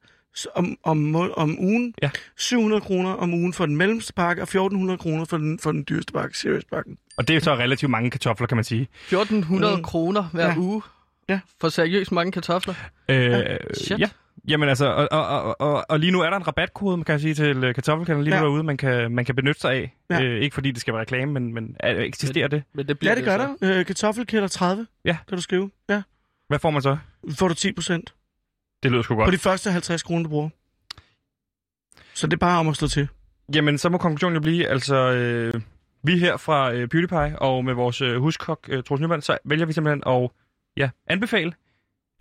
om, 0.55 0.77
om, 0.85 1.17
om 1.37 1.57
ugen. 1.61 1.95
Ja. 2.03 2.11
700 2.39 2.81
kroner 2.81 3.11
om 3.11 3.35
ugen 3.35 3.53
for 3.53 3.67
den 3.67 3.77
mellemste 3.77 4.13
pakke, 4.13 4.43
og 4.43 4.45
1400 4.45 4.99
kroner 4.99 5.25
for 5.25 5.37
den, 5.37 5.59
for 5.59 5.73
den 5.73 5.85
dyreste 5.89 6.13
pakke, 6.13 6.39
serious-pakken. 6.39 6.97
Og 7.17 7.29
det 7.29 7.37
er 7.37 7.41
så 7.41 7.55
relativt 7.55 7.91
mange 7.91 8.11
kartofler, 8.11 8.47
kan 8.47 8.57
man 8.57 8.65
sige. 8.65 8.89
1400 9.05 9.77
Mm. 9.77 9.83
kroner 9.83 10.23
hver 10.33 10.47
Ja. 10.49 10.55
uge 10.57 10.83
Ja. 11.29 11.41
for 11.61 11.69
seriøst 11.69 12.13
mange 12.13 12.33
kartofler. 12.33 12.75
Øh, 13.09 13.41
Shit. 13.75 13.99
ja. 13.99 14.09
Jamen 14.49 14.69
altså, 14.69 14.87
og, 14.87 15.09
og, 15.11 15.27
og, 15.43 15.61
og, 15.61 15.85
og 15.89 16.01
lige 16.01 16.11
nu 16.13 16.21
er 16.21 16.31
der 16.31 16.37
en 16.37 16.47
rabatkode, 16.47 16.97
man 16.97 17.05
kan 17.05 17.21
sige, 17.21 17.35
til 17.35 17.65
øh, 17.65 17.75
kartoffelkanden 17.75 18.25
lige 18.25 18.35
nu 18.35 18.37
Ja. 18.37 18.43
derude, 18.45 18.63
man 18.63 18.77
kan, 18.77 19.13
man 19.13 19.25
kan 19.25 19.35
benytte 19.37 19.61
sig 19.61 19.73
af. 19.73 19.95
Ja. 20.11 20.23
Øh, 20.23 20.41
ikke 20.43 20.55
fordi 20.55 20.71
det 20.71 20.81
skal 20.81 20.95
være 20.95 21.01
reklame, 21.01 21.33
men, 21.33 21.55
men 21.55 21.77
er, 21.81 22.01
eksisterer 22.01 22.49
det? 22.49 22.63
Men 22.75 22.89
det 22.89 22.99
bliver 22.99 23.11
Ja, 23.13 23.17
det 23.17 23.25
gør 23.25 23.39
så. 23.39 23.57
der. 23.67 23.79
Øh, 23.79 23.87
kartoffelkælder 23.87 24.49
30, 24.49 24.87
Ja. 25.05 25.17
kan 25.29 25.37
du 25.37 25.43
skrive. 25.43 25.71
Ja. 25.89 26.03
Hvad 26.49 26.59
får 26.59 26.71
man 26.71 26.83
så? 26.83 26.97
Får 27.39 27.49
du 27.49 27.55
10 27.55 27.73
procent 27.73 28.15
Det 28.83 28.91
lyder 28.91 29.03
sgu 29.03 29.15
på 29.15 29.21
godt. 29.21 29.33
de 29.33 29.39
første 29.39 29.71
50 29.71 30.03
kroner, 30.03 30.23
du 30.23 30.29
bruger. 30.29 30.49
Så 32.15 32.27
det 32.27 32.33
er 32.33 32.37
bare 32.39 32.61
om 32.61 32.69
at 32.69 32.77
slå 32.77 32.89
til. 32.89 33.09
Jamen, 33.55 33.79
så 33.79 33.89
må 33.89 33.99
konklusionen 33.99 34.35
jo 34.35 34.41
blive, 34.41 34.67
altså... 34.69 34.97
Øh, 34.97 35.61
vi 36.05 36.19
her 36.19 36.37
fra 36.37 36.73
øh, 36.73 36.89
PewDiePie 36.89 37.39
og 37.39 37.65
med 37.65 37.75
vores 37.75 38.01
øh, 38.01 38.17
huskok, 38.17 38.59
øh, 38.69 38.83
Troels 38.83 39.01
Nyman, 39.01 39.23
så 39.23 39.39
vælger 39.45 39.67
vi 39.67 39.73
simpelthen 39.73 40.03
at 40.07 40.31
ja, 40.77 40.91
anbefale 41.07 41.53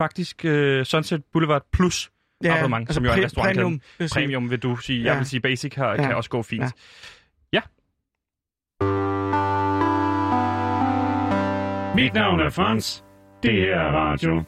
faktisk 0.01 0.45
øh, 0.45 0.85
Sunset 0.85 1.23
Boulevard 1.33 1.63
Plus 1.73 2.11
Ja, 2.43 2.57
abonnement, 2.57 2.93
som 2.93 3.05
jo 3.05 3.11
er 3.11 3.15
en 3.15 3.23
restaurant. 3.25 3.55
Premium. 3.55 3.81
vil. 3.99 4.09
Premium 4.13 4.49
vil 4.49 4.59
du 4.59 4.75
sige. 4.77 5.01
Ja. 5.03 5.09
Jeg 5.09 5.17
vil 5.17 5.25
sige 5.27 5.39
basic 5.39 5.73
her, 5.75 5.85
Ja. 5.89 5.95
kan 5.95 6.15
også 6.15 6.29
gå 6.29 6.43
fint. 6.43 6.61
Ja. 6.63 6.69
Ja. 7.53 7.61
Mit 11.95 12.13
navn 12.13 12.39
er 12.39 12.49
Frans. 12.49 13.03
Det 13.43 13.51
her 13.53 13.75
er 13.75 13.91
radio. 13.91 14.43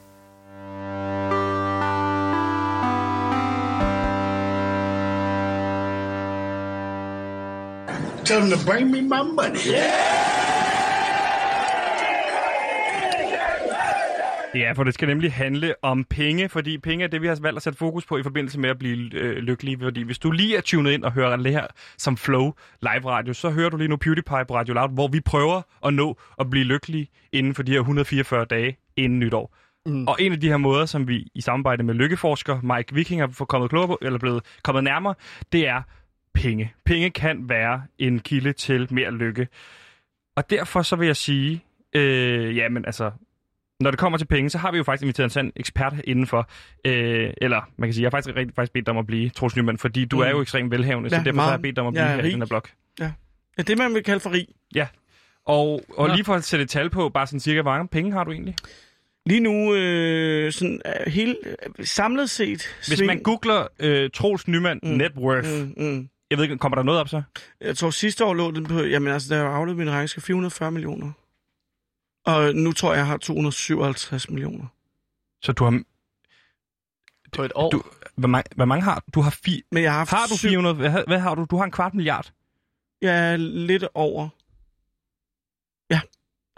Tell 8.23 8.39
them 8.39 8.49
to 8.51 8.65
bring 8.65 8.91
me 8.91 9.01
my 9.01 9.21
money. 9.23 9.57
Ja, 14.55 14.71
for 14.71 14.83
det 14.83 14.93
skal 14.93 15.07
nemlig 15.07 15.33
handle 15.33 15.73
om 15.81 16.03
penge, 16.03 16.49
fordi 16.49 16.77
penge 16.77 17.03
er 17.03 17.07
det, 17.07 17.21
vi 17.21 17.27
har 17.27 17.37
valgt 17.41 17.57
at 17.57 17.63
sætte 17.63 17.79
fokus 17.79 18.05
på 18.05 18.17
i 18.17 18.23
forbindelse 18.23 18.59
med 18.59 18.69
at 18.69 18.79
blive 18.79 19.13
øh, 19.13 19.37
lykkelige. 19.37 19.79
Fordi 19.79 20.01
hvis 20.01 20.19
du 20.19 20.31
lige 20.31 20.57
er 20.57 20.61
tunet 20.61 20.91
ind 20.91 21.03
og 21.03 21.11
hører 21.11 21.35
det 21.35 21.51
her 21.51 21.67
som 21.97 22.17
Flow 22.17 22.53
live 22.81 23.09
radio, 23.09 23.33
så 23.33 23.49
hører 23.49 23.69
du 23.69 23.77
lige 23.77 23.87
nu 23.87 23.97
PewDiePie 23.97 24.45
på 24.47 24.55
Radio 24.55 24.73
Loud, 24.73 24.89
hvor 24.93 25.07
vi 25.07 25.19
prøver 25.19 25.61
at 25.85 25.93
nå 25.93 26.17
at 26.39 26.49
blive 26.49 26.65
lykkelige 26.65 27.07
inden 27.31 27.55
for 27.55 27.63
de 27.63 27.71
her 27.71 27.79
144 27.79 28.45
dage 28.45 28.77
inden 28.97 29.19
nytår. 29.19 29.55
Mm. 29.85 30.07
Og 30.07 30.17
en 30.19 30.31
af 30.31 30.39
de 30.39 30.47
her 30.47 30.57
måder, 30.57 30.85
som 30.85 31.07
vi 31.07 31.27
i 31.35 31.41
samarbejde 31.41 31.83
med 31.83 31.93
lykkeforsker 31.93 32.61
Mike 32.75 32.95
Viking 32.95 33.21
har 33.21 33.45
kommet 33.45 33.69
klogere 33.69 33.87
på, 33.87 33.97
eller 34.01 34.19
blevet 34.19 34.43
kommet 34.63 34.83
nærmere, 34.83 35.15
det 35.51 35.67
er 35.67 35.81
penge. 36.33 36.73
Penge 36.85 37.09
kan 37.09 37.49
være 37.49 37.83
en 37.99 38.19
kilde 38.19 38.53
til 38.53 38.87
mere 38.93 39.11
lykke. 39.11 39.47
Og 40.35 40.49
derfor 40.49 40.81
så 40.81 40.95
vil 40.95 41.05
jeg 41.05 41.15
sige, 41.15 41.63
øh, 41.95 42.57
jamen 42.57 42.85
altså, 42.85 43.11
når 43.81 43.91
det 43.91 43.99
kommer 43.99 44.17
til 44.17 44.25
penge, 44.25 44.49
så 44.49 44.57
har 44.57 44.71
vi 44.71 44.77
jo 44.77 44.83
faktisk 44.83 45.03
inviteret 45.03 45.25
en 45.25 45.29
sådan 45.29 45.51
ekspert 45.55 45.93
indenfor. 46.03 46.49
Øh, 46.85 47.33
eller 47.37 47.69
man 47.77 47.87
kan 47.87 47.93
sige, 47.93 48.03
jeg 48.03 48.07
har 48.07 48.11
faktisk 48.17 48.35
rigtig 48.35 48.55
faktisk 48.55 48.73
bedt 48.73 48.85
dig 48.85 48.91
om 48.91 48.97
at 48.97 49.07
blive, 49.07 49.29
Troels 49.29 49.55
Nyman, 49.55 49.77
fordi 49.77 50.05
du 50.05 50.15
mm. 50.15 50.21
er 50.21 50.29
jo 50.29 50.41
ekstremt 50.41 50.71
velhavende, 50.71 51.09
Ja, 51.11 51.17
så 51.17 51.23
derfor 51.23 51.35
meget. 51.35 51.45
har 51.45 51.53
jeg 51.57 51.61
bedt 51.61 51.75
dig 51.75 51.81
om 51.81 51.87
at 51.87 51.93
blive 51.93 52.03
Jeg 52.03 52.11
er 52.11 52.21
her 52.21 52.29
i 52.29 52.31
den 52.31 52.41
her 52.41 52.47
blog. 52.47 52.63
Ja, 52.99 53.11
det 53.63 53.77
man 53.77 53.93
vil 53.93 54.03
kalde 54.03 54.19
for 54.19 54.31
rig. 54.31 54.47
Ja. 54.75 54.87
Og, 55.45 55.81
og 55.97 56.07
Nå. 56.07 56.13
lige 56.13 56.25
for 56.25 56.33
at 56.33 56.43
sætte 56.43 56.63
et 56.63 56.69
tal 56.69 56.89
på, 56.89 57.09
bare 57.09 57.27
sådan 57.27 57.39
cirka, 57.39 57.61
hvor 57.61 57.71
mange 57.71 57.87
penge 57.87 58.11
har 58.11 58.23
du 58.23 58.31
egentlig? 58.31 58.55
Lige 59.25 59.39
nu, 59.39 59.73
øh, 59.73 60.51
sådan, 60.51 60.81
øh, 60.85 61.11
hele, 61.11 61.35
øh, 61.45 61.85
samlet 61.85 62.29
set... 62.29 62.75
Hvis 62.87 63.01
man 63.01 63.23
googler 63.23 63.67
øh, 63.79 64.09
Troels 64.13 64.47
Nyman 64.47 64.79
mm. 64.83 64.89
net 64.89 65.11
worth, 65.17 65.49
mm. 65.49 65.73
Mm, 65.77 66.09
jeg 66.29 66.37
ved 66.37 66.45
ikke, 66.45 66.57
kommer 66.57 66.75
der 66.75 66.83
noget 66.83 66.99
op 66.99 67.09
så? 67.09 67.21
Jeg 67.61 67.77
tror 67.77 67.89
sidste 67.89 68.25
år 68.25 68.33
lå 68.33 68.51
den 68.51 68.65
på, 68.65 68.79
jamen 68.79 69.13
altså, 69.13 69.35
der 69.35 69.41
er 69.41 69.47
afledt 69.47 69.77
min 69.77 69.89
regnskab 69.89 70.23
440 70.23 70.71
millioner. 70.71 71.11
Og 72.25 72.55
nu 72.55 72.71
tror 72.73 72.91
jeg, 72.91 72.97
jeg 72.97 73.05
har 73.07 73.17
257 73.17 74.29
millioner. 74.29 74.65
Så 75.41 75.51
du 75.51 75.63
har... 75.63 75.83
På 77.31 77.43
et 77.43 77.51
år. 77.55 77.69
Du, 77.71 77.83
hvor, 78.15 78.27
mange, 78.27 78.49
hvor 78.55 78.65
mange 78.65 78.83
har 78.83 79.03
du? 79.13 79.21
Har, 79.21 79.29
fi, 79.43 79.63
Men 79.71 79.83
jeg 79.83 79.93
har 79.93 80.05
har 80.05 80.27
du 80.27 80.37
syv- 80.37 80.49
400? 80.49 80.75
Hvad, 80.75 81.03
hvad 81.07 81.19
har 81.19 81.35
du? 81.35 81.45
Du 81.51 81.57
har 81.57 81.63
en 81.63 81.71
kvart 81.71 81.93
milliard. 81.93 82.31
Er 83.01 83.37
lidt 83.37 83.83
over. 83.93 84.29
Ja, 85.89 86.01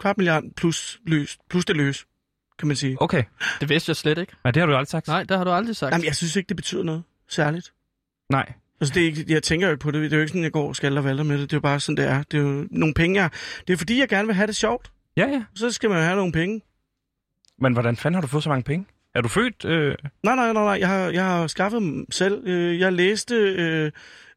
kvart 0.00 0.16
milliard 0.18 0.42
plus, 0.56 1.00
løs, 1.06 1.38
plus 1.48 1.64
det 1.64 1.76
løs, 1.76 2.06
kan 2.58 2.68
man 2.68 2.76
sige. 2.76 2.96
Okay. 3.02 3.24
Det 3.60 3.68
vidste 3.68 3.90
jeg 3.90 3.96
slet 3.96 4.18
ikke. 4.18 4.32
Nej, 4.44 4.50
det 4.50 4.60
har 4.60 4.66
du 4.66 4.72
aldrig 4.72 4.88
sagt. 4.88 5.06
Nej, 5.06 5.22
det 5.24 5.36
har 5.36 5.44
du 5.44 5.50
aldrig 5.50 5.76
sagt. 5.76 5.92
Jamen, 5.92 6.04
jeg 6.04 6.16
synes 6.16 6.36
ikke, 6.36 6.48
det 6.48 6.56
betyder 6.56 6.82
noget 6.82 7.02
særligt. 7.28 7.72
Nej. 8.30 8.52
Altså, 8.80 8.94
det 8.94 9.02
er 9.02 9.06
ikke, 9.06 9.24
jeg 9.28 9.42
tænker 9.42 9.66
jo 9.66 9.72
ikke 9.72 9.82
på 9.82 9.90
det. 9.90 10.00
Det 10.02 10.12
er 10.12 10.16
jo 10.16 10.20
ikke 10.20 10.28
sådan, 10.28 10.42
jeg 10.42 10.52
går 10.52 10.68
og 10.68 10.76
skal 10.76 10.98
og 10.98 11.04
valter 11.04 11.24
med 11.24 11.38
det. 11.38 11.50
Det 11.50 11.56
er 11.56 11.56
jo 11.56 11.60
bare 11.60 11.80
sådan, 11.80 11.96
det 11.96 12.04
er. 12.04 12.22
Det 12.22 12.38
er 12.38 12.42
jo 12.42 12.68
nogle 12.70 12.94
penge, 12.94 13.20
jeg... 13.22 13.30
Det 13.66 13.72
er 13.72 13.76
fordi, 13.76 13.98
jeg 14.00 14.08
gerne 14.08 14.26
vil 14.26 14.34
have 14.34 14.46
det 14.46 14.56
sjovt. 14.56 14.92
Ja, 15.16 15.26
ja. 15.28 15.44
Så 15.54 15.70
skal 15.70 15.90
man 15.90 16.02
have 16.02 16.16
nogle 16.16 16.32
penge. 16.32 16.60
Men 17.58 17.72
hvordan 17.72 17.96
fanden 17.96 18.14
har 18.14 18.20
du 18.20 18.26
fået 18.26 18.42
så 18.42 18.48
mange 18.48 18.62
penge? 18.62 18.86
Er 19.14 19.20
du 19.20 19.28
født? 19.28 19.64
Øh... 19.64 19.94
Nej, 20.22 20.34
nej, 20.34 20.52
nej, 20.52 20.64
nej. 20.64 20.76
Jeg 20.80 20.88
har, 20.88 21.10
jeg 21.10 21.24
har 21.24 21.46
skaffet 21.46 21.82
dem 21.82 22.06
selv. 22.10 22.42
Øh, 22.48 22.80
Jeg 22.80 22.92
læste 22.92 23.34
øh, 23.34 23.90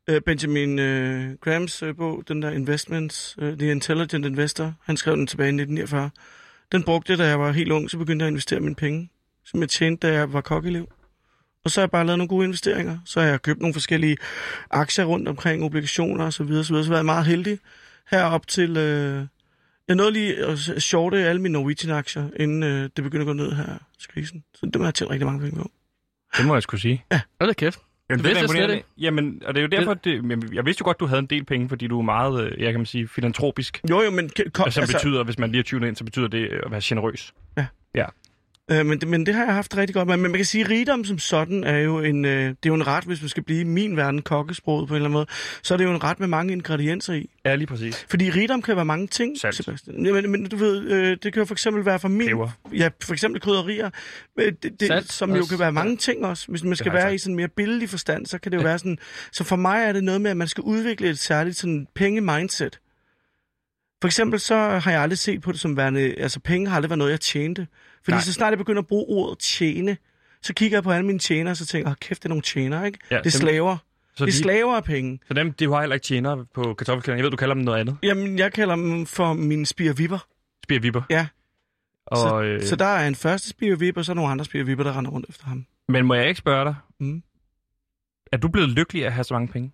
øh, 0.10 0.22
Benjamin 0.22 0.80
øh, 0.80 1.34
Grahams 1.42 1.84
øh, 1.84 1.96
bog, 1.96 2.24
den 2.28 2.42
der 2.42 2.52
Investments, 2.52 3.38
øh, 3.42 3.58
The 3.58 3.72
Intelligent 3.72 4.26
Investor. 4.26 4.74
Han 4.84 4.98
skrev 4.98 5.16
den 5.18 5.28
tilbage 5.28 5.48
i 5.48 5.62
1949. 5.62 6.10
Den 6.72 6.84
brugte 6.84 7.12
jeg, 7.12 7.18
da 7.20 7.28
jeg 7.28 7.40
var 7.40 7.52
helt 7.52 7.72
ung, 7.72 7.90
så 7.90 7.98
begyndte 7.98 8.24
jeg 8.24 8.28
at 8.28 8.32
investere 8.32 8.60
mine 8.60 8.76
penge, 8.76 9.10
som 9.46 9.60
jeg 9.62 9.70
tjente, 9.70 10.08
da 10.08 10.14
jeg 10.14 10.34
var 10.34 10.42
kokkelev. 10.42 10.88
Og 11.66 11.72
så 11.72 11.80
har 11.82 11.84
jeg 11.86 11.92
bare 11.92 12.06
lavet 12.06 12.18
nogle 12.18 12.30
gode 12.30 12.46
investeringer. 12.46 12.98
Så 13.06 13.20
har 13.22 13.28
jeg 13.28 13.42
købt 13.42 13.60
nogle 13.60 13.74
forskellige 13.74 14.18
aktier 14.72 15.06
rundt 15.06 15.28
omkring, 15.28 15.64
obligationer 15.64 16.26
og 16.26 16.34
så 16.34 16.44
videre, 16.44 16.64
så 16.64 16.74
videre. 16.74 16.84
Så 16.86 16.90
har 16.90 16.94
jeg 16.94 16.98
været 16.98 17.06
meget 17.06 17.26
heldig 17.26 17.60
herop 18.12 18.48
til... 18.48 18.78
Øh, 18.78 19.26
jeg 19.88 19.96
nåede 19.96 20.12
lige 20.12 20.46
at 20.46 20.58
shorte 20.60 21.18
alle 21.18 21.42
mine 21.42 21.54
Norwegian-aktier, 21.54 22.30
inden 22.40 22.64
øh, 22.64 22.90
det 22.96 23.04
begyndte 23.04 23.20
at 23.20 23.26
gå 23.26 23.34
ned 23.34 23.52
her 23.52 23.78
til 24.00 24.10
krisen. 24.10 24.44
Så 24.56 24.66
det 24.66 24.76
har 24.76 24.84
jeg 24.84 24.94
tjent 24.94 25.12
rigtig 25.12 25.26
mange 25.26 25.42
penge 25.42 25.58
på. 25.62 25.72
Det 26.38 26.46
må 26.46 26.54
jeg 26.54 26.64
skulle 26.64 26.82
sige. 26.82 27.04
Hold 27.12 27.48
da 27.48 27.54
kæft. 27.54 27.80
Jamen, 28.10 28.24
vidste 28.24 28.38
er 28.38 28.42
jeg 28.42 28.50
slet 28.50 28.70
ikke. 28.72 28.86
Jamen, 28.98 29.42
og 29.46 29.54
det 29.54 29.60
er 29.60 29.62
jo 29.62 29.68
derfor, 29.68 29.94
det, 29.94 30.16
jamen, 30.16 30.54
jeg 30.54 30.66
vidste 30.66 30.82
jo 30.82 30.86
godt, 30.86 31.00
du 31.00 31.06
havde 31.06 31.20
en 31.20 31.26
del 31.26 31.46
penge, 31.46 31.70
fordi 31.70 31.88
du 31.88 32.00
er 32.00 32.04
meget, 32.04 32.46
øh, 32.46 32.62
jeg 32.62 32.72
kan 32.74 32.80
man 32.80 32.86
sige, 32.86 33.08
filantropisk. 33.08 33.82
Jo, 33.90 34.02
jo, 34.02 34.12
men... 34.12 34.30
Kom, 34.54 34.66
altså, 34.66 34.82
betyder, 34.82 35.24
hvis 35.24 35.40
man 35.40 35.52
lige 35.52 35.60
er 35.60 35.64
tunet 35.64 35.88
ind, 35.88 35.96
så 35.96 36.04
betyder 36.04 36.28
det 36.28 36.48
at 36.48 36.72
være 36.72 36.82
generøs. 36.84 37.34
Øh, 38.72 38.86
men, 38.86 39.00
det, 39.02 39.08
men 39.08 39.26
det 39.26 39.36
har 39.36 39.46
jeg 39.46 39.54
haft 39.54 39.78
rigtig 39.78 39.94
godt 39.94 40.08
med. 40.08 40.18
Men 40.18 40.32
man 40.32 40.40
kan 40.40 40.46
sige, 40.46 40.64
at 40.64 40.70
rigdom 40.70 41.06
som 41.06 41.20
sådan 41.20 41.64
er 41.64 41.78
jo 41.78 42.00
en, 42.00 42.26
øh, 42.26 42.32
det 42.50 42.50
er 42.50 42.56
jo 42.68 42.74
en 42.74 42.88
ret, 42.88 43.04
hvis 43.04 43.22
man 43.22 43.30
skal 43.30 43.44
blive 43.44 43.62
i 43.62 43.64
min 43.64 43.98
verden 43.98 44.22
kokkesproget 44.22 44.88
på 44.88 44.94
en 44.94 44.96
eller 44.96 45.06
anden 45.06 45.14
måde, 45.14 45.26
så 45.64 45.74
er 45.74 45.78
det 45.78 45.86
jo 45.86 45.92
en 45.92 46.04
ret 46.04 46.20
med 46.20 46.28
mange 46.28 46.54
ingredienser 46.54 47.14
i. 47.14 47.30
Ja, 47.46 47.56
lige 47.56 47.68
præcis. 47.68 48.06
Fordi 48.10 48.30
rigdom 48.30 48.62
kan 48.62 48.76
være 48.76 48.86
mange 48.86 49.08
ting, 49.08 49.40
Salt. 49.40 49.56
Sebastian. 49.56 50.06
Ja, 50.06 50.12
men, 50.12 50.32
men 50.32 50.50
du 50.50 50.56
ved, 50.56 50.92
øh, 50.92 51.18
det 51.24 51.34
kan 51.34 51.42
jo 51.42 51.46
for 51.46 51.56
eksempel 51.56 51.86
være 51.86 52.00
for 52.00 52.08
min... 52.08 52.28
Peber. 52.28 52.50
Ja, 52.74 52.90
for 53.04 53.14
eksempel 53.14 53.42
krydderier, 53.42 53.90
øh, 54.40 54.54
det, 54.64 54.80
det, 54.80 54.88
Salt 54.88 55.12
som 55.12 55.32
jo 55.32 55.38
også. 55.38 55.50
kan 55.50 55.60
være 55.60 55.72
mange 55.72 55.98
ting 55.98 56.26
også. 56.26 56.48
Hvis 56.48 56.64
man 56.64 56.76
skal 56.76 56.94
være 56.94 57.14
i 57.14 57.18
sagt. 57.18 57.24
sådan 57.24 57.36
mere 57.36 57.48
billig 57.48 57.90
forstand, 57.90 58.26
så 58.26 58.38
kan 58.38 58.52
det 58.52 58.58
jo 58.58 58.64
være 58.64 58.80
sådan... 58.80 58.98
Så 59.32 59.44
for 59.44 59.56
mig 59.56 59.84
er 59.84 59.94
det 59.94 60.04
noget 60.04 60.22
med, 60.22 60.32
at 60.32 60.38
man 60.38 60.48
skal 60.48 60.62
udvikle 60.62 61.10
et 61.10 61.20
særligt 61.20 61.58
sådan 61.58 61.88
penge-mindset. 61.96 62.80
For 64.02 64.08
eksempel 64.08 64.40
så 64.40 64.56
har 64.56 64.92
jeg 64.92 65.02
aldrig 65.02 65.18
set 65.18 65.42
på 65.42 65.52
det 65.52 65.60
som 65.60 65.78
værende... 65.78 66.16
Altså 66.18 66.40
penge 66.40 66.68
har 66.68 66.76
aldrig 66.76 66.90
været 66.90 66.98
noget, 66.98 67.12
jeg 67.12 67.20
tjente. 67.20 67.68
Fordi 68.08 68.16
Nej. 68.16 68.22
så 68.22 68.34
snart 68.34 68.52
jeg 68.52 68.58
begynder 68.58 68.82
at 68.82 68.88
bruge 68.88 69.06
ordet 69.08 69.40
tjene, 69.40 69.98
så 70.42 70.54
kigger 70.54 70.78
jeg 70.78 70.84
på 70.84 70.92
alle 70.92 71.06
mine 71.06 71.20
tjenere, 71.20 71.52
og 71.52 71.58
så 71.58 71.66
tænker 71.66 71.90
jeg, 71.90 71.92
"Åh, 71.92 71.96
kæft, 72.02 72.24
det 72.24 72.26
er 72.26 72.30
nogle 72.30 72.42
tjenere, 72.42 72.86
ikke? 72.88 73.00
Ja, 73.12 73.16
det 73.16 73.20
er 73.20 73.24
dem- 73.24 73.32
slaver. 73.32 73.78
Så, 74.16 74.26
Det 74.26 74.32
er 74.32 74.36
de, 74.36 74.38
slaver 74.44 74.76
af 74.76 74.84
penge. 74.84 75.20
så 75.28 75.34
dem, 75.34 75.54
de 75.54 75.70
har 75.72 75.80
heller 75.80 75.94
ikke 75.94 76.04
tjenere 76.06 76.46
på 76.54 76.74
kartoffelkælderen. 76.74 77.18
Jeg 77.18 77.24
ved, 77.24 77.32
du 77.32 77.38
kalder 77.38 77.54
dem 77.56 77.64
noget 77.64 77.80
andet. 77.80 77.98
Jamen, 78.04 78.40
jeg 78.40 78.54
kalder 78.54 78.76
dem 78.76 79.06
for 79.06 79.34
mine 79.34 79.66
spirvipper. 79.66 80.28
Spiger 80.64 80.82
vipper. 80.82 81.02
Ja. 81.10 81.28
Og, 82.06 82.18
så, 82.18 82.42
øh, 82.42 82.64
så 82.64 82.76
der 82.76 82.86
er 82.86 83.08
en 83.08 83.16
første 83.16 83.50
spirvipper, 83.50 84.02
og 84.02 84.06
så 84.06 84.12
er 84.12 84.16
nogle 84.16 84.32
andre 84.32 84.46
spirvipper, 84.46 84.84
der 84.84 84.98
render 84.98 85.12
rundt 85.12 85.30
efter 85.30 85.46
ham. 85.46 85.66
Men 85.90 86.06
må 86.06 86.14
jeg 86.14 86.28
ikke 86.28 86.38
spørge 86.38 86.66
dig? 86.66 86.76
Mm. 87.00 87.24
Er 88.32 88.38
du 88.38 88.48
blevet 88.48 88.70
lykkelig 88.70 89.04
af 89.04 89.08
at 89.08 89.14
have 89.14 89.24
så 89.24 89.34
mange 89.34 89.48
penge? 89.48 89.72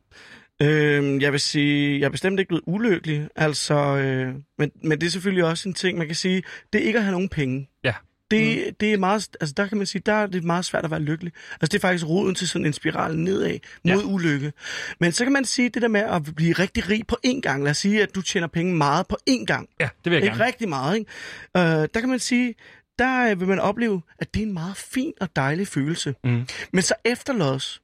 Øhm, 0.61 1.21
jeg 1.21 1.31
vil 1.31 1.39
sige, 1.39 1.99
jeg 1.99 2.05
er 2.05 2.09
bestemt 2.09 2.39
ikke 2.39 2.47
blevet 2.47 2.63
ulykkelig, 2.67 3.27
altså, 3.35 3.75
øh, 3.75 4.35
men, 4.57 4.71
men 4.83 5.01
det 5.01 5.07
er 5.07 5.11
selvfølgelig 5.11 5.45
også 5.45 5.69
en 5.69 5.75
ting, 5.75 5.97
man 5.97 6.07
kan 6.07 6.15
sige, 6.15 6.43
det 6.73 6.81
er 6.81 6.85
ikke 6.85 6.99
at 6.99 7.03
have 7.05 7.11
nogen 7.11 7.29
penge. 7.29 7.69
Ja. 7.83 7.93
Det, 8.33 8.63
mm. 8.67 8.75
det 8.79 8.93
er 8.93 8.97
meget, 8.97 9.27
altså 9.41 9.53
der 9.57 9.67
kan 9.67 9.77
man 9.77 9.87
sige, 9.87 10.01
der 10.05 10.13
er 10.13 10.25
det 10.27 10.43
meget 10.43 10.65
svært 10.65 10.85
at 10.85 10.91
være 10.91 10.99
lykkelig. 10.99 11.33
Altså 11.51 11.67
det 11.71 11.73
er 11.75 11.79
faktisk 11.79 12.05
roden 12.07 12.35
til 12.35 12.47
sådan 12.47 12.65
en 12.65 12.73
spiral 12.73 13.17
nedad 13.19 13.59
mod 13.85 13.93
Ja. 14.01 14.05
ulykke. 14.05 14.53
Men 14.99 15.11
så 15.11 15.23
kan 15.25 15.33
man 15.33 15.45
sige, 15.45 15.69
det 15.69 15.81
der 15.81 15.87
med 15.87 16.01
at 16.01 16.35
blive 16.35 16.53
rigtig 16.53 16.89
rig 16.89 17.07
på 17.07 17.17
én 17.27 17.39
gang, 17.41 17.63
lad 17.63 17.71
os 17.71 17.77
sige, 17.77 18.03
at 18.03 18.15
du 18.15 18.21
tjener 18.21 18.47
penge 18.47 18.75
meget 18.75 19.07
på 19.07 19.17
én 19.29 19.45
gang. 19.45 19.69
Ja, 19.79 19.89
det 20.03 20.11
vil 20.11 20.11
jeg 20.13 20.23
Ikke 20.23 20.35
gerne. 20.37 20.45
rigtig 20.45 20.69
meget, 20.69 20.95
ikke? 20.97 21.11
Øh, 21.57 21.63
der 21.93 21.99
kan 21.99 22.09
man 22.09 22.19
sige, 22.19 22.55
der 22.99 23.31
øh, 23.31 23.39
vil 23.39 23.47
man 23.47 23.59
opleve, 23.59 24.01
at 24.19 24.33
det 24.33 24.41
er 24.41 24.45
en 24.45 24.53
meget 24.53 24.77
fin 24.77 25.13
og 25.21 25.35
dejlig 25.35 25.67
følelse. 25.67 26.15
Mm. 26.23 26.47
Men 26.73 26.81
så 26.81 26.93
efterløs, 27.05 27.81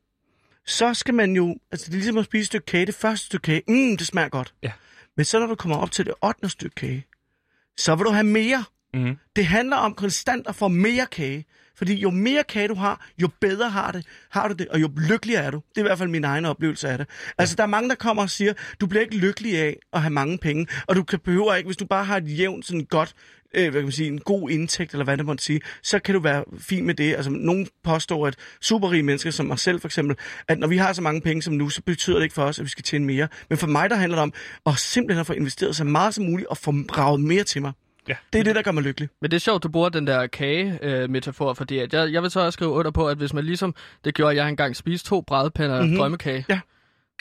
så 0.68 0.94
skal 0.94 1.14
man 1.14 1.36
jo, 1.36 1.58
altså 1.72 1.86
det 1.86 1.92
er 1.92 1.96
ligesom 1.98 2.18
at 2.18 2.26
spise 2.26 2.42
et 2.42 2.48
stykke 2.48 2.66
kage, 2.66 2.86
det 2.86 2.96
første 2.96 3.26
stykke 3.26 3.44
kage, 3.44 3.62
mm, 3.68 3.98
det 3.98 4.08
smager 4.08 4.30
godt. 4.30 4.54
Ja. 4.64 4.72
Men 5.18 5.26
så 5.26 5.40
når 5.40 5.48
du 5.48 5.56
kommer 5.56 5.78
op 5.78 5.92
til 5.92 6.06
det 6.06 6.14
8. 6.24 6.50
stykke 6.50 6.76
kage, 6.76 7.06
så 7.78 7.96
vil 7.96 8.06
du 8.06 8.12
have 8.12 8.24
mere. 8.24 8.64
Mm. 8.94 9.16
Det 9.36 9.46
handler 9.46 9.76
om 9.76 9.94
konstant 9.94 10.48
at 10.48 10.56
få 10.56 10.68
mere 10.68 11.06
kage. 11.12 11.46
Fordi 11.80 11.94
jo 11.94 12.10
mere 12.10 12.44
kage 12.44 12.68
du 12.68 12.74
har, 12.74 13.08
jo 13.22 13.30
bedre 13.42 13.70
har, 13.70 13.92
det, 13.92 14.06
har 14.30 14.48
du 14.48 14.54
det, 14.54 14.68
og 14.68 14.82
jo 14.82 14.90
lykkeligere 14.98 15.44
er 15.44 15.52
du. 15.52 15.62
Det 15.70 15.78
er 15.78 15.82
i 15.82 15.88
hvert 15.88 15.98
fald 15.98 16.10
min 16.10 16.24
egen 16.24 16.46
oplevelse 16.46 16.90
af 16.90 16.98
det. 16.98 17.08
Altså, 17.38 17.56
der 17.56 17.64
er 17.64 17.68
mange, 17.68 17.90
der 17.90 17.96
kommer 17.96 18.24
og 18.24 18.30
siger, 18.30 18.54
du 18.82 18.88
bliver 18.88 19.02
ikke 19.02 19.18
lykkelig 19.18 19.58
af 19.58 19.78
at 19.94 20.02
have 20.02 20.10
mange 20.10 20.38
penge, 20.38 20.68
og 20.88 20.96
du 20.96 21.04
kan 21.04 21.20
behøver 21.20 21.56
ikke, 21.56 21.68
hvis 21.68 21.78
du 21.78 21.86
bare 21.86 22.06
har 22.06 22.18
et 22.18 22.40
jævnt, 22.40 22.66
sådan 22.66 22.86
godt, 22.86 23.14
øh, 23.56 23.62
hvad 23.62 23.72
kan 23.72 23.84
man 23.84 23.92
sige, 23.92 24.08
en 24.08 24.20
god 24.20 24.50
indtægt, 24.50 24.92
eller 24.92 25.04
hvad 25.04 25.18
det 25.18 25.26
måtte 25.26 25.44
sige, 25.44 25.62
så 25.84 26.00
kan 26.00 26.16
du 26.16 26.22
være 26.22 26.44
fin 26.60 26.86
med 26.86 26.94
det. 26.94 27.16
Altså, 27.16 27.32
nogen 27.32 27.68
påstår, 27.84 28.28
at 28.28 28.36
superrige 28.62 29.04
mennesker, 29.04 29.32
som 29.32 29.46
mig 29.46 29.60
selv 29.60 29.82
for 29.82 29.88
eksempel, 29.88 30.18
at 30.48 30.60
når 30.60 30.68
vi 30.68 30.78
har 30.78 30.94
så 30.94 31.02
mange 31.02 31.22
penge 31.22 31.42
som 31.42 31.54
nu, 31.54 31.70
så 31.70 31.82
betyder 31.82 32.18
det 32.18 32.24
ikke 32.24 32.36
for 32.36 32.44
os, 32.44 32.60
at 32.60 32.66
vi 32.66 32.70
skal 32.70 32.84
tjene 32.84 33.06
mere. 33.06 33.28
Men 33.50 33.58
for 33.58 33.68
mig, 33.68 33.90
der 33.90 33.96
handler 33.96 34.18
det 34.18 34.24
om 34.24 34.34
at 34.66 34.78
simpelthen 34.78 35.20
at 35.20 35.28
få 35.28 35.34
investeret 35.34 35.76
så 35.76 35.84
meget 35.84 36.14
som 36.14 36.26
muligt, 36.26 36.48
og 36.48 36.58
få 36.58 36.72
raget 36.72 37.20
mere 37.20 37.44
til 37.44 37.62
mig. 37.62 37.72
Ja. 38.10 38.16
Det 38.34 38.40
er 38.40 38.44
det, 38.44 38.56
der 38.56 38.62
gør 38.62 38.72
mig 38.72 38.84
lykkelig. 38.84 39.10
Men 39.22 39.32
det 39.32 39.38
er 39.38 39.42
sjovt, 39.42 39.64
du 39.64 39.70
bruger 39.70 39.90
den 39.90 40.08
der 40.08 40.28
kage-metafor, 40.28 41.54
fordi 41.54 41.78
at 41.80 41.94
jeg, 41.94 42.14
jeg 42.14 42.22
vil 42.24 42.32
så 42.32 42.40
også 42.40 42.52
skrive 42.58 42.70
under 42.72 42.92
på, 42.92 43.08
at 43.08 43.18
hvis 43.18 43.34
man 43.34 43.44
ligesom, 43.44 43.76
det 44.06 44.16
gjorde, 44.16 44.32
at 44.32 44.38
jeg 44.38 44.50
engang 44.50 44.76
spiste 44.76 45.10
to 45.10 45.22
brædpander 45.22 45.76
Mhm. 45.76 45.84
mm-hmm. 45.86 45.98
drømmekage. 46.00 46.46
Ja. 46.50 46.60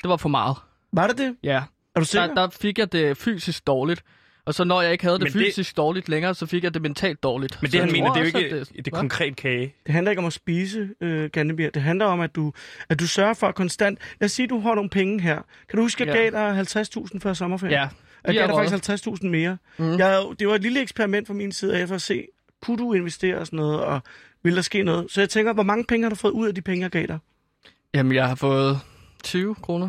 Det 0.02 0.08
var 0.10 0.16
for 0.16 0.28
meget. 0.28 0.56
Var 0.92 1.06
det 1.06 1.18
det? 1.18 1.36
Ja. 1.42 1.62
Er 1.94 2.00
du 2.00 2.04
sikker? 2.06 2.26
Der, 2.26 2.34
der 2.34 2.48
fik 2.60 2.78
jeg 2.78 2.92
det 2.92 3.16
fysisk 3.16 3.66
dårligt. 3.66 4.02
Og 4.46 4.54
så 4.54 4.64
når 4.64 4.82
jeg 4.82 4.92
ikke 4.92 5.04
havde 5.04 5.18
det 5.18 5.22
Men 5.24 5.32
det- 5.32 5.42
fysisk 5.48 5.76
dårligt 5.76 6.08
længere, 6.08 6.34
så 6.34 6.46
fik 6.46 6.64
jeg 6.64 6.74
det 6.74 6.82
mentalt 6.82 7.22
dårligt. 7.22 7.58
Men 7.62 7.70
Så 7.70 7.72
det, 7.72 7.80
han 7.80 7.88
jeg 7.88 7.92
mener, 8.02 8.12
det 8.12 8.16
er 8.16 8.20
jo 8.20 8.26
ikke 8.26 8.56
at 8.56 8.68
det, 8.76 8.84
det 8.84 8.92
konkret 8.92 9.36
kage. 9.36 9.74
Det 9.86 9.94
handler 9.94 10.10
ikke 10.10 10.18
om 10.20 10.26
at 10.26 10.32
spise, 10.32 10.88
øh, 11.00 11.30
Gannebjerg. 11.30 11.74
Det 11.74 11.82
handler 11.82 12.04
om, 12.06 12.20
at 12.20 12.36
du, 12.36 12.52
at 12.88 13.00
du 13.00 13.06
sørger 13.06 13.34
for 13.34 13.52
konstant... 13.52 13.98
Lad 14.20 14.24
os 14.26 14.32
sige, 14.32 14.44
at 14.44 14.50
du 14.50 14.60
har 14.60 14.74
nogle 14.74 14.90
penge 14.90 15.20
her. 15.20 15.34
Kan 15.68 15.76
du 15.76 15.82
huske, 15.82 16.02
at 16.04 16.08
jeg 16.08 16.16
Ja. 16.16 16.38
gav 16.38 16.48
dig 16.50 16.56
50.000 16.58 17.20
før 17.20 17.32
sommerferien? 17.32 17.72
Ja, 17.72 17.88
Jeg 18.24 18.34
gav 18.34 18.50
er 18.50 18.68
faktisk 18.68 19.06
50.000 19.06 19.26
mere. 19.26 19.56
Mm. 19.78 19.98
Jeg, 19.98 20.24
det 20.38 20.48
var 20.48 20.54
et 20.54 20.62
lille 20.62 20.80
eksperiment 20.80 21.26
fra 21.26 21.34
min 21.34 21.52
side 21.52 21.76
af 21.76 21.88
for 21.88 21.94
at 21.94 22.02
se, 22.02 22.26
kunne 22.62 22.78
du 22.78 22.92
investere 22.92 23.38
og 23.38 23.46
sådan 23.46 23.56
noget, 23.56 23.80
og 23.80 24.00
vil 24.42 24.56
der 24.56 24.62
ske 24.62 24.82
noget? 24.82 25.10
Så 25.10 25.20
jeg 25.20 25.30
tænker, 25.30 25.52
hvor 25.52 25.62
mange 25.62 25.84
penge 25.84 26.04
har 26.04 26.10
du 26.10 26.16
fået 26.16 26.32
ud 26.32 26.48
af 26.48 26.54
de 26.54 26.62
penge, 26.62 26.82
jeg 26.82 26.90
gav 26.90 27.06
dig? 27.06 27.18
Jamen, 27.94 28.14
jeg 28.14 28.28
har 28.28 28.34
fået 28.34 28.80
20 29.24 29.54
kroner. 29.54 29.88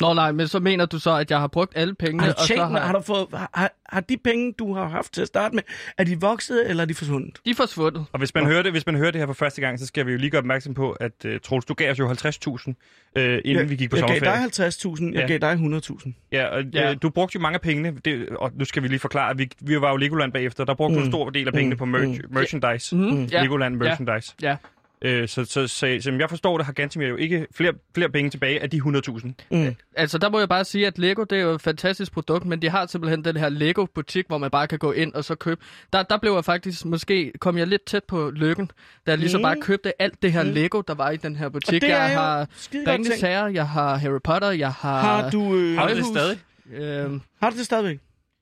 Nå 0.00 0.14
nej, 0.14 0.32
men 0.32 0.48
så 0.48 0.60
mener 0.60 0.86
du 0.86 0.98
så, 0.98 1.10
at 1.16 1.30
jeg 1.30 1.40
har 1.40 1.46
brugt 1.46 1.72
alle 1.76 1.94
pengene, 1.94 2.22
Har 2.22 2.32
du, 2.32 2.34
og 2.38 2.46
så 2.46 2.56
har, 2.56 2.78
har, 2.80 2.92
du 2.92 3.00
fået, 3.02 3.26
har, 3.54 3.72
har 3.88 4.00
de 4.00 4.16
penge, 4.24 4.52
du 4.58 4.74
har 4.74 4.88
haft 4.88 5.12
til 5.12 5.20
at 5.22 5.26
starte 5.28 5.54
med, 5.54 5.62
er 5.98 6.04
de 6.04 6.20
vokset, 6.20 6.70
eller 6.70 6.82
er 6.82 6.86
de 6.86 6.94
forsvundet? 6.94 7.40
de 7.44 7.50
er 7.50 7.54
forsvundet. 7.54 8.04
Og 8.12 8.18
hvis 8.18 8.34
man, 8.34 8.46
hører 8.46 8.62
det, 8.62 8.72
hvis 8.72 8.86
man 8.86 8.94
hører 8.96 9.10
det 9.10 9.20
her 9.20 9.26
for 9.26 9.32
første 9.34 9.60
gang, 9.60 9.78
så 9.78 9.86
skal 9.86 10.06
vi 10.06 10.12
jo 10.12 10.18
lige 10.18 10.30
gøre 10.30 10.38
opmærksom 10.38 10.74
på, 10.74 10.90
at 10.92 11.12
uh, 11.24 11.30
Troels, 11.42 11.64
du 11.64 11.74
gav 11.74 11.90
os 11.90 11.98
jo 11.98 12.08
50.000, 12.12 12.12
uh, 12.16 13.22
inden 13.22 13.42
jeg, 13.44 13.70
vi 13.70 13.76
gik 13.76 13.90
på 13.90 13.96
jeg 13.96 14.04
gav 14.08 14.18
sommerferie. 14.20 14.48
dig 14.48 14.66
50.000, 14.68 15.04
jeg 15.04 15.28
Ja. 15.30 15.36
gav 15.36 15.38
dig 15.38 15.52
100.000. 15.52 16.12
Ja, 16.32 16.46
og 16.46 16.62
Ja. 16.74 16.88
ja. 16.88 16.94
du 16.94 17.10
brugte 17.10 17.34
jo 17.36 17.40
mange 17.40 17.54
af 17.54 17.60
pengene, 17.60 17.94
det, 18.04 18.28
og 18.28 18.52
nu 18.54 18.64
skal 18.64 18.82
vi 18.82 18.88
lige 18.88 18.98
forklare, 19.00 19.30
at 19.30 19.38
vi, 19.38 19.50
vi 19.60 19.80
var 19.80 19.90
jo 19.90 19.96
Legoland 19.96 20.32
bagefter, 20.32 20.64
der 20.64 20.74
brugte 20.74 20.92
mm. 20.94 20.98
du 21.00 21.04
en 21.04 21.12
stor 21.12 21.30
del 21.30 21.46
af 21.46 21.52
pengene 21.52 21.74
Mm. 21.74 21.78
på 21.78 21.84
merch, 21.84 22.20
Mm. 22.24 22.34
merchandise. 22.34 22.96
Mm, 22.96 23.24
ja, 23.24 23.42
Legoland 23.42 23.76
merchandise. 23.76 24.34
ja. 24.42 24.56
Øh, 25.02 25.28
så, 25.28 25.44
så, 25.44 25.66
så, 25.68 25.98
som 26.00 26.20
jeg 26.20 26.30
forstår 26.30 26.56
det, 26.58 26.66
har 26.66 26.72
Gantimir 26.72 27.06
jo 27.06 27.16
ikke 27.16 27.46
flere, 27.54 27.72
flere 27.94 28.08
penge 28.10 28.30
tilbage 28.30 28.62
af 28.62 28.70
de 28.70 28.76
100.000. 28.76 29.30
Mm. 29.50 29.74
Altså, 29.96 30.18
der 30.18 30.28
må 30.30 30.38
jeg 30.38 30.48
bare 30.48 30.64
sige, 30.64 30.86
at 30.86 30.98
Lego, 30.98 31.24
det 31.24 31.38
er 31.38 31.42
jo 31.42 31.50
et 31.50 31.60
fantastisk 31.60 32.12
produkt, 32.12 32.44
men 32.44 32.62
de 32.62 32.68
har 32.70 32.86
simpelthen 32.86 33.24
den 33.24 33.36
her 33.36 33.48
Lego-butik, 33.48 34.26
hvor 34.26 34.38
man 34.38 34.50
bare 34.50 34.66
kan 34.66 34.78
gå 34.78 34.92
ind 34.92 35.14
og 35.14 35.24
så 35.24 35.34
købe. 35.34 35.60
Der, 35.92 36.02
der 36.02 36.18
blev 36.18 36.32
jeg 36.32 36.44
faktisk, 36.44 36.84
måske 36.84 37.32
kom 37.40 37.58
jeg 37.58 37.66
lidt 37.66 37.84
tæt 37.84 38.04
på 38.04 38.30
lykken, 38.30 38.70
da 39.06 39.10
jeg 39.10 39.18
ligesom 39.18 39.38
Mm. 39.40 39.42
bare 39.42 39.56
købte 39.60 40.02
alt 40.02 40.22
det 40.22 40.32
her 40.32 40.42
Lego, 40.42 40.80
der 40.80 40.94
var 40.94 41.10
i 41.10 41.16
den 41.16 41.36
her 41.36 41.48
butik. 41.48 41.82
det 41.82 41.90
er 41.90 42.04
jeg 42.06 42.14
jo 42.14 42.20
har 42.20 42.48
tænkt. 42.72 43.20
Herre, 43.20 43.44
jeg 43.54 43.68
har 43.68 43.96
Harry 43.96 44.20
Potter, 44.24 44.50
jeg 44.50 44.72
har... 44.72 45.00
Har 45.00 45.30
du, 45.30 45.54
øh, 45.56 45.76
Har 45.78 45.88
du 45.88 45.94
det 45.96 46.04
stadig? 46.06 46.38
Øhm, 46.72 47.20
har 47.42 47.50
du 47.50 47.56
det 47.56 47.64
stadigvæk? 47.64 47.98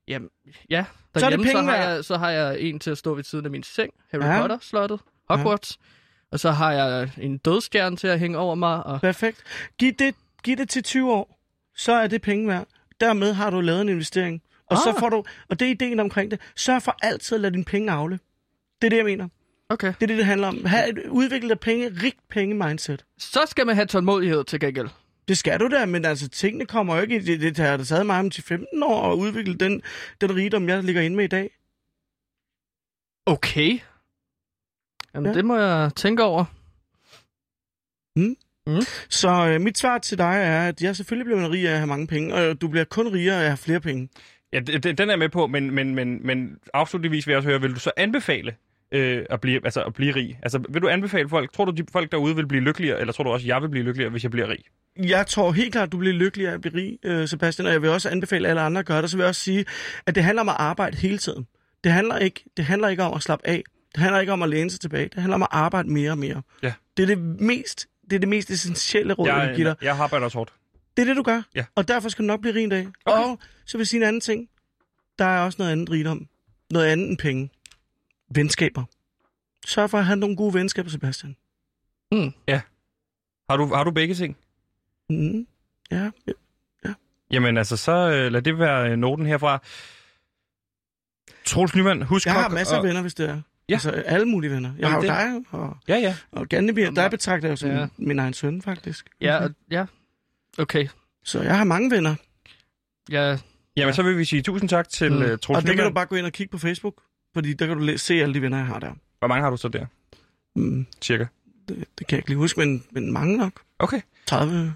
jamen, 0.08 0.28
ja. 0.70 0.84
Så 1.16 1.26
er 1.26 1.30
det 1.30 1.38
Derhjemme, 1.38 1.46
så, 1.46 1.52
penge 1.58 1.70
har 1.72 1.76
jeg, 1.90 2.04
så 2.04 2.16
har 2.16 2.30
jeg 2.30 2.60
en 2.60 2.78
til 2.78 2.90
at 2.90 2.98
stå 2.98 3.14
ved 3.14 3.24
siden 3.24 3.44
af 3.44 3.50
min 3.50 3.62
seng, 3.62 3.90
Harry 4.10 4.22
Ja. 4.22 4.40
Potter-slottet, 4.40 5.00
Hogwarts. 5.30 5.78
Og 6.34 6.40
så 6.40 6.50
har 6.50 6.72
jeg 6.72 7.10
en 7.20 7.38
dødstjerne 7.38 7.96
til 7.96 8.06
at 8.06 8.18
hænge 8.18 8.38
over 8.38 8.54
mig, 8.54 8.86
og 8.86 9.00
Perfekt. 9.00 9.42
Giv 9.78 9.92
det, 9.92 10.14
giv 10.44 10.56
det 10.56 10.68
til 10.68 10.82
20 10.82 11.12
år, 11.12 11.38
så 11.76 11.92
er 11.92 12.06
det 12.06 12.22
penge 12.22 12.48
værd. 12.48 12.66
Dermed 13.00 13.32
har 13.32 13.50
du 13.50 13.60
lavet 13.60 13.80
en 13.80 13.88
investering. 13.88 14.42
Og 14.70 14.76
så 14.76 14.90
Ah. 14.90 14.98
får 15.00 15.08
du, 15.08 15.24
og 15.48 15.60
det 15.60 15.66
er 15.66 15.70
ideen 15.70 16.00
omkring 16.00 16.30
det, 16.30 16.40
sørg 16.56 16.82
for 16.82 16.96
altid 17.02 17.34
at 17.34 17.40
lade 17.40 17.52
dine 17.52 17.64
penge 17.64 17.92
afle. 17.92 18.18
Det 18.82 18.86
er 18.86 18.90
det, 18.90 18.96
jeg 18.96 19.04
mener. 19.04 19.28
okay. 19.68 19.86
Det 19.86 20.02
er 20.02 20.06
det, 20.06 20.16
det 20.16 20.24
handler 20.26 20.48
om. 20.48 20.64
Ha' 20.64 20.88
et 20.88 20.98
udviklet 21.08 21.50
af 21.50 21.60
penge, 21.60 21.88
rigt 22.02 22.28
penge-mindset. 22.30 23.04
Så 23.18 23.40
skal 23.46 23.66
man 23.66 23.74
have 23.74 23.86
tålmodighed 23.86 24.44
til 24.44 24.60
gengæld. 24.60 24.88
Det 25.28 25.38
skal 25.38 25.60
du 25.60 25.68
da, 25.68 25.86
men 25.86 26.04
altså, 26.04 26.28
tingene 26.28 26.66
kommer 26.66 26.96
jo 26.96 27.02
ikke... 27.02 27.20
Det, 27.26 27.40
det 27.40 27.56
har 27.56 27.76
det 27.76 27.88
taget 27.88 28.06
mig 28.06 28.18
om 28.18 28.30
til 28.30 28.42
15 28.42 28.82
år 28.82 29.12
at 29.12 29.16
udvikle 29.16 29.54
den, 29.54 29.82
den 30.20 30.36
rigdom, 30.36 30.68
jeg 30.68 30.84
ligger 30.84 31.02
inde 31.02 31.16
med 31.16 31.24
i 31.24 31.28
dag. 31.28 31.50
Okay. 33.26 33.78
Jamen, 35.14 35.30
Ja. 35.30 35.34
det 35.36 35.44
må 35.44 35.58
jeg 35.58 35.90
tænke 35.96 36.22
over. 36.22 36.44
Så 39.10 39.48
øh, 39.48 39.60
mit 39.60 39.78
svar 39.78 39.98
til 39.98 40.18
dig 40.18 40.34
er, 40.42 40.68
at 40.68 40.82
jeg 40.82 40.96
selvfølgelig 40.96 41.24
bliver 41.26 41.50
rig 41.50 41.68
af 41.68 41.72
at 41.72 41.78
have 41.78 41.86
mange 41.86 42.06
penge, 42.06 42.34
og 42.34 42.60
du 42.60 42.68
bliver 42.68 42.84
kun 42.84 43.12
rigere 43.14 43.36
af 43.36 43.40
at 43.40 43.46
have 43.48 43.56
flere 43.56 43.80
penge. 43.80 44.08
Ja, 44.52 44.60
det, 44.60 44.98
den 44.98 45.08
er 45.08 45.12
jeg 45.12 45.18
med 45.18 45.28
på, 45.28 45.46
men, 45.46 45.70
men, 45.70 45.94
men, 45.94 46.26
men 46.26 46.58
afslutningsvis 46.74 47.26
vil 47.26 47.32
jeg 47.32 47.36
også 47.36 47.48
høre, 47.48 47.60
vil 47.60 47.74
du 47.74 47.80
så 47.80 47.90
anbefale 47.96 48.54
øh, 48.92 49.26
at, 49.30 49.40
blive, 49.40 49.60
altså, 49.64 49.82
at 49.82 49.94
blive 49.94 50.14
rig? 50.14 50.38
Altså, 50.42 50.58
vil 50.68 50.82
du 50.82 50.88
anbefale 50.88 51.28
folk, 51.28 51.52
tror 51.52 51.64
du, 51.64 51.70
de 51.70 51.84
folk 51.92 52.12
derude 52.12 52.36
vil 52.36 52.46
blive 52.46 52.62
lykkeligere, 52.62 53.00
eller 53.00 53.12
tror 53.12 53.24
du 53.24 53.30
også, 53.30 53.46
jeg 53.46 53.62
vil 53.62 53.68
blive 53.68 53.84
lykkeligere, 53.84 54.10
hvis 54.10 54.22
jeg 54.22 54.30
bliver 54.30 54.48
rig? 54.48 54.58
Jeg 55.08 55.26
tror 55.26 55.52
helt 55.52 55.72
klart, 55.72 55.92
du 55.92 55.98
bliver 55.98 56.14
lykkelig 56.14 56.48
af 56.48 56.52
at 56.52 56.60
blive 56.60 56.74
rig, 56.74 56.98
øh, 57.04 57.28
Sebastian, 57.28 57.66
og 57.66 57.72
jeg 57.72 57.82
vil 57.82 57.90
også 57.90 58.08
anbefale 58.10 58.48
alle 58.48 58.60
andre 58.60 58.78
at 58.78 58.86
gøre 58.86 59.02
det. 59.02 59.10
Så 59.10 59.16
vil 59.16 59.22
jeg 59.22 59.28
også 59.28 59.40
sige, 59.40 59.64
at 60.06 60.14
det 60.14 60.24
handler 60.24 60.40
om 60.42 60.48
at 60.48 60.56
arbejde 60.58 60.96
hele 60.96 61.18
tiden. 61.18 61.46
Det 61.84 61.92
handler 61.92 62.18
ikke, 62.18 62.44
det 62.56 62.64
handler 62.64 62.88
ikke 62.88 63.02
om 63.02 63.14
at 63.14 63.22
slappe 63.22 63.48
af. 63.48 63.62
Det 63.94 64.02
handler 64.02 64.20
ikke 64.20 64.32
om 64.32 64.42
at 64.42 64.48
læne 64.48 64.70
sig 64.70 64.80
tilbage. 64.80 65.04
Det 65.08 65.14
handler 65.14 65.34
om 65.34 65.42
at 65.42 65.48
arbejde 65.50 65.90
mere 65.90 66.10
og 66.10 66.18
mere. 66.18 66.42
Ja. 66.62 66.72
Det 66.96 67.02
er 67.02 67.06
det 67.06 67.18
mest, 67.18 67.86
det 68.10 68.12
er 68.16 68.20
det 68.20 68.28
mest 68.28 68.50
essentielle 68.50 69.12
råd, 69.14 69.28
jeg, 69.28 69.36
jeg 69.48 69.56
giver 69.56 69.74
dig. 69.74 69.84
jeg 69.84 69.96
arbejder 69.98 70.24
også 70.24 70.38
hårdt. 70.38 70.52
Det 70.96 71.02
er 71.02 71.06
det, 71.06 71.16
du 71.16 71.22
gør. 71.22 71.42
Ja. 71.54 71.64
Og 71.74 71.88
derfor 71.88 72.08
skal 72.08 72.22
du 72.22 72.26
nok 72.26 72.40
blive 72.40 72.54
rig 72.54 72.64
en 72.64 72.70
dag. 72.70 72.88
Okay. 73.04 73.18
Og 73.18 73.38
så 73.64 73.76
vil 73.78 73.80
jeg 73.82 73.86
sige 73.88 74.00
en 74.00 74.06
anden 74.08 74.20
ting. 74.20 74.48
Der 75.18 75.24
er 75.24 75.40
også 75.40 75.56
noget 75.58 75.72
andet 75.72 75.90
rigdom. 75.90 76.28
Noget 76.70 76.86
andet 76.86 77.08
end 77.08 77.18
penge. 77.18 77.50
Venskaber. 78.34 78.84
Sørg 79.66 79.90
for 79.90 79.98
at 79.98 80.04
have 80.06 80.16
nogle 80.16 80.36
gode 80.36 80.54
venskaber, 80.54 80.90
Sebastian. 80.90 81.36
Har 83.50 83.56
du, 83.56 83.74
har 83.74 83.84
du 83.84 83.90
begge 83.90 84.14
ting? 84.14 84.36
Mm. 85.10 85.46
Ja. 85.90 86.10
Jamen 87.30 87.56
altså, 87.56 87.76
så 87.76 87.92
øh, 87.92 88.32
lad 88.32 88.42
det 88.42 88.58
være 88.58 88.90
øh, 88.90 88.96
noten 88.96 89.26
herfra. 89.26 89.62
Troels 91.44 91.74
Nyman, 91.74 92.02
husk 92.02 92.26
Jeg 92.26 92.34
har 92.34 92.48
masser 92.48 92.74
af 92.74 92.78
og- 92.78 92.84
venner, 92.86 93.00
hvis 93.02 93.14
det 93.14 93.28
er. 93.28 93.40
Ja. 93.68 93.74
Altså 93.74 93.90
alle 93.90 94.26
mulige 94.26 94.50
venner. 94.50 94.72
Jeg 94.78 94.88
har 94.88 94.96
jo 94.96 95.02
det- 95.02 95.08
dig 95.08 95.44
og, 95.50 95.76
Ja, 95.88 95.96
ja. 95.96 96.16
og 96.32 96.48
Gandebir. 96.48 96.90
Der 96.90 97.08
betragter 97.08 97.48
jeg 97.48 97.50
jo 97.52 97.56
som 97.56 97.70
Ja. 97.70 97.86
min 97.96 98.18
egen 98.18 98.32
søn, 98.34 98.62
faktisk. 98.62 99.10
Ja, 99.20 99.44
og- 99.44 99.50
ja. 99.70 99.86
Okay. 100.58 100.88
Så 101.24 101.42
jeg 101.42 101.56
har 101.56 101.64
mange 101.64 101.90
venner. 101.90 102.14
Ja, 103.10 103.38
Jamen, 103.76 103.94
så 103.94 104.02
vil 104.02 104.18
vi 104.18 104.24
sige 104.24 104.42
tusind 104.42 104.68
tak 104.68 104.88
til 104.88 105.12
Mm. 105.12 105.16
uh, 105.18 105.22
Og 105.48 105.62
det 105.62 105.76
kan 105.76 105.84
du 105.84 105.90
bare 105.90 106.06
gå 106.06 106.16
ind 106.16 106.26
og 106.26 106.32
kigge 106.32 106.50
på 106.50 106.58
Facebook. 106.58 107.02
Fordi 107.34 107.52
der 107.52 107.66
kan 107.66 107.78
du 107.78 107.98
se 107.98 108.14
alle 108.14 108.34
de 108.34 108.42
venner, 108.42 108.58
jeg 108.58 108.66
har 108.66 108.78
der. 108.78 108.92
Hvor 109.18 109.28
mange 109.28 109.42
har 109.42 109.50
du 109.50 109.56
så 109.56 109.68
der, 109.68 109.86
Mm. 110.56 110.86
cirka? 111.02 111.26
Det, 111.68 111.84
det 111.98 112.06
kan 112.06 112.16
jeg 112.16 112.18
ikke 112.18 112.28
lige 112.30 112.38
huske, 112.38 112.60
men, 112.60 112.84
men 112.90 113.12
mange 113.12 113.36
nok. 113.36 113.62
Okay. 113.78 114.00
30. 114.26 114.74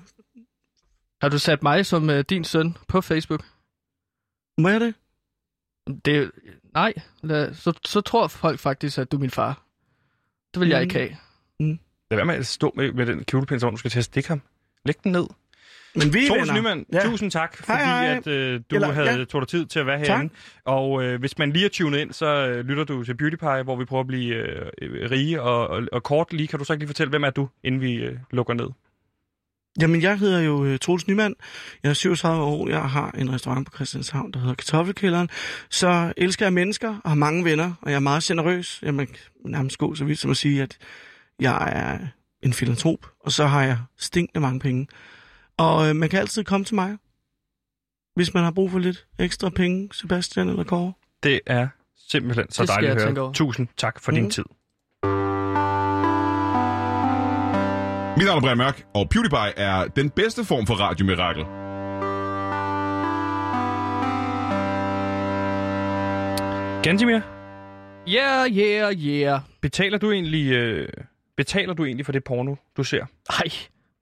har 1.22 1.28
du 1.28 1.38
sat 1.38 1.62
mig 1.62 1.86
som 1.86 2.08
uh, 2.08 2.20
din 2.20 2.44
søn 2.44 2.76
på 2.88 3.00
Facebook? 3.00 3.44
Må 4.58 4.68
jeg 4.68 4.80
det? 4.80 4.94
Det, 6.04 6.30
nej, 6.78 6.92
lad, 7.22 7.54
så, 7.54 7.72
så 7.84 8.00
tror 8.00 8.26
folk 8.26 8.60
faktisk, 8.60 8.98
at 8.98 9.12
du 9.12 9.16
er 9.16 9.20
min 9.20 9.30
far. 9.30 9.62
Det 10.54 10.60
vil 10.60 10.68
jeg 10.68 10.78
Mm. 10.78 10.82
ikke 10.82 10.94
have. 10.94 11.08
Lad 12.10 12.16
være 12.16 12.24
med 12.24 12.34
at 12.34 12.46
stå 12.46 12.72
med, 12.76 12.92
med 12.92 13.06
den 13.06 13.24
kjolepind, 13.24 13.60
du 13.60 13.76
skal 13.76 13.90
til 13.90 13.98
at 13.98 14.04
stikke 14.04 14.28
ham. 14.28 14.42
Læg 14.84 14.94
den 15.04 15.12
ned. 15.12 15.26
Men 15.94 16.14
vi 16.14 16.24
er 16.24 16.28
Troels. 16.28 16.52
Nyman, 16.52 16.86
Ja. 16.92 17.02
tusind 17.04 17.30
tak, 17.30 17.56
fordi 17.56 17.72
Hej, 17.72 18.06
hej. 18.06 18.16
at 18.16 18.26
øh, 18.26 18.60
du 18.70 18.74
Eller- 18.76 18.92
havde 18.92 19.10
ja. 19.18 19.24
tog 19.24 19.40
dig 19.40 19.48
tid 19.48 19.66
til 19.66 19.78
at 19.78 19.86
være 19.86 19.98
Tak. 19.98 20.06
herinde. 20.06 20.34
Og 20.64 21.02
øh, 21.04 21.20
hvis 21.20 21.38
man 21.38 21.52
lige 21.52 21.64
er 21.64 21.68
tunet 21.68 21.98
ind, 21.98 22.12
så 22.12 22.26
øh, 22.26 22.64
lytter 22.64 22.84
du 22.84 23.04
til 23.04 23.14
Beauty 23.16 23.36
Pie, 23.36 23.62
hvor 23.62 23.76
vi 23.76 23.84
prøver 23.84 24.00
at 24.00 24.06
blive 24.06 24.34
øh, 24.34 24.66
øh, 24.82 25.10
rige. 25.10 25.42
Og, 25.42 25.68
og, 25.68 25.82
og 25.92 26.02
kort 26.02 26.32
lige, 26.32 26.46
kan 26.48 26.58
du 26.58 26.64
så 26.64 26.72
ikke 26.72 26.80
lige 26.80 26.88
fortælle, 26.88 27.10
hvem 27.10 27.24
er 27.24 27.30
du, 27.30 27.48
inden 27.64 27.80
vi 27.80 27.94
øh, 27.94 28.18
lukker 28.30 28.54
ned? 28.54 28.68
Jamen, 29.80 30.02
jeg 30.02 30.18
hedder 30.18 30.40
jo 30.40 30.72
uh, 30.72 30.76
Troels 30.76 31.06
Nyman. 31.08 31.34
Jeg 31.82 31.88
er 31.90 31.94
37 31.94 32.42
år. 32.42 32.68
Jeg 32.68 32.82
har 32.90 33.10
en 33.10 33.32
restaurant 33.32 33.66
på 33.66 33.76
Christianshavn, 33.76 34.32
der 34.32 34.40
hedder 34.40 34.54
Kartoffelkælderen. 34.54 35.28
Så 35.70 36.12
elsker 36.16 36.46
jeg 36.46 36.52
mennesker 36.52 36.88
og 37.04 37.10
har 37.10 37.14
mange 37.14 37.44
venner, 37.44 37.72
og 37.82 37.90
jeg 37.90 37.96
er 37.96 38.00
meget 38.00 38.22
generøs. 38.22 38.78
Jeg 38.82 38.94
må 38.94 39.02
nærmest 39.44 39.78
gå 39.78 39.94
så 39.94 40.04
vidt 40.04 40.18
som 40.18 40.30
at 40.30 40.36
sige, 40.36 40.62
at 40.62 40.78
jeg 41.40 41.72
er 41.72 41.98
en 42.42 42.52
filantrop, 42.52 43.06
og 43.20 43.32
så 43.32 43.46
har 43.46 43.62
jeg 43.62 43.78
stinkende 43.98 44.40
mange 44.40 44.60
penge. 44.60 44.86
Og 45.56 45.88
øh, 45.88 45.96
man 45.96 46.08
kan 46.08 46.18
altid 46.18 46.44
komme 46.44 46.64
til 46.64 46.74
mig, 46.74 46.96
hvis 48.14 48.34
man 48.34 48.44
har 48.44 48.50
brug 48.50 48.70
for 48.70 48.78
lidt 48.78 49.06
ekstra 49.18 49.48
penge, 49.48 49.88
Sebastian 49.92 50.48
eller 50.48 50.64
Kåre. 50.64 50.92
Det 51.22 51.40
er 51.46 51.68
simpelthen 52.08 52.50
så 52.50 52.64
dejligt 52.64 52.92
at 52.92 53.14
høre. 53.18 53.32
Tusind 53.32 53.68
tak 53.76 54.00
for 54.00 54.10
mm. 54.10 54.14
din 54.14 54.24
Mhm. 54.24 54.30
tid. 54.30 54.44
Mit 58.18 58.26
navn 58.26 58.38
er 58.38 58.40
Brian 58.40 58.56
Mørk, 58.56 58.86
og 58.94 59.08
PewDiePie 59.08 59.52
er 59.56 59.88
den 59.88 60.10
bedste 60.10 60.44
form 60.44 60.66
for 60.66 60.74
radiomirakel. 60.74 61.44
Gantimir, 66.82 67.20
Yeah, 68.08 68.50
yeah, 68.56 68.94
yeah. 68.94 69.40
betaler 69.60 69.98
du 69.98 70.10
egentlig... 70.10 70.52
Øh, 70.52 70.88
betaler 71.36 71.74
du 71.74 71.84
egentlig 71.84 72.06
for 72.06 72.12
det 72.12 72.24
porno, 72.24 72.54
du 72.76 72.84
ser? 72.84 73.06
Ej, 73.30 73.44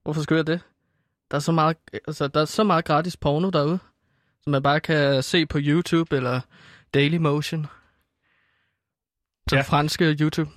hvorfor 0.03 0.23
skulle 0.23 0.37
jeg 0.37 0.47
det? 0.47 0.61
Der 1.31 1.37
er 1.37 1.41
så 1.41 1.53
meget, 1.53 1.77
altså, 2.09 2.29
der 2.29 2.41
er 2.41 2.45
så 2.45 2.65
meget 2.65 2.85
gratis 2.85 3.17
porno 3.17 3.51
derude, 3.51 3.79
som 4.43 4.51
man 4.51 4.63
bare 4.63 4.81
kan 4.81 5.23
se 5.23 5.47
på 5.47 5.59
YouTube 5.61 6.17
eller 6.17 6.41
Dailymotion. 6.95 7.67
Så 9.49 9.57
Ja. 9.57 9.57
ja. 9.57 9.63
franske 9.63 10.17
YouTube. 10.21 10.51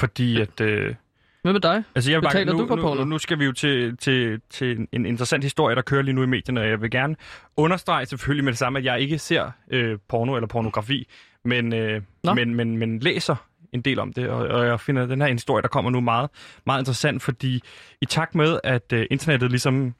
Fordi 0.00 0.40
at... 0.40 0.60
Øh, 0.60 0.94
Hvad 1.42 1.52
med 1.52 1.60
dig? 1.60 1.82
Altså, 1.94 2.10
jeg 2.10 2.20
Betaler 2.20 2.52
bare, 2.52 2.54
nu, 2.54 2.62
du 2.62 2.68
for 2.68 2.76
nu, 2.76 2.82
porno? 2.82 3.04
nu, 3.04 3.04
nu 3.04 3.18
skal 3.18 3.38
vi 3.38 3.44
jo 3.44 3.52
til, 3.52 3.96
til, 3.96 4.40
til 4.50 4.86
en 4.92 5.06
interessant 5.06 5.44
historie, 5.44 5.76
der 5.76 5.82
kører 5.82 6.02
lige 6.02 6.14
nu 6.14 6.22
i 6.22 6.26
medierne, 6.26 6.60
og 6.60 6.68
jeg 6.68 6.82
vil 6.82 6.90
gerne 6.90 7.16
understrege 7.56 8.06
selvfølgelig 8.06 8.44
med 8.44 8.52
det 8.52 8.58
samme, 8.58 8.78
at 8.78 8.84
jeg 8.84 9.00
ikke 9.00 9.18
ser 9.18 9.50
øh, 9.70 9.98
porno 10.08 10.34
eller 10.34 10.48
pornografi, 10.48 11.08
men, 11.44 11.72
øh, 11.72 12.02
Nå. 12.24 12.34
men, 12.34 12.54
men, 12.54 12.76
men 12.76 12.98
læser 12.98 13.36
en 13.72 13.80
del 13.80 13.98
om 13.98 14.12
det, 14.12 14.28
og, 14.28 14.48
og 14.48 14.66
jeg 14.66 14.80
finder 14.80 15.06
den 15.06 15.20
her 15.20 15.28
historie, 15.28 15.62
der 15.62 15.68
kommer 15.68 15.90
nu, 15.90 16.00
meget, 16.00 16.30
meget 16.66 16.80
interessant, 16.80 17.22
fordi 17.22 17.62
i 18.00 18.04
takt 18.04 18.34
med, 18.34 18.60
at 18.64 18.92
øh, 18.92 19.06
internettet 19.10 19.50
ligesom 19.50 19.94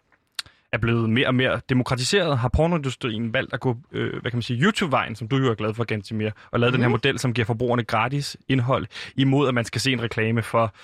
er 0.73 0.79
blevet 0.79 1.11
mere 1.11 1.27
og 1.27 1.35
mere 1.35 1.61
demokratiseret, 1.69 2.39
har 2.39 2.49
pornoindustrien 2.49 3.33
valgt 3.33 3.55
at 3.55 3.61
gå, 3.61 3.77
øh, 3.93 4.11
hvad 4.11 4.31
kan 4.31 4.37
man 4.37 4.43
sige, 4.43 4.63
YouTube-vejen, 4.63 5.17
som 5.17 5.29
du 5.29 5.37
jo 5.37 5.51
er 5.51 5.55
glad 5.55 5.75
for, 5.75 5.85
Gantimir, 5.85 6.31
og 6.51 6.61
lavet 6.61 6.73
mm. 6.73 6.77
den 6.77 6.83
her 6.83 6.89
model, 6.89 7.19
som 7.19 7.35
giver 7.35 7.47
forbrugerne 7.47 7.85
gratis 7.85 8.37
indhold, 8.49 8.87
imod 9.17 9.49
at 9.49 9.55
man 9.55 9.65
skal 9.65 9.81
se 9.81 9.93
en 9.93 10.03
reklame 10.03 10.43
for 10.43 10.75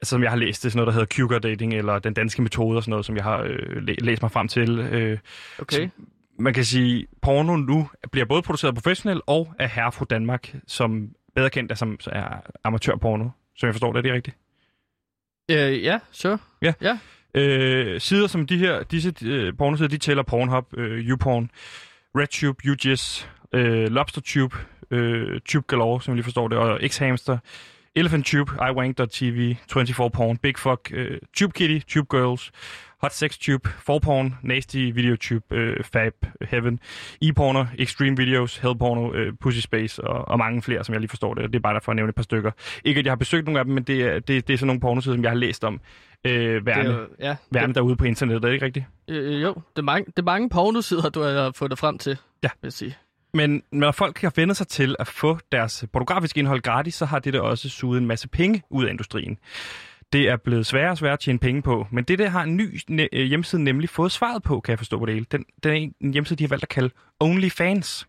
Altså, 0.00 0.10
som 0.10 0.22
jeg 0.22 0.30
har 0.30 0.36
læst, 0.36 0.62
det 0.62 0.68
er 0.68 0.70
sådan 0.70 0.76
noget, 0.78 0.86
der 0.94 1.00
hedder 1.00 1.14
Cougar 1.16 1.38
Dating, 1.38 1.74
eller 1.74 1.98
den 1.98 2.14
danske 2.14 2.42
metode 2.42 2.76
og 2.76 2.82
sådan 2.82 2.90
noget, 2.90 3.06
som 3.06 3.16
jeg 3.16 3.24
har 3.24 3.38
øh, 3.42 3.76
læ- 3.82 3.94
læst 3.98 4.22
mig 4.22 4.30
frem 4.32 4.48
til. 4.48 4.78
Øh, 4.78 5.18
Okay. 5.58 5.88
man 6.38 6.54
kan 6.54 6.64
sige, 6.64 7.06
porno 7.22 7.56
nu 7.56 7.88
bliver 8.12 8.24
både 8.26 8.42
produceret 8.42 8.74
professionelt 8.74 9.22
og 9.26 9.54
af 9.58 9.70
Herfru 9.70 10.04
Danmark, 10.10 10.54
som 10.66 11.08
bedre 11.34 11.50
kendt 11.50 11.72
er 11.72 11.76
som 11.76 11.98
er 12.06 12.40
amatørporno. 12.64 13.28
Så 13.56 13.66
jeg 13.66 13.74
forstår 13.74 13.92
det, 13.92 13.98
er 13.98 14.02
det 14.02 14.12
rigtigt? 14.12 14.36
Øh, 15.50 15.82
ja, 15.84 15.98
sure. 16.12 16.38
Øh, 17.34 18.00
sider 18.00 18.26
som 18.26 18.46
de 18.46 18.58
her, 18.58 18.82
disse 18.82 19.14
øh, 19.24 19.56
pornosider, 19.58 19.88
de 19.88 19.98
tæller 19.98 20.22
Pornhub, 20.22 20.78
øh, 20.78 20.98
YouPorn, 20.98 21.50
RedTube, 22.18 22.70
UGIS, 22.70 23.28
øh, 23.52 23.88
LobsterTube, 23.90 24.56
øh, 24.90 25.40
Tube 25.44 25.64
Galore, 25.68 26.02
som 26.02 26.12
jeg 26.12 26.16
lige 26.16 26.24
forstår 26.24 26.48
det, 26.48 26.58
og 26.58 26.80
X-Hamster, 26.82 27.36
Elephant 27.96 28.26
Tube, 28.26 28.52
iWank.tv, 28.70 29.54
24 29.72 30.10
Porn, 30.10 30.36
Big 30.38 30.58
Fuck, 30.58 30.90
øh, 30.94 31.18
Tube 31.36 31.52
Kitty, 31.52 31.78
Tube 31.88 32.06
Girls, 32.16 32.50
Hot 33.00 33.12
Sex 33.12 33.38
Tube, 33.38 33.68
4Porn, 33.90 34.32
Nasty 34.42 34.76
Video 34.94 35.16
Tube, 35.16 35.44
øh, 35.56 35.84
Fab, 35.84 36.12
Heaven, 36.42 36.80
E-Porner, 37.22 37.66
Extreme 37.78 38.16
Videos, 38.16 38.56
Hell 38.58 38.78
Porno, 38.78 39.12
øh, 39.14 39.32
Pussy 39.40 39.60
Space 39.60 40.04
og, 40.04 40.28
og 40.28 40.38
mange 40.38 40.62
flere, 40.62 40.84
som 40.84 40.92
jeg 40.92 41.00
lige 41.00 41.08
forstår 41.08 41.34
det. 41.34 41.44
Det 41.52 41.54
er 41.56 41.60
bare 41.60 41.74
der 41.74 41.80
for 41.80 41.92
at 41.92 41.96
nævne 41.96 42.08
et 42.08 42.14
par 42.14 42.22
stykker. 42.22 42.50
Ikke 42.84 42.98
at 42.98 43.04
jeg 43.06 43.10
har 43.10 43.16
besøgt 43.16 43.44
nogle 43.46 43.58
af 43.58 43.64
dem, 43.64 43.74
men 43.74 43.82
det 43.82 44.02
er, 44.02 44.18
det, 44.18 44.48
det 44.48 44.54
er 44.54 44.58
sådan 44.58 44.66
nogle 44.66 44.80
pornosider, 44.80 45.14
som 45.16 45.22
jeg 45.22 45.30
har 45.30 45.36
læst 45.36 45.64
om. 45.64 45.80
Øh, 46.26 46.66
værne, 46.66 46.88
Det 46.88 46.94
er 46.96 47.00
jo- 47.00 47.06
ja, 47.20 47.36
værne 47.50 47.74
derude 47.74 47.96
på 47.96 48.04
internettet, 48.04 48.44
er 48.44 48.48
det 48.48 48.54
ikke 48.54 48.66
rigtigt? 48.66 48.84
Øh, 49.08 49.42
jo, 49.42 49.54
det 49.54 49.78
er 49.78 49.82
mange, 49.82 50.06
det 50.06 50.18
er 50.18 50.22
mange 50.22 50.48
pornosider, 50.50 51.08
du 51.08 51.22
har 51.22 51.52
fundet 51.56 51.78
frem 51.78 51.98
til, 51.98 52.18
Ja. 52.42 52.48
vil 52.62 52.66
jeg 52.66 52.72
sige. 52.72 52.96
Men 53.36 53.62
når 53.72 53.92
folk 53.92 54.20
har 54.20 54.32
vendt 54.36 54.56
sig 54.56 54.68
til 54.68 54.96
at 54.98 55.06
få 55.06 55.38
deres 55.52 55.84
pornografiske 55.92 56.38
indhold 56.38 56.62
gratis, 56.62 56.94
så 56.94 57.04
har 57.06 57.18
det 57.18 57.32
da 57.32 57.40
også 57.40 57.68
suget 57.68 57.98
en 58.00 58.06
masse 58.06 58.28
penge 58.28 58.62
ud 58.70 58.84
af 58.84 58.90
industrien. 58.90 59.38
Det 60.12 60.28
er 60.28 60.36
blevet 60.36 60.66
sværere 60.66 60.90
og 60.90 60.98
sværere 60.98 61.12
at 61.12 61.20
tjene 61.20 61.38
penge 61.38 61.62
på, 61.62 61.86
men 61.92 62.04
det 62.04 62.18
der 62.18 62.28
har 62.28 62.42
en 62.42 62.56
ny 62.56 62.80
øh, 63.12 63.22
hjemmeside 63.22 63.64
nemlig 63.64 63.88
fået 63.88 64.12
svaret 64.12 64.42
på, 64.42 64.60
kan 64.60 64.70
jeg 64.70 64.78
forstå 64.78 64.98
på 64.98 65.06
det 65.06 65.14
hele. 65.14 65.26
Den, 65.32 65.44
den 65.62 65.72
er 65.72 65.76
en, 65.76 65.94
en 66.00 66.12
hjemmeside, 66.12 66.38
de 66.38 66.44
har 66.44 66.48
valgt 66.48 66.62
at 66.62 66.68
kalde 66.68 66.90
OnlyFans. 67.20 68.06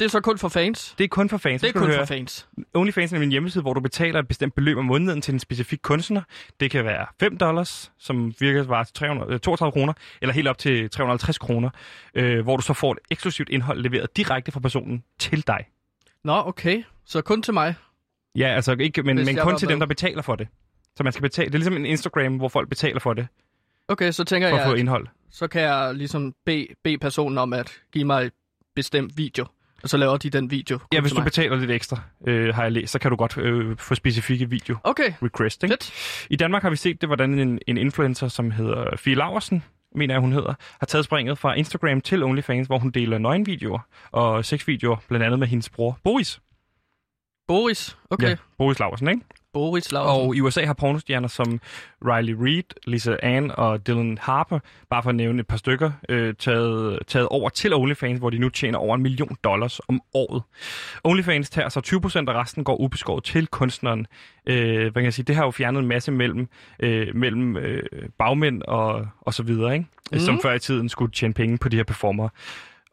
Det 0.00 0.04
er 0.04 0.08
så 0.08 0.20
kun 0.20 0.38
for 0.38 0.48
fans. 0.48 0.94
Det 0.98 1.04
er 1.04 1.08
kun 1.08 1.28
for 1.28 1.36
fans. 1.36 1.60
Det 1.60 1.68
er 1.68 1.80
kun 1.80 1.92
for 1.92 2.04
fans. 2.04 2.48
OnlyFans 2.74 3.12
er 3.12 3.16
en 3.16 3.30
hjemmeside, 3.30 3.62
hvor 3.62 3.74
du 3.74 3.80
betaler 3.80 4.20
et 4.20 4.28
bestemt 4.28 4.54
beløb 4.54 4.76
om 4.76 4.84
måneden 4.84 5.22
til 5.22 5.34
en 5.34 5.40
specifik 5.40 5.78
kunstner. 5.82 6.22
Det 6.60 6.70
kan 6.70 6.84
være 6.84 7.06
5 7.20 7.36
dollars, 7.38 7.92
som 7.98 8.34
virker 8.40 8.62
var 8.62 8.84
til 8.84 8.94
300, 8.94 9.32
øh, 9.32 9.40
32 9.40 9.72
kroner, 9.72 9.92
eller 10.22 10.32
helt 10.32 10.48
op 10.48 10.58
til 10.58 10.90
350 10.90 11.38
kroner, 11.38 11.70
øh, 12.14 12.42
hvor 12.42 12.56
du 12.56 12.62
så 12.62 12.72
får 12.72 12.92
et 12.92 12.98
eksklusivt 13.10 13.48
indhold 13.48 13.82
leveret 13.82 14.16
direkte 14.16 14.52
fra 14.52 14.60
personen 14.60 15.04
til 15.18 15.46
dig. 15.46 15.64
Nå, 16.24 16.42
okay. 16.46 16.82
Så 17.04 17.22
kun 17.22 17.42
til 17.42 17.54
mig. 17.54 17.74
Ja, 18.36 18.46
altså 18.46 18.72
ikke, 18.80 19.02
men, 19.02 19.16
Hvis 19.16 19.26
men 19.26 19.36
kun 19.36 19.56
til 19.58 19.66
med. 19.66 19.72
dem, 19.72 19.80
der 19.80 19.86
betaler 19.86 20.22
for 20.22 20.36
det. 20.36 20.48
Så 20.96 21.02
man 21.02 21.12
skal 21.12 21.22
betale. 21.22 21.46
Det 21.46 21.54
er 21.54 21.58
ligesom 21.58 21.76
en 21.76 21.86
Instagram, 21.86 22.36
hvor 22.36 22.48
folk 22.48 22.68
betaler 22.68 23.00
for 23.00 23.14
det, 23.14 23.26
Okay, 23.88 24.12
så 24.12 24.24
tænker 24.24 24.48
for 24.48 24.56
jeg, 24.56 24.64
at 24.64 24.70
få 24.70 24.74
indhold. 24.74 25.06
så 25.30 25.48
kan 25.48 25.62
jeg 25.62 25.94
ligesom 25.94 26.34
bede, 26.46 26.66
bede 26.84 26.98
personen 26.98 27.38
om 27.38 27.52
at 27.52 27.72
give 27.92 28.04
mig 28.04 28.24
et 28.24 28.32
bestemt 28.76 29.16
video. 29.16 29.46
Og 29.82 29.88
så 29.88 29.96
laver 29.96 30.16
de 30.16 30.30
den 30.30 30.50
video. 30.50 30.78
Ja, 30.92 31.00
hvis 31.00 31.12
du 31.12 31.18
mig. 31.18 31.24
betaler 31.24 31.56
lidt 31.56 31.70
ekstra, 31.70 32.00
øh, 32.26 32.54
har 32.54 32.62
jeg 32.62 32.72
læst, 32.72 32.92
så 32.92 32.98
kan 32.98 33.10
du 33.10 33.16
godt 33.16 33.38
øh, 33.38 33.76
få 33.76 33.94
specifikke 33.94 34.50
video 34.50 34.76
Okay, 34.84 35.12
request. 35.22 35.62
Ikke? 35.62 35.72
fedt. 35.72 36.26
I 36.30 36.36
Danmark 36.36 36.62
har 36.62 36.70
vi 36.70 36.76
set 36.76 37.00
det, 37.00 37.08
hvordan 37.08 37.38
en, 37.38 37.58
en 37.66 37.76
influencer, 37.76 38.28
som 38.28 38.50
hedder 38.50 38.96
Fie 38.96 39.14
Laversen, 39.14 39.64
mener 39.94 40.14
jeg, 40.14 40.20
hun 40.20 40.32
hedder, 40.32 40.54
har 40.78 40.86
taget 40.86 41.04
springet 41.04 41.38
fra 41.38 41.54
Instagram 41.54 42.00
til 42.00 42.22
OnlyFans, 42.22 42.66
hvor 42.66 42.78
hun 42.78 42.90
deler 42.90 43.18
nøgenvideoer 43.18 43.78
og 44.10 44.44
sexvideoer, 44.44 44.96
blandt 45.08 45.26
andet 45.26 45.38
med 45.38 45.46
hendes 45.46 45.68
bror 45.68 45.98
Boris. 46.04 46.40
Boris. 47.48 47.96
Okay. 48.10 48.28
Ja, 48.28 48.36
Boris 48.58 48.78
Laversen, 48.78 49.08
ikke? 49.08 49.20
Boris 49.52 49.92
Lausen. 49.92 50.26
Og 50.26 50.36
i 50.36 50.40
USA 50.40 50.64
har 50.64 50.72
pornostjerner 50.72 51.28
som 51.28 51.60
Riley 52.04 52.36
Reid, 52.40 52.64
Lisa 52.86 53.16
Ann 53.22 53.50
og 53.50 53.86
Dylan 53.86 54.18
Harper, 54.20 54.58
bare 54.90 55.02
for 55.02 55.10
at 55.10 55.16
nævne 55.16 55.40
et 55.40 55.46
par 55.46 55.56
stykker, 55.56 55.90
øh, 56.08 56.34
taget, 56.38 56.98
taget 57.06 57.28
over 57.28 57.48
til 57.48 57.74
OnlyFans, 57.74 58.18
hvor 58.18 58.30
de 58.30 58.38
nu 58.38 58.48
tjener 58.48 58.78
over 58.78 58.94
en 58.94 59.02
million 59.02 59.36
dollars 59.44 59.80
om 59.88 60.00
året. 60.14 60.42
OnlyFans 61.04 61.50
tager 61.50 61.68
så 61.68 61.80
20% 61.80 62.28
og 62.28 62.34
resten 62.34 62.64
går 62.64 62.80
ubeskåret 62.80 63.24
til 63.24 63.46
kunstneren. 63.46 64.06
Øh, 64.46 64.80
hvad 64.80 64.92
kan 64.92 65.04
jeg 65.04 65.14
sige? 65.14 65.24
Det 65.24 65.36
har 65.36 65.44
jo 65.44 65.50
fjernet 65.50 65.80
en 65.80 65.88
masse 65.88 66.12
mellem, 66.12 66.48
øh, 66.80 67.14
mellem 67.14 67.56
øh, 67.56 67.82
bagmænd 68.18 68.62
og, 68.62 69.06
og 69.20 69.34
så 69.34 69.42
videre, 69.42 69.74
ikke? 69.74 69.86
Mm. 70.12 70.18
som 70.18 70.40
før 70.42 70.52
i 70.52 70.58
tiden 70.58 70.88
skulle 70.88 71.12
tjene 71.12 71.34
penge 71.34 71.58
på 71.58 71.68
de 71.68 71.76
her 71.76 71.84
performere. 71.84 72.28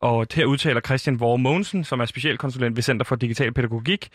Og 0.02 0.28
her 0.34 0.46
udtaler 0.46 0.82
Christian 0.82 1.20
Vore 1.20 1.38
Mogensen, 1.38 1.84
som 1.84 2.00
er 2.00 2.06
specialkonsulent 2.06 2.76
ved 2.76 2.84
Center 2.84 3.06
for 3.06 3.16
Digital 3.16 3.54
Pædagogik, 3.54 4.10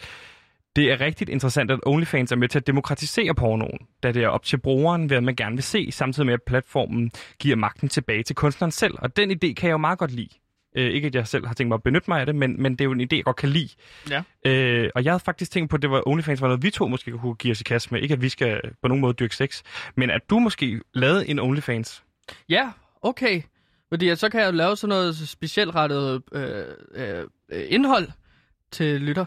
det 0.77 0.93
er 0.93 1.01
rigtig 1.01 1.29
interessant, 1.29 1.71
at 1.71 1.81
OnlyFans 1.87 2.33
er 2.33 2.37
med 2.37 2.49
til 2.49 2.59
at 2.59 2.67
demokratisere 2.67 3.35
pornoen, 3.35 3.79
da 4.03 4.13
det 4.13 4.25
er 4.25 4.29
op 4.29 4.45
til 4.45 4.57
brugeren, 4.57 5.07
hvad 5.07 5.21
man 5.21 5.37
gerne 5.37 5.57
vil 5.57 5.63
se, 5.63 5.93
samtidig 5.93 6.27
med 6.27 6.35
at 6.35 6.43
platformen 6.43 7.11
giver 7.39 7.57
magten 7.57 7.89
tilbage 7.89 8.23
til 8.23 8.37
kunstneren 8.37 8.73
selv. 8.73 8.95
Og 8.99 9.17
den 9.17 9.31
idé 9.31 9.53
kan 9.53 9.69
jeg 9.69 9.73
jo 9.73 9.77
meget 9.77 9.99
godt 9.99 10.11
lide. 10.11 10.29
Øh, 10.77 10.91
ikke 10.91 11.07
at 11.07 11.15
jeg 11.15 11.27
selv 11.27 11.47
har 11.47 11.55
tænkt 11.55 11.69
mig 11.69 11.75
at 11.75 11.83
benytte 11.83 12.11
mig 12.11 12.21
af 12.21 12.27
det, 12.27 12.35
men, 12.35 12.63
men 12.63 12.73
det 12.73 12.81
er 12.81 12.85
jo 12.85 12.93
en 12.93 13.01
idé, 13.01 13.17
jeg 13.17 13.25
godt 13.25 13.37
kan 13.37 13.49
lide. 13.49 13.69
Ja. 14.11 14.23
Øh, 14.47 14.91
og 14.95 15.05
jeg 15.05 15.13
havde 15.13 15.25
faktisk 15.25 15.51
tænkt 15.51 15.71
på, 15.71 15.77
at 15.77 15.83
det 15.83 15.91
var 15.91 16.03
OnlyFans 16.07 16.41
var 16.41 16.49
noget, 16.49 16.63
vi 16.63 16.71
to 16.71 16.89
måske 16.89 17.11
kunne 17.11 17.35
give 17.35 17.51
os 17.51 17.61
i 17.61 17.65
kast 17.65 17.93
med. 17.93 18.01
Ikke 18.03 18.15
at 18.15 18.23
vi 18.23 18.29
skal 18.29 18.61
på 18.83 18.89
nogen 18.89 19.01
måde 19.01 19.13
dyrke 19.13 19.37
sex, 19.37 19.63
men 19.97 20.11
at 20.11 20.31
du 20.31 20.39
måske 20.39 20.81
lavede 20.95 21.29
en 21.29 21.39
OnlyFans. 21.39 22.03
Ja, 22.49 22.71
okay. 23.03 23.43
Fordi 23.89 24.17
så 24.17 24.29
kan 24.29 24.41
jeg 24.41 24.55
lave 24.55 24.77
sådan 24.77 24.89
noget 24.89 25.17
specielt 25.29 25.75
rettet 25.75 26.23
øh, 26.33 26.65
øh, 26.95 27.25
øh, 27.53 27.65
indhold 27.69 28.09
til 28.71 29.01
lytter. 29.01 29.25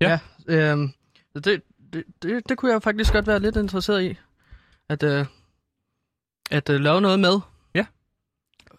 Ja. 0.00 0.18
ja 0.48 0.74
øh, 0.74 0.88
det, 1.34 1.62
det, 1.92 2.04
det, 2.22 2.48
det 2.48 2.58
kunne 2.58 2.72
jeg 2.72 2.82
faktisk 2.82 3.12
godt 3.12 3.26
være 3.26 3.40
lidt 3.40 3.56
interesseret 3.56 4.02
i. 4.02 4.16
At, 4.88 5.02
øh, 5.02 5.26
at 6.50 6.70
øh, 6.70 6.80
lave 6.80 7.00
noget 7.00 7.20
med. 7.20 7.40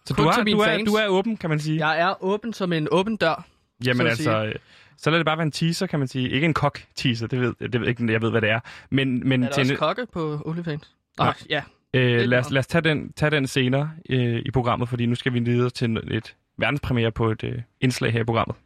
Så 0.08 0.14
Kun 0.14 0.24
du 0.24 0.30
er, 0.30 0.44
du, 0.44 0.60
er, 0.60 0.64
fans. 0.64 0.90
du 0.90 0.94
er 0.94 1.06
åben, 1.08 1.36
kan 1.36 1.50
man 1.50 1.60
sige. 1.60 1.86
Jeg 1.86 2.00
er 2.00 2.24
åben 2.24 2.52
som 2.52 2.72
en 2.72 2.88
åben 2.90 3.16
dør. 3.16 3.46
Jamen 3.84 4.06
så 4.06 4.08
altså, 4.08 4.44
øh, 4.44 4.54
så 4.96 5.10
lad 5.10 5.18
det 5.18 5.26
bare 5.26 5.36
være 5.36 5.46
en 5.46 5.52
teaser, 5.52 5.86
kan 5.86 5.98
man 5.98 6.08
sige. 6.08 6.30
Ikke 6.30 6.44
en 6.44 6.54
kok-teaser, 6.54 7.26
det 7.26 7.40
ved, 7.40 7.54
det 7.72 7.80
ved 7.80 7.88
ikke, 7.88 8.12
jeg 8.12 8.22
ved, 8.22 8.30
hvad 8.30 8.40
det 8.40 8.50
er. 8.50 8.60
Men, 8.90 9.28
men 9.28 9.42
Er 9.42 9.46
der 9.46 9.54
til 9.54 9.60
også 9.60 9.72
en, 9.72 9.78
kokke 9.78 10.06
på 10.12 10.42
OnlyFans? 10.44 10.94
Nej. 11.18 11.34
Ja. 11.50 11.62
øh, 11.94 12.20
lad, 12.28 12.38
os, 12.38 12.50
lad 12.50 12.58
os 12.58 12.66
tage 12.66 12.82
den, 12.82 13.12
tage 13.12 13.30
den 13.30 13.46
senere 13.46 13.90
øh, 14.10 14.42
i 14.46 14.50
programmet, 14.50 14.88
fordi 14.88 15.06
nu 15.06 15.14
skal 15.14 15.32
vi 15.32 15.38
videre 15.38 15.70
til 15.70 15.96
et 16.10 16.34
verdenspremiere 16.58 17.12
på 17.12 17.30
et 17.30 17.44
øh, 17.44 17.62
indslag 17.80 18.12
her 18.12 18.20
i 18.20 18.24
programmet. 18.24 18.56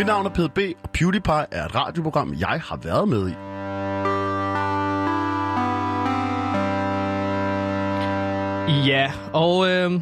Mit 0.00 0.06
navn 0.06 0.26
er 0.26 0.30
PDB, 0.30 0.58
og 0.82 0.90
PewDiePie 0.90 1.46
er 1.50 1.64
et 1.64 1.74
radioprogram, 1.74 2.34
jeg 2.38 2.62
har 2.64 2.76
været 2.76 3.08
med 3.08 3.28
i. 3.28 3.32
Ja, 8.88 9.12
og 9.32 9.68
øh, 9.68 9.92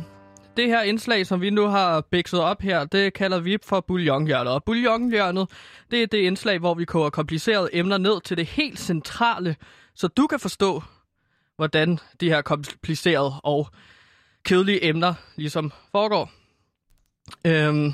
det 0.56 0.66
her 0.66 0.82
indslag, 0.82 1.26
som 1.26 1.40
vi 1.40 1.50
nu 1.50 1.66
har 1.66 2.00
bækset 2.00 2.40
op 2.40 2.62
her, 2.62 2.84
det 2.84 3.12
kalder 3.12 3.40
vi 3.40 3.58
for 3.64 3.80
bouillonhjørnet. 3.80 4.52
Og 4.52 4.64
bouillonhjørnet, 4.64 5.50
det 5.90 6.02
er 6.02 6.06
det 6.06 6.18
indslag, 6.18 6.58
hvor 6.58 6.74
vi 6.74 6.84
koger 6.84 7.10
komplicerede 7.10 7.68
emner 7.72 7.98
ned 7.98 8.20
til 8.20 8.36
det 8.36 8.46
helt 8.46 8.80
centrale, 8.80 9.56
så 9.94 10.08
du 10.08 10.26
kan 10.26 10.40
forstå, 10.40 10.82
hvordan 11.56 11.98
de 12.20 12.28
her 12.28 12.42
komplicerede 12.42 13.32
og 13.44 13.68
kedelige 14.44 14.84
emner 14.84 15.14
ligesom 15.36 15.72
foregår. 15.92 16.30
Øhm, 17.44 17.92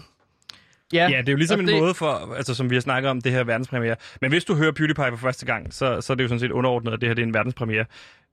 ja, 0.94 1.08
Ja, 1.10 1.18
det 1.18 1.28
er 1.28 1.32
jo 1.32 1.36
ligesom 1.36 1.60
en 1.60 1.66
det- 1.68 1.80
måde 1.80 1.94
for, 1.94 2.34
altså 2.36 2.54
som 2.54 2.70
vi 2.70 2.74
har 2.76 2.80
snakket 2.80 3.10
om, 3.10 3.20
det 3.20 3.32
her 3.32 3.44
verdenspremiere. 3.44 3.96
Men 4.20 4.30
hvis 4.30 4.44
du 4.44 4.54
hører 4.54 4.72
PewDiePie 4.72 5.10
for 5.10 5.16
første 5.16 5.46
gang, 5.46 5.74
så, 5.74 6.00
så 6.00 6.12
er 6.12 6.14
det 6.14 6.24
jo 6.24 6.28
sådan 6.28 6.40
set 6.40 6.50
underordnet, 6.50 6.92
at 6.92 7.00
det 7.00 7.08
her 7.08 7.14
det 7.14 7.22
er 7.22 7.26
en 7.26 7.34
verdenspremiere. 7.34 7.84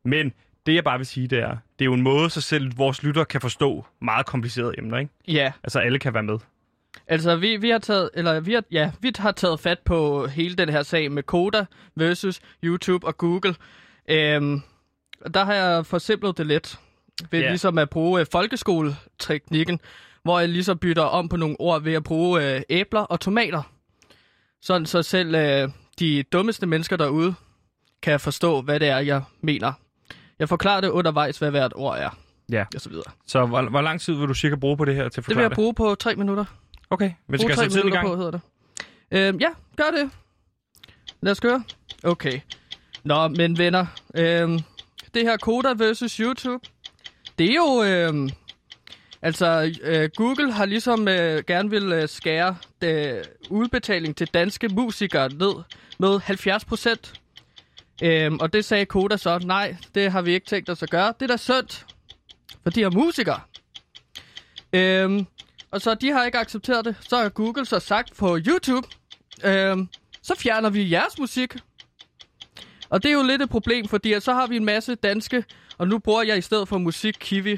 Men 0.05 0.34
det 0.66 0.76
jeg 0.76 0.84
bare 0.84 0.97
vil 0.97 1.07
sige, 1.07 1.28
det 1.28 1.39
er, 1.39 1.49
det 1.49 1.82
er 1.82 1.86
jo 1.86 1.93
en 1.93 2.01
måde, 2.01 2.30
så 2.30 2.41
selv 2.41 2.78
vores 2.78 3.03
lytter 3.03 3.24
kan 3.24 3.41
forstå 3.41 3.86
meget 4.01 4.26
komplicerede 4.26 4.74
emner, 4.78 4.97
ikke? 4.97 5.12
Ja, 5.28 5.51
Altså 5.64 5.80
alle 5.80 5.99
kan 5.99 6.14
være 6.14 6.24
med. 6.24 6.38
Altså, 7.07 7.36
vi, 7.36 7.57
vi 7.57 7.70
har 7.70 7.78
taget, 7.78 8.09
eller 8.14 8.39
vi 8.39 8.53
har, 8.53 8.64
ja, 8.72 8.91
vi 9.01 9.12
har 9.18 9.32
taget 9.32 9.59
fat 9.59 9.80
på 9.80 10.28
hele 10.28 10.55
den 10.55 10.70
her 10.70 10.84
sag 10.84 11.12
med 11.12 11.24
Koda 11.24 11.66
versus 11.95 12.39
YouTube 12.64 13.07
og 13.07 13.18
Google. 13.18 13.55
Øhm, 14.09 14.62
der 15.34 15.43
har 15.45 15.53
jeg 15.53 15.86
forsimplet 15.86 16.38
det 16.38 16.47
lidt 16.47 16.80
ved 17.32 17.39
Ja. 17.39 17.49
ligesom 17.49 17.78
at 17.78 17.89
bruge 17.89 18.20
øh, 18.22 18.26
folkeskoleteknikken, 18.32 19.80
hvor 20.24 20.39
jeg 20.39 20.49
ligesom 20.49 20.78
bytter 20.78 21.03
om 21.03 21.30
på 21.30 21.38
nogle 21.38 21.55
ord 21.59 21.84
ved 21.84 21.93
at 21.93 22.03
bruge 22.03 22.55
øh, 22.55 22.61
æbler 22.69 23.01
og 23.01 23.19
tomater. 23.19 23.61
Sådan 24.61 24.86
så 24.86 25.03
selv 25.03 25.36
øh, 25.36 25.69
de 25.99 26.24
dummeste 26.24 26.65
mennesker 26.65 26.97
derude 26.97 27.34
kan 28.01 28.19
forstå, 28.19 28.61
hvad 28.61 28.80
det 28.80 28.88
er, 28.88 28.99
jeg 28.99 29.24
mener. 29.41 29.74
Jeg 30.39 30.49
forklarer 30.49 30.82
det 30.82 30.89
undervejs, 30.89 31.38
hvad 31.38 31.51
hvert 31.51 31.74
ord 31.76 31.97
er. 31.97 32.09
Ja. 32.51 32.65
Og 32.76 32.82
så 32.82 32.89
videre. 32.89 33.11
Så 33.28 33.45
hvor, 33.45 33.61
hvor 33.69 33.82
lang 33.82 34.01
tid 34.01 34.13
vil 34.13 34.28
du 34.28 34.34
cirka 34.34 34.55
bruge 34.55 34.78
på 34.78 34.86
det 34.86 34.95
her 34.95 35.03
til 35.03 35.07
at 35.07 35.11
Det 35.11 35.17
vil 35.17 35.24
forklare 35.24 35.49
jeg 35.49 35.55
bruge 35.55 35.74
på 35.74 35.95
tre 35.95 36.15
minutter. 36.15 36.45
Okay, 36.89 37.11
men 37.28 37.39
skal 37.39 37.49
jeg 37.49 37.57
sætte 37.57 37.76
tiden 37.76 37.88
i 37.88 37.91
gang? 37.91 38.07
på, 38.07 38.15
hedder 38.15 38.32
det. 38.32 38.41
Øhm, 39.11 39.38
ja, 39.39 39.47
gør 39.78 39.91
det. 39.97 40.11
Lad 41.22 41.32
os 41.32 41.39
køre. 41.39 41.63
Okay. 42.03 42.39
Nå, 43.03 43.28
men 43.28 43.57
venner. 43.57 43.86
Øhm, 44.15 44.59
det 45.13 45.22
her 45.22 45.38
Koda 45.38 45.74
versus 45.74 46.15
YouTube. 46.17 46.67
Det 47.38 47.49
er 47.49 47.55
jo... 47.55 47.84
Øhm, 47.84 48.30
altså, 49.22 49.76
øh, 49.82 50.09
Google 50.15 50.53
har 50.53 50.65
ligesom 50.65 51.07
øh, 51.07 51.43
gerne 51.47 51.69
vil 51.69 51.91
øh, 51.91 52.09
skære 52.09 52.55
det, 52.82 53.30
udbetaling 53.49 54.15
til 54.15 54.28
danske 54.28 54.67
musikere 54.67 55.30
ned 55.30 55.53
med 55.99 56.19
70 56.19 56.65
procent. 56.65 57.13
Øhm, 58.03 58.38
og 58.39 58.53
det 58.53 58.65
sagde 58.65 58.86
Koda 58.86 59.17
så, 59.17 59.39
nej, 59.39 59.76
det 59.95 60.11
har 60.11 60.22
vi 60.22 60.34
ikke 60.34 60.47
tænkt 60.47 60.69
os 60.69 60.84
at 60.84 60.89
gøre. 60.89 61.13
Det 61.19 61.22
er 61.22 61.28
da 61.28 61.38
synd 61.38 61.86
for 62.63 62.69
de 62.69 62.80
her 62.80 62.89
musikere. 62.89 63.39
Øhm, 64.74 65.26
og 65.72 65.82
så 65.82 65.95
de 65.95 66.11
har 66.11 66.26
ikke 66.26 66.38
accepteret 66.38 66.86
det. 66.86 66.95
Så 67.09 67.17
har 67.17 67.30
Google 67.30 67.65
så 67.65 67.80
sagt 67.80 68.17
på 68.17 68.38
YouTube, 68.47 68.88
øhm, 69.43 69.88
så 70.22 70.36
fjerner 70.38 70.69
vi 70.69 70.91
jeres 70.91 71.19
musik. 71.19 71.55
Og 72.89 73.03
det 73.03 73.09
er 73.09 73.13
jo 73.13 73.24
lidt 73.24 73.41
et 73.41 73.49
problem, 73.49 73.88
fordi 73.88 74.19
så 74.19 74.34
har 74.34 74.47
vi 74.47 74.55
en 74.57 74.65
masse 74.65 74.95
danske, 74.95 75.43
og 75.78 75.88
nu 75.88 75.99
bruger 75.99 76.24
jeg 76.24 76.38
i 76.38 76.41
stedet 76.41 76.67
for 76.67 76.78
musik 76.78 77.15
Kiwi. 77.19 77.57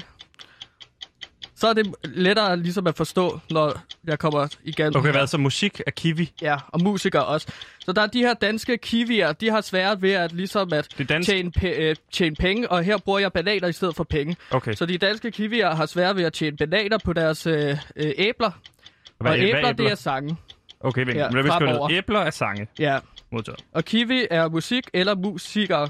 Så 1.56 1.68
er 1.68 1.72
det 1.72 1.94
lettere 2.04 2.56
ligesom 2.56 2.86
at 2.86 2.96
forstå, 2.96 3.40
når 3.50 3.80
jeg 4.04 4.18
kommer 4.18 4.48
igen. 4.64 4.96
Okay, 4.96 5.10
hvad 5.10 5.26
så 5.26 5.38
musik 5.38 5.80
er 5.86 5.90
kiwi? 5.90 6.32
Ja, 6.42 6.56
og 6.68 6.82
musikere 6.82 7.24
også. 7.24 7.46
Så 7.78 7.92
der 7.92 8.02
er 8.02 8.06
de 8.06 8.18
her 8.18 8.34
danske 8.34 8.78
kiwier, 8.78 9.32
de 9.32 9.50
har 9.50 9.60
svært 9.60 10.02
ved 10.02 10.12
at 10.12 10.32
ligesom 10.32 10.72
at 10.72 10.88
Det 10.98 11.08
dansk. 11.08 11.28
tjene, 11.30 11.52
pe- 11.58 11.80
øh, 11.80 11.96
tjene 12.12 12.36
penge, 12.36 12.70
og 12.70 12.82
her 12.84 12.98
bruger 12.98 13.18
jeg 13.18 13.32
bananer 13.32 13.68
i 13.68 13.72
stedet 13.72 13.96
for 13.96 14.04
penge. 14.04 14.36
Okay. 14.50 14.74
Så 14.74 14.86
de 14.86 14.98
danske 14.98 15.30
kiwier 15.30 15.74
har 15.74 15.86
svært 15.86 16.16
ved 16.16 16.24
at 16.24 16.32
tjene 16.32 16.56
bananer 16.56 16.98
på 17.04 17.12
deres 17.12 17.46
øh, 17.46 17.76
øh, 17.96 18.12
æbler. 18.16 18.50
Hvad- 19.18 19.30
og 19.32 19.36
hvad 19.36 19.46
æbler, 19.46 19.58
æbler? 19.58 19.72
det 19.72 19.90
er 19.92 19.94
sange. 19.94 20.36
Okay, 20.80 21.04
vent. 21.04 21.16
Ja, 21.16 21.30
men 21.30 21.46
fremover. 21.46 21.90
æbler 21.92 22.20
er 22.20 22.30
sange. 22.30 22.66
Ja. 22.78 22.98
Modtaget. 23.32 23.60
Og 23.72 23.84
kiwi 23.84 24.26
er 24.30 24.48
musik 24.48 24.84
eller 24.92 25.14
musikere, 25.14 25.88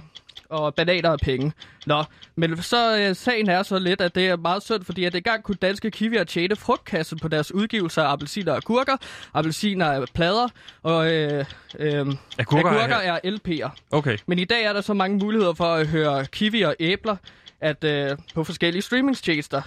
og 0.51 0.74
bananer 0.74 1.11
er 1.11 1.16
penge. 1.16 1.53
Nå, 1.86 2.05
men 2.36 2.62
så 2.62 2.99
øh, 2.99 3.16
sagen 3.16 3.49
er 3.51 3.62
så 3.62 3.78
lidt, 3.78 4.01
at 4.01 4.14
det 4.14 4.28
er 4.28 4.36
meget 4.36 4.62
synd, 4.62 4.84
fordi 4.84 5.05
at 5.05 5.14
engang 5.14 5.42
kunne 5.42 5.57
danske 5.62 5.90
kiwier 5.90 6.24
tjene 6.24 6.57
frugtkassen 6.57 7.18
på 7.18 7.28
deres 7.28 7.53
udgivelser 7.55 8.03
af 8.03 8.12
appelsiner 8.12 8.53
og 8.53 8.57
agurker. 8.57 8.97
Appelsiner 9.34 9.86
er 9.86 10.07
plader, 10.14 10.49
og 10.82 11.12
øh, 11.12 11.45
øh, 11.78 12.07
Agurker 12.38 12.68
agurker, 12.70 12.97
er- 12.97 13.20
er 13.24 13.30
LP'er. 13.30 13.70
Okay. 13.90 14.18
Men 14.26 14.38
i 14.38 14.45
dag 14.45 14.64
er 14.64 14.72
der 14.72 14.80
så 14.80 14.95
mange 14.95 15.18
muligheder 15.18 15.55
for 15.55 15.64
at 15.74 15.86
høre 15.86 16.26
kiwi 16.26 16.62
og 16.62 16.76
æbler 16.80 17.16
at, 17.61 17.84
øh, 17.84 18.16
på 18.34 18.45
forskellige 18.45 18.82
streamingtjenester. 18.82 19.62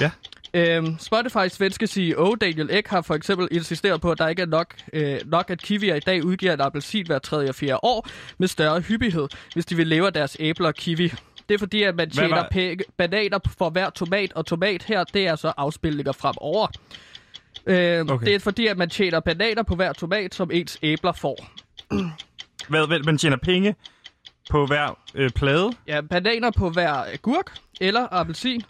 Ja. 0.00 0.10
Øhm, 0.54 0.86
Spotify's 1.00 1.48
svenske 1.48 1.86
CEO 1.86 2.34
Daniel 2.34 2.68
Ek 2.70 2.88
har 2.88 3.00
for 3.00 3.14
eksempel 3.14 3.48
insisteret 3.50 4.00
på, 4.00 4.10
at 4.10 4.18
der 4.18 4.28
ikke 4.28 4.42
er 4.42 4.46
nok, 4.46 4.74
øh, 4.92 5.20
nok 5.26 5.50
at 5.50 5.62
kiwier 5.62 5.94
i 5.94 6.00
dag 6.00 6.24
udgiver 6.24 6.52
en 6.52 6.60
appelsin 6.60 7.06
hver 7.06 7.18
tredje 7.18 7.48
og 7.48 7.54
fjerde 7.54 7.80
år 7.82 8.08
med 8.38 8.48
større 8.48 8.80
hyppighed, 8.80 9.28
hvis 9.54 9.66
de 9.66 9.76
vil 9.76 9.86
leve 9.86 10.06
af 10.06 10.12
deres 10.12 10.36
æbler 10.40 10.68
og 10.68 10.74
kiwi. 10.74 11.12
Det 11.48 11.54
er 11.54 11.58
fordi, 11.58 11.82
at 11.82 11.94
man 11.94 12.10
tjener 12.10 12.44
penge, 12.50 12.84
bananer 12.96 13.38
for 13.58 13.70
hver 13.70 13.90
tomat, 13.90 14.32
og 14.32 14.46
tomat 14.46 14.82
her, 14.82 15.04
det 15.04 15.26
er 15.26 15.36
så 15.36 15.52
afspilninger 15.56 16.12
fremover. 16.12 16.66
Øh, 17.66 18.00
Okay. 18.00 18.14
okay. 18.14 18.26
Det 18.26 18.34
er 18.34 18.38
fordi, 18.38 18.66
at 18.66 18.78
man 18.78 18.90
tjener 18.90 19.20
bananer 19.20 19.62
på 19.62 19.74
hver 19.74 19.92
tomat, 19.92 20.34
som 20.34 20.50
ens 20.52 20.78
æbler 20.82 21.12
får. 21.12 21.46
Hvad, 22.68 22.86
hvad, 22.86 22.98
man 23.00 23.18
tjener 23.18 23.36
penge 23.36 23.74
på 24.50 24.66
hver 24.66 24.98
øh, 25.14 25.30
plade? 25.30 25.70
Ja, 25.86 26.00
bananer 26.00 26.50
på 26.50 26.70
hver 26.70 26.92
agurk 27.12 27.52
eller 27.80 28.06
appelsin. 28.10 28.62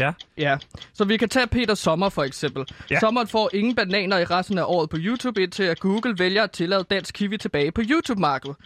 Ja. 0.00 0.12
Ja, 0.36 0.58
så 0.92 1.04
vi 1.04 1.16
kan 1.16 1.28
tage 1.28 1.46
Peter 1.46 1.74
Sommer 1.74 2.08
for 2.08 2.22
eksempel. 2.22 2.64
Ja. 2.90 3.00
Sommeren 3.00 3.28
får 3.28 3.50
ingen 3.52 3.74
bananer 3.74 4.18
i 4.18 4.24
resten 4.24 4.58
af 4.58 4.64
året 4.66 4.90
på 4.90 4.96
YouTube, 5.00 5.42
indtil 5.42 5.62
at 5.62 5.80
Google 5.80 6.18
vælger 6.18 6.42
at 6.42 6.50
tillade 6.50 6.84
dansk 6.90 7.14
kiwi 7.14 7.36
tilbage 7.36 7.72
på 7.72 7.80
YouTube-markedet. 7.80 8.56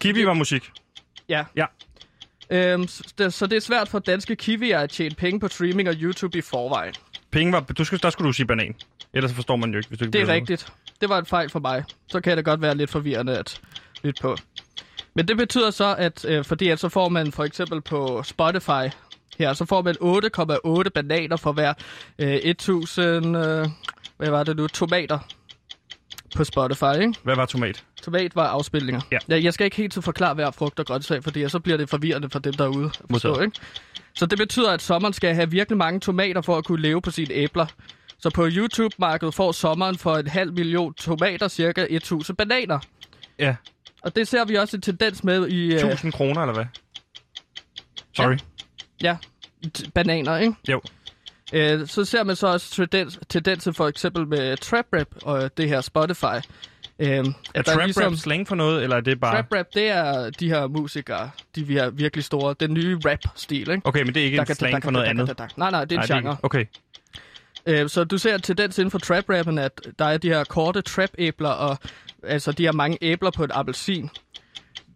Kiwi 0.00 0.26
var 0.26 0.34
musik. 0.34 0.70
Ja. 1.28 1.44
Ja. 1.56 1.66
Øhm, 2.50 2.88
så, 2.88 3.12
det, 3.18 3.34
så 3.34 3.46
det 3.46 3.56
er 3.56 3.60
svært 3.60 3.88
for 3.88 3.98
danske 3.98 4.36
kiwier 4.36 4.78
at 4.78 4.90
tjene 4.90 5.14
penge 5.14 5.40
på 5.40 5.48
streaming 5.48 5.88
og 5.88 5.94
YouTube 5.94 6.38
i 6.38 6.40
forvejen. 6.40 6.94
Penge 7.30 7.52
var... 7.52 7.60
Du 7.60 7.84
skulle, 7.84 8.00
der 8.00 8.10
skulle 8.10 8.28
du 8.28 8.32
sige 8.32 8.46
banan. 8.46 8.74
Ellers 9.12 9.32
forstår 9.32 9.56
man 9.56 9.70
jo 9.70 9.78
ikke, 9.78 9.88
hvis 9.88 9.98
du 9.98 10.04
ikke 10.04 10.18
Det 10.18 10.28
er 10.28 10.32
rigtigt. 10.34 10.72
Det 11.00 11.08
var 11.08 11.18
en 11.18 11.26
fejl 11.26 11.50
for 11.50 11.58
mig. 11.58 11.84
Så 12.08 12.20
kan 12.20 12.36
det 12.36 12.44
godt 12.44 12.62
være 12.62 12.74
lidt 12.74 12.90
forvirrende 12.90 13.38
at 13.38 13.60
lytte 14.02 14.22
på. 14.22 14.36
Men 15.14 15.28
det 15.28 15.36
betyder 15.36 15.70
så, 15.70 15.94
at 15.98 16.24
øh, 16.24 16.44
fordi 16.44 16.68
at 16.68 16.78
så 16.78 16.88
får 16.88 17.08
man 17.08 17.32
for 17.32 17.44
eksempel 17.44 17.80
på 17.80 18.22
Spotify 18.22 18.88
her, 19.38 19.52
så 19.52 19.64
får 19.64 19.82
man 19.82 19.94
8,8 20.84 20.88
bananer 20.88 21.36
for 21.36 21.52
hver 21.52 21.74
øh, 22.18 22.34
1000, 22.34 23.36
øh, 23.36 23.66
hvad 24.16 24.30
var 24.30 24.44
det 24.44 24.56
nu, 24.56 24.66
tomater 24.66 25.18
på 26.36 26.44
Spotify, 26.44 27.00
ikke? 27.00 27.14
Hvad 27.22 27.36
var 27.36 27.46
tomat? 27.46 27.84
Tomat 28.02 28.36
var 28.36 28.46
afspilninger. 28.46 29.00
Ja. 29.12 29.18
ja 29.28 29.42
jeg 29.42 29.54
skal 29.54 29.64
ikke 29.64 29.76
helt 29.76 29.94
så 29.94 30.00
forklare 30.00 30.34
hver 30.34 30.50
frugt 30.50 30.78
og 30.78 30.86
grøntsag, 30.86 31.24
fordi 31.24 31.48
så 31.48 31.58
bliver 31.58 31.76
det 31.76 31.90
forvirrende 31.90 32.30
for 32.30 32.38
dem 32.38 32.52
derude. 32.52 32.90
Forstå, 33.10 33.40
ikke? 33.40 33.56
Så 34.14 34.26
det 34.26 34.38
betyder, 34.38 34.72
at 34.72 34.82
sommeren 34.82 35.14
skal 35.14 35.34
have 35.34 35.50
virkelig 35.50 35.78
mange 35.78 36.00
tomater 36.00 36.40
for 36.40 36.56
at 36.56 36.64
kunne 36.64 36.82
leve 36.82 37.02
på 37.02 37.10
sine 37.10 37.34
æbler. 37.34 37.66
Så 38.20 38.30
på 38.30 38.48
YouTube-markedet 38.48 39.34
får 39.34 39.52
sommeren 39.52 39.98
for 39.98 40.16
en 40.16 40.26
halv 40.26 40.52
million 40.52 40.94
tomater 40.94 41.48
cirka 41.48 41.86
1000 41.90 42.36
bananer. 42.36 42.78
Ja. 43.38 43.56
Og 44.02 44.16
det 44.16 44.28
ser 44.28 44.44
vi 44.44 44.54
også 44.54 44.76
en 44.76 44.80
tendens 44.80 45.24
med 45.24 45.48
i... 45.48 45.66
øh, 45.66 45.80
1000 45.80 46.12
kroner, 46.12 46.40
eller 46.40 46.54
hvad? 46.54 46.64
Sorry. 48.16 48.32
Ja, 48.32 48.38
t- 49.78 49.90
bananer, 49.94 50.36
ikke? 50.36 50.54
Jo. 50.68 50.80
Øh, 51.52 51.86
så 51.86 52.04
ser 52.04 52.24
man 52.24 52.36
så 52.36 52.46
også 52.46 52.86
tendens, 53.28 53.68
for 53.76 53.88
eksempel 53.88 54.26
med 54.26 54.56
trap 54.56 54.86
rap 54.92 55.08
og 55.22 55.56
det 55.56 55.68
her 55.68 55.80
Spotify. 55.80 56.24
Øh, 56.98 57.08
Er 57.54 57.62
trap 57.62 57.96
rap 57.96 58.14
slang 58.14 58.48
for 58.48 58.54
noget, 58.54 58.82
eller 58.82 58.96
er 58.96 59.00
det 59.00 59.20
bare... 59.20 59.34
Trap 59.36 59.52
rap, 59.52 59.66
det 59.74 59.88
er 59.88 60.30
de 60.30 60.48
her 60.48 60.66
musikere, 60.66 61.30
de 61.54 61.66
vi 61.66 61.76
er 61.76 61.90
virkelig 61.90 62.24
store. 62.24 62.54
Den 62.60 62.74
nye 62.74 62.98
rap-stil, 63.04 63.70
ikke? 63.70 63.80
Okay, 63.84 64.02
men 64.02 64.14
det 64.14 64.20
er 64.20 64.24
ikke 64.24 64.38
en 64.38 64.46
slang 64.46 64.82
for 64.84 64.90
noget 64.90 65.06
andet. 65.06 65.40
Nej, 65.56 65.70
nej, 65.70 65.84
det 65.84 65.98
er 65.98 66.02
en 66.02 66.22
genre. 66.22 66.36
Okay. 66.42 66.64
Øh, 67.66 67.88
så 67.88 68.04
du 68.04 68.18
ser 68.18 68.34
en 68.34 68.40
tendens 68.40 68.78
inden 68.78 68.90
for 68.90 68.98
trap-rappen, 68.98 69.58
at 69.58 69.80
der 69.98 70.04
er 70.04 70.18
de 70.18 70.28
her 70.28 70.44
korte 70.44 70.82
trap-æbler, 70.82 71.48
og 71.48 71.78
altså 72.22 72.52
de 72.52 72.64
har 72.64 72.72
mange 72.72 72.98
æbler 73.00 73.30
på 73.30 73.44
et 73.44 73.50
appelsin. 73.54 74.10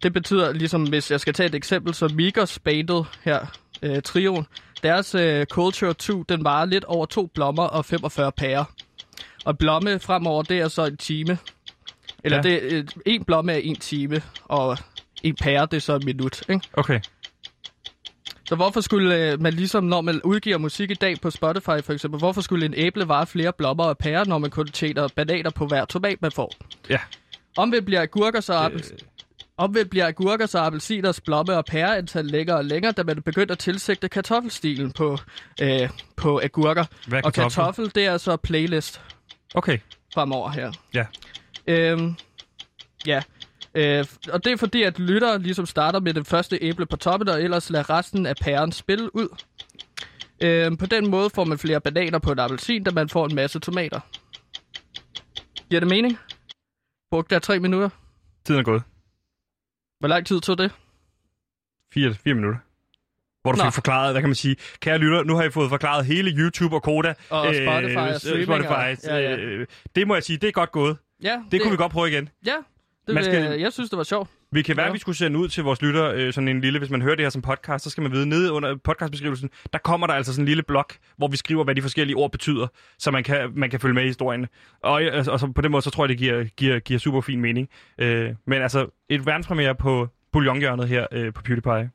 Det 0.03 0.13
betyder, 0.13 0.53
ligesom 0.53 0.83
hvis 0.83 1.11
jeg 1.11 1.19
skal 1.19 1.33
tage 1.33 1.47
et 1.49 1.55
eksempel, 1.55 1.93
så 1.93 2.07
Migos 2.07 2.59
bandet 2.59 3.05
her, 3.23 3.45
øh, 3.83 4.01
trioen, 4.01 4.45
deres 4.83 5.15
øh, 5.15 5.45
Culture 5.45 5.93
2, 5.93 6.23
den 6.23 6.43
varer 6.43 6.65
lidt 6.65 6.83
over 6.83 7.05
to 7.05 7.25
blommer 7.25 7.63
og 7.63 7.85
45 7.85 8.31
pærer. 8.31 8.63
Og 9.45 9.57
blomme 9.57 9.99
fremover, 9.99 10.43
det 10.43 10.59
er 10.59 10.67
så 10.67 10.85
en 10.85 10.97
time. 10.97 11.37
Eller 12.23 12.37
Ja. 12.37 12.41
det, 12.43 12.61
øh, 12.61 12.85
en 13.05 13.23
blomme 13.23 13.51
er 13.53 13.57
en 13.57 13.75
time, 13.75 14.21
og 14.45 14.77
en 15.23 15.35
pære, 15.35 15.65
det 15.65 15.73
er 15.77 15.81
så 15.81 15.95
en 15.95 16.05
minut, 16.05 16.43
ikke? 16.49 16.61
Okay. 16.73 16.99
Så 18.45 18.55
hvorfor 18.55 18.81
skulle 18.81 19.31
øh, 19.31 19.41
man 19.41 19.53
ligesom, 19.53 19.83
når 19.83 20.01
man 20.01 20.21
udgiver 20.21 20.57
musik 20.57 20.91
i 20.91 20.93
dag 20.93 21.15
på 21.21 21.29
Spotify 21.29 21.83
for 21.83 21.89
eksempel, 21.89 22.17
hvorfor 22.19 22.41
skulle 22.41 22.65
en 22.65 22.73
æble 22.77 23.07
vare 23.07 23.27
flere 23.27 23.53
blommer 23.53 23.83
og 23.83 23.97
pærer, 23.97 24.25
når 24.25 24.37
man 24.37 24.49
kun 24.49 24.67
tjener 24.67 25.07
bananer 25.15 25.49
på 25.49 25.65
hver 25.65 25.85
tomat, 25.85 26.21
man 26.21 26.31
får? 26.31 26.51
Ja. 26.89 26.97
Omvendt 27.57 27.85
bliver 27.85 28.01
agurker 28.01 28.39
så 28.41 28.53
appels... 28.53 28.93
Omvendt 29.57 29.89
bliver 29.89 30.07
agurker 30.07 30.45
så 30.45 30.59
appelsiners 30.59 31.21
blomme 31.21 31.57
og 31.57 31.65
pæreantal 31.65 32.25
længere 32.25 32.57
og 32.57 32.65
længere, 32.65 32.91
da 32.91 33.03
man 33.03 33.21
begyndte 33.21 33.51
at 33.51 33.59
tilsigte 33.59 34.09
kartoffelstilen 34.09 34.91
på, 34.91 35.17
øh, 35.61 35.89
på 36.15 36.39
agurker. 36.43 36.85
Hvad 37.07 37.23
og 37.25 37.33
kartoffel? 37.33 37.55
kartoffel, 37.55 37.91
det 37.95 38.05
er 38.05 38.17
så 38.17 38.37
playlist 38.37 39.01
Okay. 39.55 39.77
fremover 40.13 40.49
her. 40.49 40.71
Ja. 40.93 41.05
Øhm, 41.67 42.15
ja. 43.07 43.21
Øh, 43.75 44.05
og 44.31 44.43
det 44.43 44.51
er 44.51 44.57
fordi, 44.57 44.83
at 44.83 44.99
lyttere 44.99 45.39
ligesom 45.39 45.65
starter 45.65 45.99
med 45.99 46.13
den 46.13 46.25
første 46.25 46.57
æble 46.61 46.85
på 46.85 46.95
toppen, 46.95 47.29
og 47.29 47.41
ellers 47.43 47.69
lader 47.69 47.89
resten 47.89 48.25
af 48.25 48.35
pæren 48.41 48.71
spille 48.71 49.15
ud. 49.15 49.27
Øhm, 50.41 50.77
på 50.77 50.85
den 50.85 51.09
måde 51.09 51.29
får 51.29 51.43
man 51.43 51.57
flere 51.57 51.81
bananer 51.81 52.19
på 52.19 52.31
en 52.31 52.39
appelsin, 52.39 52.83
da 52.83 52.91
man 52.91 53.09
får 53.09 53.25
en 53.25 53.35
masse 53.35 53.59
tomater. 53.59 53.99
Giver 55.69 55.79
det 55.79 55.89
mening? 55.89 56.19
Brugte 57.11 57.33
jeg 57.33 57.41
tre 57.41 57.59
minutter? 57.59 57.89
Tiden 58.45 58.59
er 58.59 58.63
gået. 58.63 58.83
Hvor 60.03 60.07
lang 60.07 60.25
tid 60.25 60.41
tog 60.41 60.57
det? 60.57 60.71
Fire, 61.93 62.13
fire 62.13 62.33
minutter. 62.33 62.59
Hvor 63.41 63.51
du 63.51 63.57
Nå. 63.57 63.63
fik 63.63 63.73
forklaret, 63.73 64.13
hvad 64.13 64.21
kan 64.21 64.29
man 64.29 64.35
sige, 64.35 64.55
kære 64.79 64.97
lytter, 64.97 65.23
nu 65.23 65.35
har 65.35 65.43
I 65.43 65.49
fået 65.51 65.69
forklaret 65.69 66.05
hele 66.05 66.31
YouTube 66.31 66.75
og 66.75 66.83
Koda. 66.83 67.13
Og 67.29 67.45
Spotify 67.45 67.67
og 67.97 68.21
streaming 68.21 68.49
og- 68.49 68.63
Spotify. 68.63 69.07
ja, 69.07 69.17
ja. 69.17 69.35
Øh, 69.37 69.67
det 69.95 70.07
må 70.07 70.13
jeg 70.13 70.23
sige, 70.23 70.37
det 70.37 70.47
er 70.47 70.51
godt 70.51 70.71
gået. 70.71 70.97
Ja, 71.23 71.29
Det, 71.43 71.51
det 71.51 71.61
kunne 71.61 71.71
vi 71.71 71.77
godt 71.77 71.91
prøve 71.91 72.09
igen. 72.09 72.29
Ja, 72.45 72.55
det, 73.07 73.15
Man 73.15 73.23
skal... 73.23 73.59
jeg 73.59 73.73
synes, 73.73 73.89
det 73.89 73.97
var 73.97 74.03
sjovt. 74.03 74.29
Vi 74.53 74.61
kan 74.61 74.77
være, 74.77 74.83
Ja. 74.85 74.89
at 74.89 74.93
vi 74.93 74.99
skulle 74.99 75.15
sende 75.17 75.39
ud 75.39 75.47
til 75.47 75.63
vores 75.63 75.81
lytter 75.81 76.11
øh, 76.15 76.33
sådan 76.33 76.47
en 76.47 76.61
lille, 76.61 76.79
hvis 76.79 76.89
man 76.89 77.01
hører 77.01 77.15
det 77.15 77.25
her 77.25 77.29
som 77.29 77.41
podcast, 77.41 77.83
så 77.83 77.89
skal 77.89 78.03
man 78.03 78.11
vide, 78.11 78.29
nede 78.29 78.51
under 78.51 78.75
podcastbeskrivelsen, 78.83 79.49
der 79.73 79.79
kommer 79.79 80.07
der 80.07 80.13
altså 80.13 80.33
sådan 80.33 80.43
en 80.43 80.47
lille 80.47 80.63
blok, 80.63 80.93
hvor 81.17 81.27
vi 81.27 81.37
skriver, 81.37 81.63
hvad 81.63 81.75
de 81.75 81.81
forskellige 81.81 82.15
ord 82.17 82.31
betyder, 82.31 82.67
så 82.99 83.11
man 83.11 83.23
kan, 83.23 83.51
man 83.55 83.69
kan 83.69 83.79
følge 83.79 83.93
med 83.93 84.03
i 84.03 84.07
historien. 84.07 84.47
Og, 84.83 85.03
øh, 85.03 85.25
og 85.27 85.39
så 85.39 85.51
på 85.55 85.61
den 85.61 85.71
måde, 85.71 85.81
så 85.81 85.89
tror 85.89 86.03
jeg, 86.03 86.09
det 86.09 86.17
giver, 86.17 86.43
giver, 86.43 86.79
giver 86.79 86.99
super 86.99 87.21
fin 87.21 87.41
mening. 87.41 87.69
Øh, 87.97 88.31
men 88.47 88.61
altså, 88.61 88.87
et 89.09 89.25
verdenspremiere 89.25 89.75
på 89.75 90.07
bouillonhjørnet 90.31 90.87
her 90.87 91.07
øh, 91.11 91.33
på 91.33 91.41
PewDiePie. 91.41 91.89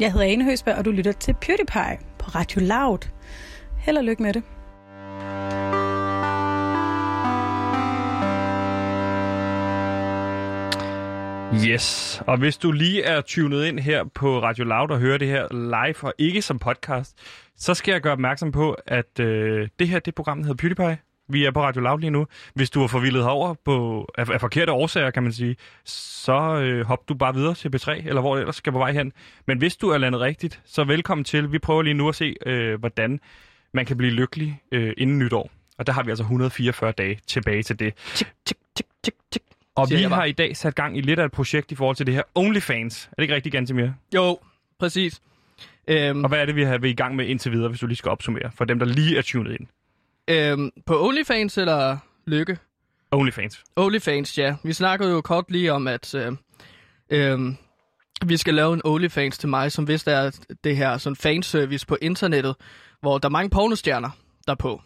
Jeg 0.00 0.12
hedder 0.12 0.26
Ane 0.26 0.44
Høsberg, 0.44 0.76
og 0.78 0.84
du 0.84 0.90
lytter 0.90 1.12
til 1.12 1.34
PewDiePie 1.40 1.98
på 2.18 2.26
Radio 2.34 2.60
Loud. 2.60 3.08
Held 3.78 3.96
og 3.98 4.04
lykke 4.04 4.22
med 4.22 4.32
det. 4.32 4.42
Yes, 11.54 12.22
og 12.26 12.38
hvis 12.38 12.56
du 12.56 12.72
lige 12.72 13.02
er 13.02 13.20
tunet 13.20 13.64
ind 13.64 13.78
her 13.78 14.04
på 14.04 14.42
Radio 14.42 14.64
Loud 14.64 14.90
og 14.90 14.98
hører 14.98 15.18
det 15.18 15.28
her 15.28 15.46
live 15.52 16.04
og 16.04 16.14
ikke 16.18 16.42
som 16.42 16.58
podcast, 16.58 17.18
så 17.56 17.74
skal 17.74 17.92
jeg 17.92 18.00
gøre 18.00 18.12
opmærksom 18.12 18.52
på, 18.52 18.76
at 18.86 19.20
øh, 19.20 19.68
det 19.78 19.88
her, 19.88 19.98
det 19.98 20.14
program 20.14 20.38
hedder 20.38 20.54
PewDiePie. 20.54 20.98
Vi 21.28 21.44
er 21.44 21.50
på 21.50 21.62
Radio 21.62 21.80
Loud 21.80 22.00
lige 22.00 22.10
nu. 22.10 22.26
Hvis 22.54 22.70
du 22.70 22.82
er 22.82 22.86
forvildet 22.86 23.22
herover 23.22 23.54
på, 23.64 24.06
af, 24.18 24.30
af 24.30 24.40
forkerte 24.40 24.72
årsager, 24.72 25.10
kan 25.10 25.22
man 25.22 25.32
sige, 25.32 25.56
så 25.84 26.60
øh, 26.62 26.86
hop 26.86 27.08
du 27.08 27.14
bare 27.14 27.34
videre 27.34 27.54
til 27.54 27.68
B3, 27.76 27.90
eller 28.08 28.20
hvor 28.20 28.34
det 28.34 28.40
ellers 28.40 28.56
skal 28.56 28.72
på 28.72 28.78
vej 28.78 28.92
hen. 28.92 29.12
Men 29.46 29.58
hvis 29.58 29.76
du 29.76 29.88
er 29.88 29.98
landet 29.98 30.20
rigtigt, 30.20 30.60
så 30.64 30.84
velkommen 30.84 31.24
til. 31.24 31.52
Vi 31.52 31.58
prøver 31.58 31.82
lige 31.82 31.94
nu 31.94 32.08
at 32.08 32.14
se, 32.14 32.34
øh, 32.46 32.78
hvordan 32.80 33.20
man 33.74 33.86
kan 33.86 33.96
blive 33.96 34.12
lykkelig 34.12 34.60
øh, 34.72 34.92
inden 34.96 35.18
nytår. 35.18 35.50
Og 35.78 35.86
der 35.86 35.92
har 35.92 36.02
vi 36.02 36.10
altså 36.10 36.22
144 36.22 36.92
dage 36.92 37.18
tilbage 37.26 37.62
til 37.62 37.78
det. 37.78 37.94
Tik, 38.14 38.28
tik, 38.46 38.56
tik, 38.76 38.86
tik, 39.02 39.14
tik. 39.32 39.42
Og 39.76 39.90
vi 39.90 40.02
har 40.02 40.24
i 40.24 40.32
dag 40.32 40.56
sat 40.56 40.74
gang 40.74 40.98
i 40.98 41.00
lidt 41.00 41.18
af 41.18 41.24
et 41.24 41.32
projekt 41.32 41.72
i 41.72 41.74
forhold 41.74 41.96
til 41.96 42.06
det 42.06 42.14
her 42.14 42.22
OnlyFans. 42.34 43.06
Er 43.06 43.14
det 43.16 43.22
ikke 43.22 43.34
rigtigt, 43.34 43.52
Gantemir? 43.52 43.88
Jo, 44.14 44.38
præcis. 44.78 45.20
Øhm, 45.88 46.24
Og 46.24 46.28
hvad 46.28 46.38
er 46.38 46.46
det, 46.46 46.56
vi 46.56 46.62
har 46.64 46.78
været 46.78 46.90
i 46.90 46.94
gang 46.94 47.16
med 47.16 47.26
indtil 47.26 47.52
videre, 47.52 47.68
hvis 47.68 47.80
du 47.80 47.86
lige 47.86 47.96
skal 47.96 48.10
opsummere, 48.10 48.50
for 48.54 48.64
dem, 48.64 48.78
der 48.78 48.86
lige 48.86 49.18
er 49.18 49.22
tunet 49.22 49.52
ind? 49.60 49.66
øhm, 50.30 50.70
på 50.86 51.06
OnlyFans 51.06 51.58
eller 51.58 51.98
Lykke? 52.26 52.58
OnlyFans. 53.10 53.64
OnlyFans, 53.76 54.38
ja. 54.38 54.56
Vi 54.64 54.72
snakkede 54.72 55.10
jo 55.10 55.20
kort 55.20 55.44
lige 55.50 55.72
om, 55.72 55.86
at 55.88 56.14
øh, 56.14 56.32
øh, 57.10 57.38
vi 58.26 58.36
skal 58.36 58.54
lave 58.54 58.74
en 58.74 58.80
OnlyFans 58.84 59.38
til 59.38 59.48
mig, 59.48 59.72
som 59.72 59.88
vist 59.88 60.08
er 60.08 60.38
det 60.64 60.76
her 60.76 60.98
sådan 60.98 61.16
fanservice 61.16 61.86
på 61.86 61.96
internettet, 62.02 62.54
hvor 63.00 63.18
der 63.18 63.28
er 63.28 63.30
mange 63.30 63.50
pornostjerner 63.50 64.10
derpå. 64.46 64.82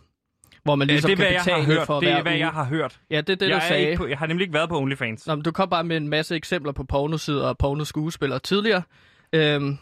Hvor 0.64 0.74
man 0.74 0.88
Ja, 0.88 0.92
ligesom 0.94 1.08
det 1.08 1.12
er, 1.12 1.16
hvad 1.16 1.26
kan 1.26 1.34
jeg 1.34 1.40
betale 1.44 1.64
har 1.64 1.72
hørt. 1.74 1.86
for 1.86 2.00
Det 2.00 2.08
er, 2.10 2.22
hvad 2.22 2.32
uge. 2.32 2.38
jeg 2.38 2.48
har 2.48 2.64
hørt. 2.64 3.00
Ja, 3.10 3.16
det 3.20 3.30
er 3.30 3.36
det, 3.36 3.48
jeg, 3.48 3.54
du 3.54 3.56
er 3.64 3.68
sagde. 3.68 3.82
ikke 3.86 3.96
på, 3.96 4.06
jeg 4.06 4.18
har 4.18 4.26
nemlig 4.26 4.44
ikke 4.44 4.54
været 4.54 4.68
på 4.68 4.80
OnlyFans, 4.80 5.26
Nå, 5.26 5.34
men 5.34 5.44
du 5.44 5.52
kom 5.52 5.68
bare 5.70 5.84
med 5.84 5.96
en 5.96 6.08
masse 6.08 6.36
eksempler 6.36 6.72
på 6.72 6.84
pornosider 6.84 7.46
og 7.48 7.58
pornoskuespillere 7.58 8.38
tidligere. 8.38 8.82
Øhm, 9.32 9.78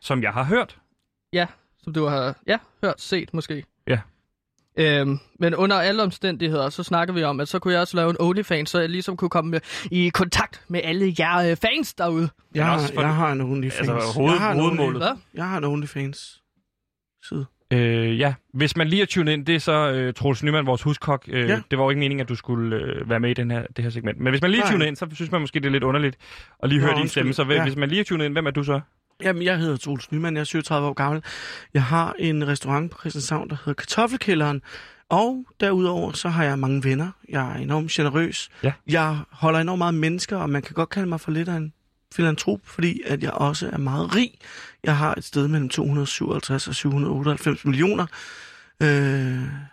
som 0.00 0.22
jeg 0.22 0.32
har 0.32 0.44
hørt. 0.44 0.78
ja, 1.32 1.46
som 1.82 1.92
du 1.92 2.04
har 2.06 2.34
ja, 2.46 2.58
hørt, 2.84 3.00
set 3.00 3.34
måske. 3.34 3.64
Ja. 3.88 4.00
Øhm, 4.78 5.18
men 5.38 5.54
under 5.54 5.76
alle 5.80 6.02
omstændigheder, 6.02 6.68
så 6.70 6.82
snakker 6.82 7.14
vi 7.14 7.22
om, 7.22 7.40
at 7.40 7.48
så 7.48 7.58
kunne 7.58 7.72
jeg 7.74 7.80
også 7.80 7.96
lave 7.96 8.10
en 8.10 8.16
OnlyFans, 8.20 8.70
så 8.70 8.78
jeg 8.80 8.88
ligesom 8.88 9.16
kunne 9.16 9.30
komme 9.30 9.50
med, 9.50 9.60
i 9.90 10.08
kontakt 10.08 10.62
med 10.68 10.80
alle 10.84 11.14
jer 11.18 11.50
øh, 11.50 11.56
fans 11.56 11.94
derude. 11.94 12.28
Jeg, 12.54 12.66
har, 12.66 12.74
også 12.74 12.94
for- 12.94 13.00
jeg 13.00 13.14
har 13.14 13.32
en 13.32 13.40
OnlyFans. 13.40 13.88
Altså, 13.88 14.18
hoved- 14.20 14.30
jeg 14.32 14.40
har 14.40 14.52
en 14.52 14.58
hovedmålet. 14.60 14.96
Only- 15.00 15.04
Hvad? 15.06 15.16
Jeg 15.34 15.48
har 15.48 15.58
en 15.58 15.64
OnlyFans 15.64 16.42
side. 17.28 17.46
Øh, 17.72 18.18
ja, 18.18 18.34
hvis 18.54 18.76
man 18.76 18.88
lige 18.88 19.02
er 19.02 19.06
tunet 19.06 19.32
ind, 19.32 19.46
det 19.46 19.54
er 19.54 19.58
så 19.58 19.90
øh, 19.92 20.14
Troels 20.14 20.42
Nyman, 20.42 20.66
vores 20.66 20.82
huskok. 20.82 21.24
Øh, 21.28 21.48
Ja. 21.48 21.60
Det 21.70 21.78
var 21.78 21.84
jo 21.84 21.90
ikke 21.90 21.98
meningen, 22.00 22.20
at 22.20 22.28
du 22.28 22.34
skulle 22.34 22.76
øh, 22.76 23.10
være 23.10 23.20
med 23.20 23.30
i 23.30 23.34
den 23.34 23.50
her, 23.50 23.66
det 23.76 23.84
her 23.84 23.90
segment. 23.90 24.20
Men 24.20 24.30
hvis 24.30 24.42
man 24.42 24.50
lige 24.50 24.62
er 24.62 24.70
tunet 24.70 24.86
ind, 24.86 24.96
så 24.96 25.06
synes 25.12 25.30
man 25.30 25.40
måske, 25.40 25.60
det 25.60 25.66
er 25.66 25.70
lidt 25.70 25.84
underligt 25.84 26.16
at 26.62 26.68
lige 26.68 26.80
Nå, 26.80 26.86
høre 26.86 26.98
din 26.98 27.08
stemme. 27.08 27.32
Så 27.32 27.44
hvis, 27.44 27.56
Ja. 27.56 27.62
hvis 27.62 27.76
man 27.76 27.88
lige 27.88 28.00
er 28.00 28.04
tunet 28.04 28.24
ind, 28.24 28.34
hvem 28.34 28.46
er 28.46 28.50
du 28.50 28.64
så? 28.64 28.80
Jamen, 29.22 29.42
jeg 29.42 29.58
hedder 29.58 29.76
Troels 29.76 30.12
Nyman, 30.12 30.34
jeg 30.34 30.40
er 30.40 30.44
37 30.44 30.88
år 30.88 30.92
gammel. 30.92 31.22
Jeg 31.74 31.82
har 31.82 32.14
en 32.18 32.48
restaurant 32.48 32.90
på 32.92 32.98
Christianshavn, 33.00 33.50
der 33.50 33.56
hedder 33.64 33.72
Kartoffelkælderen. 33.74 34.62
Og 35.10 35.44
derudover, 35.60 36.12
så 36.12 36.28
har 36.28 36.44
jeg 36.44 36.58
mange 36.58 36.84
venner. 36.84 37.08
Jeg 37.28 37.52
er 37.52 37.54
enormt 37.54 37.90
generøs. 37.90 38.48
Ja. 38.62 38.72
Jeg 38.88 39.18
holder 39.30 39.58
enormt 39.60 39.78
meget 39.78 39.94
mennesker, 39.94 40.36
og 40.36 40.50
man 40.50 40.62
kan 40.62 40.74
godt 40.74 40.88
kalde 40.88 41.08
mig 41.08 41.20
for 41.20 41.30
lidt 41.30 41.48
af 41.48 41.56
en 41.56 41.72
filantrop, 42.14 42.60
fordi 42.64 43.00
at 43.06 43.22
jeg 43.22 43.30
også 43.32 43.70
er 43.72 43.78
meget 43.78 44.14
rig. 44.16 44.30
Jeg 44.84 44.96
har 44.96 45.14
et 45.14 45.24
sted 45.24 45.48
mellem 45.48 45.68
257 45.68 46.68
og 46.68 46.74
798 46.74 47.64
millioner. 47.64 48.06
Øh, 48.82 48.88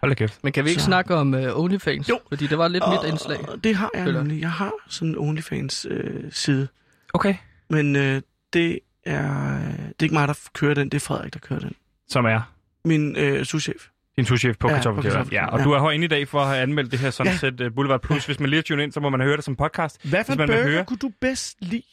Hold 0.02 0.10
da 0.10 0.14
kæft. 0.14 0.44
Men 0.44 0.54
kan 0.54 0.66
vi 0.66 0.70
ikke 0.70 0.82
Så- 0.82 0.86
snakke 0.86 1.16
om 1.16 1.34
uh, 1.34 1.60
OnlyFans? 1.60 2.10
Jo. 2.10 2.20
Fordi 2.30 2.48
det 2.48 2.58
var 2.58 2.68
lidt 2.68 2.84
mit 2.90 3.10
indslag. 3.10 3.50
Og 3.50 3.64
det 3.64 3.76
har 3.76 3.90
jeg 3.94 4.12
nemlig. 4.12 4.42
Jeg 4.42 4.52
har 4.52 4.72
sådan 4.90 5.08
en 5.10 5.18
OnlyFans-side. 5.18 5.94
Øh, 5.94 6.32
side. 6.32 6.68
Okay. 7.14 7.36
Men 7.70 7.96
øh, 7.96 8.22
det, 8.54 8.80
er, 9.06 9.22
det 9.88 9.96
er 10.00 10.04
ikke 10.04 10.14
mig, 10.16 10.28
der 10.28 10.40
kører 10.54 10.74
den. 10.74 10.90
Det 10.90 10.96
er 10.96 11.00
Frederik, 11.00 11.34
der 11.34 11.40
kører 11.40 11.60
den. 11.60 11.72
Som 12.10 12.26
er 12.26 12.42
Min 12.86 13.16
øh, 13.18 13.46
souschef. 13.46 13.88
din 14.16 14.26
souschef 14.26 14.58
på 14.58 14.68
Ja, 14.70 14.74
Kartoffelkælderen. 14.76 15.28
Ja, 15.32 15.46
og 15.48 15.60
ja. 15.60 15.64
du 15.64 15.72
er 15.72 15.80
herinde 15.82 16.06
i 16.06 16.08
dag 16.08 16.28
for 16.28 16.40
at 16.42 16.48
have 16.48 16.60
anmeldt 16.60 16.92
det 16.92 17.00
her 17.00 17.12
Sunset 17.12 17.60
ja. 17.60 17.70
Boulevard 17.70 18.02
Plus. 18.02 18.26
Hvis 18.26 18.40
man 18.40 18.50
lige 18.50 18.58
er 18.58 18.64
tunet 18.64 18.84
ind, 18.84 18.92
så 18.92 19.00
må 19.00 19.10
man 19.10 19.22
høre 19.22 19.36
det 19.36 19.44
som 19.46 19.56
podcast. 19.56 20.08
Hvad 20.10 20.24
for 20.24 20.36
man 20.36 20.48
burger 20.48 20.64
høre- 20.64 20.86
kunne 20.86 20.98
du 20.98 21.12
bedst 21.22 21.58
lide? 21.60 21.84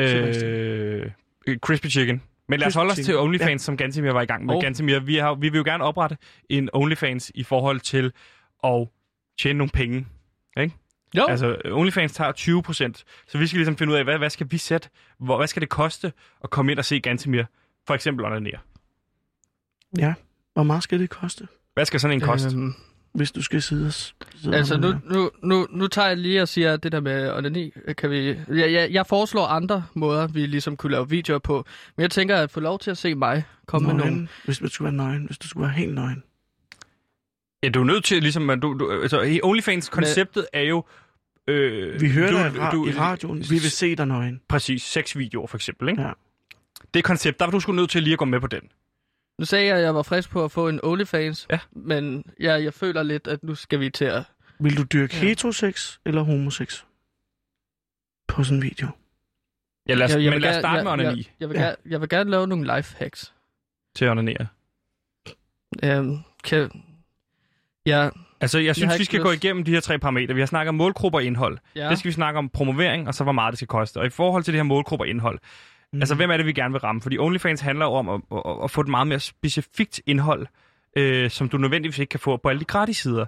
Øh, 0.00 1.10
crispy 1.58 1.86
chicken. 1.86 2.22
Men 2.48 2.60
lad 2.60 2.66
os 2.66 2.74
holde 2.74 2.90
os 2.90 2.96
til. 2.98 3.18
OnlyFans, 3.18 3.50
Ja. 3.50 3.58
som 3.58 3.76
Gantemir 3.76 4.10
var 4.12 4.22
i 4.22 4.26
gang 4.26 4.46
med. 4.46 4.54
Oh. 4.54 4.60
Gantemir, 4.62 4.98
vi, 4.98 5.16
har, 5.16 5.34
vi 5.34 5.48
vil 5.48 5.58
jo 5.58 5.64
gerne 5.64 5.84
oprette 5.84 6.16
en 6.48 6.68
OnlyFans 6.72 7.32
i 7.34 7.42
forhold 7.42 7.80
til 7.80 8.12
at 8.64 8.88
tjene 9.38 9.58
nogle 9.58 9.70
penge. 9.70 10.06
Ikke? 10.60 10.74
Jo, 11.16 11.26
Altså, 11.28 11.56
OnlyFans 11.64 12.12
tager 12.12 12.32
20 12.32 12.62
procent. 12.62 13.04
Så 13.28 13.38
vi 13.38 13.46
skal 13.46 13.56
ligesom 13.56 13.76
finde 13.76 13.92
ud 13.92 13.98
af, 13.98 14.04
hvad, 14.04 14.18
hvad 14.18 14.30
skal 14.30 14.46
vi 14.50 14.58
sætte? 14.58 14.88
Hvor, 15.18 15.36
hvad 15.36 15.46
skal 15.46 15.60
det 15.60 15.68
koste 15.68 16.12
at 16.44 16.50
komme 16.50 16.72
ind 16.72 16.78
og 16.78 16.84
se 16.84 17.00
Gantemir? 17.00 17.44
For 17.86 17.94
eksempel 17.94 18.24
onanere. 18.24 18.58
Ja. 19.98 20.14
Hvor 20.52 20.62
meget 20.62 20.82
skal 20.82 21.00
det 21.00 21.10
koste, 21.10 21.48
Hvad 21.74 21.84
skal 21.84 22.00
sådan 22.00 22.14
en 22.16 22.20
koste? 22.20 22.48
Øhm, 22.56 22.74
hvis 23.12 23.32
du 23.32 23.42
skal 23.42 23.62
sidde 23.62 23.86
og... 24.46 24.54
altså, 24.54 24.76
nu, 24.76 24.94
nu, 25.04 25.30
nu, 25.42 25.66
nu 25.70 25.86
tager 25.86 26.08
jeg 26.08 26.16
lige 26.16 26.42
og 26.42 26.48
siger 26.48 26.76
det 26.76 26.92
der 26.92 27.00
med 27.00 27.32
onani. 27.32 27.72
Kan 27.98 28.10
vi, 28.10 28.26
jeg, 28.48 28.72
jeg, 28.72 28.88
jeg 28.90 29.06
foreslår 29.06 29.46
andre 29.46 29.84
måder, 29.94 30.26
vi 30.26 30.46
ligesom 30.46 30.76
kunne 30.76 30.92
lave 30.92 31.08
videoer 31.08 31.38
på. 31.38 31.64
Men 31.96 32.02
jeg 32.02 32.10
tænker 32.10 32.36
at 32.36 32.50
få 32.50 32.60
lov 32.60 32.78
til 32.78 32.90
at 32.90 32.98
se 32.98 33.14
mig 33.14 33.44
komme 33.66 33.86
med 33.86 33.94
nogle... 33.94 34.10
nøgen, 34.12 34.28
hvis 34.44 34.58
du 34.58 34.68
skulle 34.68 34.86
være 34.86 34.96
nøgen. 34.96 35.26
Hvis 35.26 35.38
du 35.38 35.48
skulle 35.48 35.64
være 35.64 35.72
helt 35.76 35.94
nøgen. 35.94 36.22
Ja, 37.62 37.68
du 37.68 37.80
er 37.80 37.84
nødt 37.84 38.04
til 38.04 38.22
ligesom... 38.22 38.50
at 38.50 38.62
Du, 38.62 38.76
du, 38.78 39.02
altså, 39.02 39.40
OnlyFans-konceptet 39.42 40.46
er 40.52 40.62
jo... 40.62 40.84
Øh, 41.48 42.00
Vi 42.00 42.10
hører 42.10 42.30
du, 42.30 42.36
dig 42.36 42.68
ra- 42.68 42.88
i 42.88 42.92
radioen. 42.98 43.38
Vi 43.38 43.48
vil 43.48 43.70
se 43.70 43.96
dig 43.96 44.06
nøgen. 44.06 44.40
Præcis, 44.48 44.82
seks 44.82 45.18
videoer 45.18 45.46
for 45.46 45.56
eksempel, 45.56 45.88
ikke? 45.88 46.02
Ja. 46.02 46.12
Det 46.94 47.04
koncept, 47.04 47.38
der 47.38 47.44
var 47.44 47.52
du 47.52 47.60
sgu 47.60 47.72
nødt 47.72 47.90
til 47.90 48.02
lige 48.02 48.12
at 48.12 48.18
gå 48.18 48.24
med 48.24 48.40
på 48.40 48.46
den. 48.46 48.60
Nu 49.40 49.46
sagde 49.46 49.66
jeg, 49.66 49.76
at 49.76 49.82
jeg 49.82 49.94
var 49.94 50.02
frisk 50.02 50.30
på 50.30 50.44
at 50.44 50.52
få 50.52 50.68
en 50.68 50.80
OnlyFans. 50.82 51.46
Ja. 51.50 51.58
Men 51.72 52.24
jeg, 52.40 52.64
jeg 52.64 52.74
føler 52.74 53.02
lidt, 53.02 53.28
at 53.28 53.42
nu 53.44 53.54
skal 53.54 53.80
vi 53.80 53.90
til 53.90 54.04
at... 54.04 54.22
Vil 54.60 54.76
du 54.76 54.82
dyrke 54.82 55.16
Ja. 55.16 55.20
heterosex 55.26 55.98
eller 56.06 56.22
homosex? 56.22 56.82
På 58.28 58.44
sådan 58.44 58.56
en 58.58 58.62
video. 58.62 58.88
Ja, 59.88 59.94
lad 59.94 60.04
os, 60.06 60.12
jeg, 60.14 60.22
jeg 60.22 60.30
men 60.32 60.40
lad 60.40 60.50
os 60.50 60.56
starte 60.56 60.84
med 60.84 60.92
jeg, 60.92 61.00
onani 61.00 61.18
jeg, 61.18 61.26
jeg, 61.40 61.48
vil 61.48 61.54
Ja. 61.56 61.62
gerne, 61.62 61.76
jeg 61.86 62.00
vil 62.00 62.08
gerne 62.08 62.30
lave 62.30 62.46
nogle 62.46 62.76
life 62.76 62.96
hacks. 62.98 63.34
til 63.96 64.04
at 64.04 64.10
onanere. 64.10 64.46
Øhm, 65.84 66.18
kan, 66.44 66.82
ja, 67.86 68.08
Altså, 68.40 68.58
jeg 68.58 68.76
synes, 68.76 68.92
har 68.92 68.98
vi 68.98 69.04
skal 69.04 69.20
gå 69.20 69.30
lyst. 69.32 69.44
igennem 69.44 69.64
de 69.64 69.70
her 69.70 69.80
tre 69.80 69.98
parametre. 69.98 70.34
Vi 70.34 70.40
har 70.40 70.46
snakket 70.46 70.68
om 70.68 70.74
målgrupper 70.74 71.18
og 71.18 71.24
indhold. 71.24 71.58
Ja. 71.74 71.88
Det 71.90 71.98
skal 71.98 72.08
vi 72.08 72.12
snakke 72.12 72.38
om 72.38 72.48
promovering, 72.48 73.08
og 73.08 73.14
så 73.14 73.24
hvor 73.24 73.32
meget 73.32 73.52
det 73.52 73.58
skal 73.58 73.68
koste. 73.68 73.96
Og 73.98 74.06
i 74.06 74.10
forhold 74.10 74.42
til 74.44 74.52
det 74.54 74.58
her 74.58 74.62
målgrupper 74.64 75.04
og 75.04 75.08
indhold, 75.08 75.38
Mm. 75.92 75.96
mm. 75.96 76.02
altså 76.02 76.14
hvem 76.14 76.30
er 76.30 76.36
det, 76.36 76.46
vi 76.46 76.52
gerne 76.52 76.72
vil 76.72 76.80
ramme? 76.80 77.00
Fordi 77.00 77.18
OnlyFans 77.18 77.60
handler 77.60 77.86
jo 77.86 77.92
om 77.92 78.08
at, 78.08 78.20
at, 78.32 78.64
at 78.64 78.70
få 78.70 78.80
et 78.80 78.88
meget 78.88 79.06
mere 79.06 79.20
specifikt 79.20 80.00
indhold, 80.06 80.46
øh, 80.96 81.30
som 81.30 81.48
du 81.48 81.56
nødvendigvis 81.56 81.98
ikke 81.98 82.10
kan 82.10 82.20
få 82.20 82.36
på 82.36 82.48
alle 82.48 82.60
de 82.60 82.64
gratis 82.64 82.96
sider. 82.96 83.26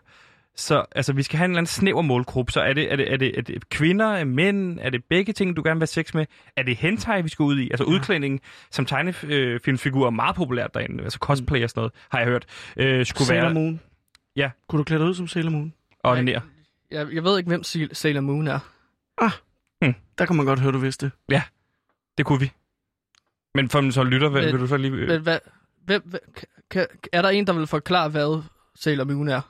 Så 0.56 0.84
altså, 0.92 1.12
vi 1.12 1.22
skal 1.22 1.38
have 1.38 1.44
en 1.44 1.50
eller 1.50 1.58
anden 1.58 1.66
snæver 1.66 2.02
målgruppe. 2.02 2.52
Så 2.52 2.60
er 2.60 2.72
det, 2.72 2.92
er 2.92 2.96
det, 2.96 3.12
er 3.12 3.16
det, 3.16 3.38
er 3.38 3.42
det 3.42 3.68
kvinder, 3.68 4.06
er 4.06 4.24
mænd, 4.24 4.78
er 4.80 4.90
det 4.90 5.04
begge 5.04 5.32
ting, 5.32 5.56
du 5.56 5.62
gerne 5.62 5.74
vil 5.74 5.80
have 5.80 5.86
sex 5.86 6.14
med? 6.14 6.26
Er 6.56 6.62
det 6.62 6.76
hentai, 6.76 7.22
vi 7.22 7.28
skal 7.28 7.42
ud 7.42 7.58
i? 7.58 7.70
Altså 7.70 7.84
udklædning 7.84 8.40
som 8.70 8.86
tegnefilmsfigur 8.86 10.06
er 10.06 10.10
meget 10.10 10.36
populært 10.36 10.74
derinde. 10.74 11.04
Altså 11.04 11.18
cosplay 11.18 11.64
og 11.64 11.70
sådan 11.70 11.80
noget, 11.80 11.92
har 12.08 12.18
jeg 12.18 12.28
hørt. 12.28 12.46
Øh, 12.76 13.06
skulle 13.06 13.26
Sailor 13.26 13.44
være 13.44 13.54
Moon. 13.54 13.80
Ja. 14.36 14.50
Kunne 14.68 14.78
du 14.78 14.84
klæde 14.84 15.00
dig 15.00 15.08
ud 15.08 15.14
som 15.14 15.28
Sailor 15.28 15.50
Moon? 15.50 15.72
og 16.02 16.12
onanere. 16.12 16.40
jeg, 16.90 17.14
jeg 17.14 17.24
ved 17.24 17.38
ikke, 17.38 17.48
hvem 17.48 17.62
Sailor 17.92 18.20
Moon 18.20 18.48
er. 18.48 18.58
Der 20.18 20.26
kan 20.26 20.36
man 20.36 20.46
godt 20.46 20.60
høre, 20.60 20.72
du 20.72 20.78
vidste 20.78 21.06
det. 21.06 21.12
Det 22.18 22.26
kunne 22.26 22.40
vi. 22.40 22.52
Men 23.54 23.68
for 23.70 23.90
så 23.90 24.02
lytter, 24.04 24.28
vil, 24.28 24.42
Men- 24.42 24.52
vil 24.52 24.60
du 24.60 24.66
så 24.66 24.76
lige... 24.76 24.90
Men 24.90 25.22
hvad, 25.22 25.38
hvem, 25.84 26.02
hvem, 26.04 26.20
kan, 26.70 26.86
er 27.12 27.22
der 27.22 27.28
en, 27.28 27.46
der 27.46 27.52
vil 27.52 27.66
forklare, 27.66 28.08
hvad 28.08 28.42
Sailor 28.74 29.04
Moon 29.04 29.28
er? 29.28 29.40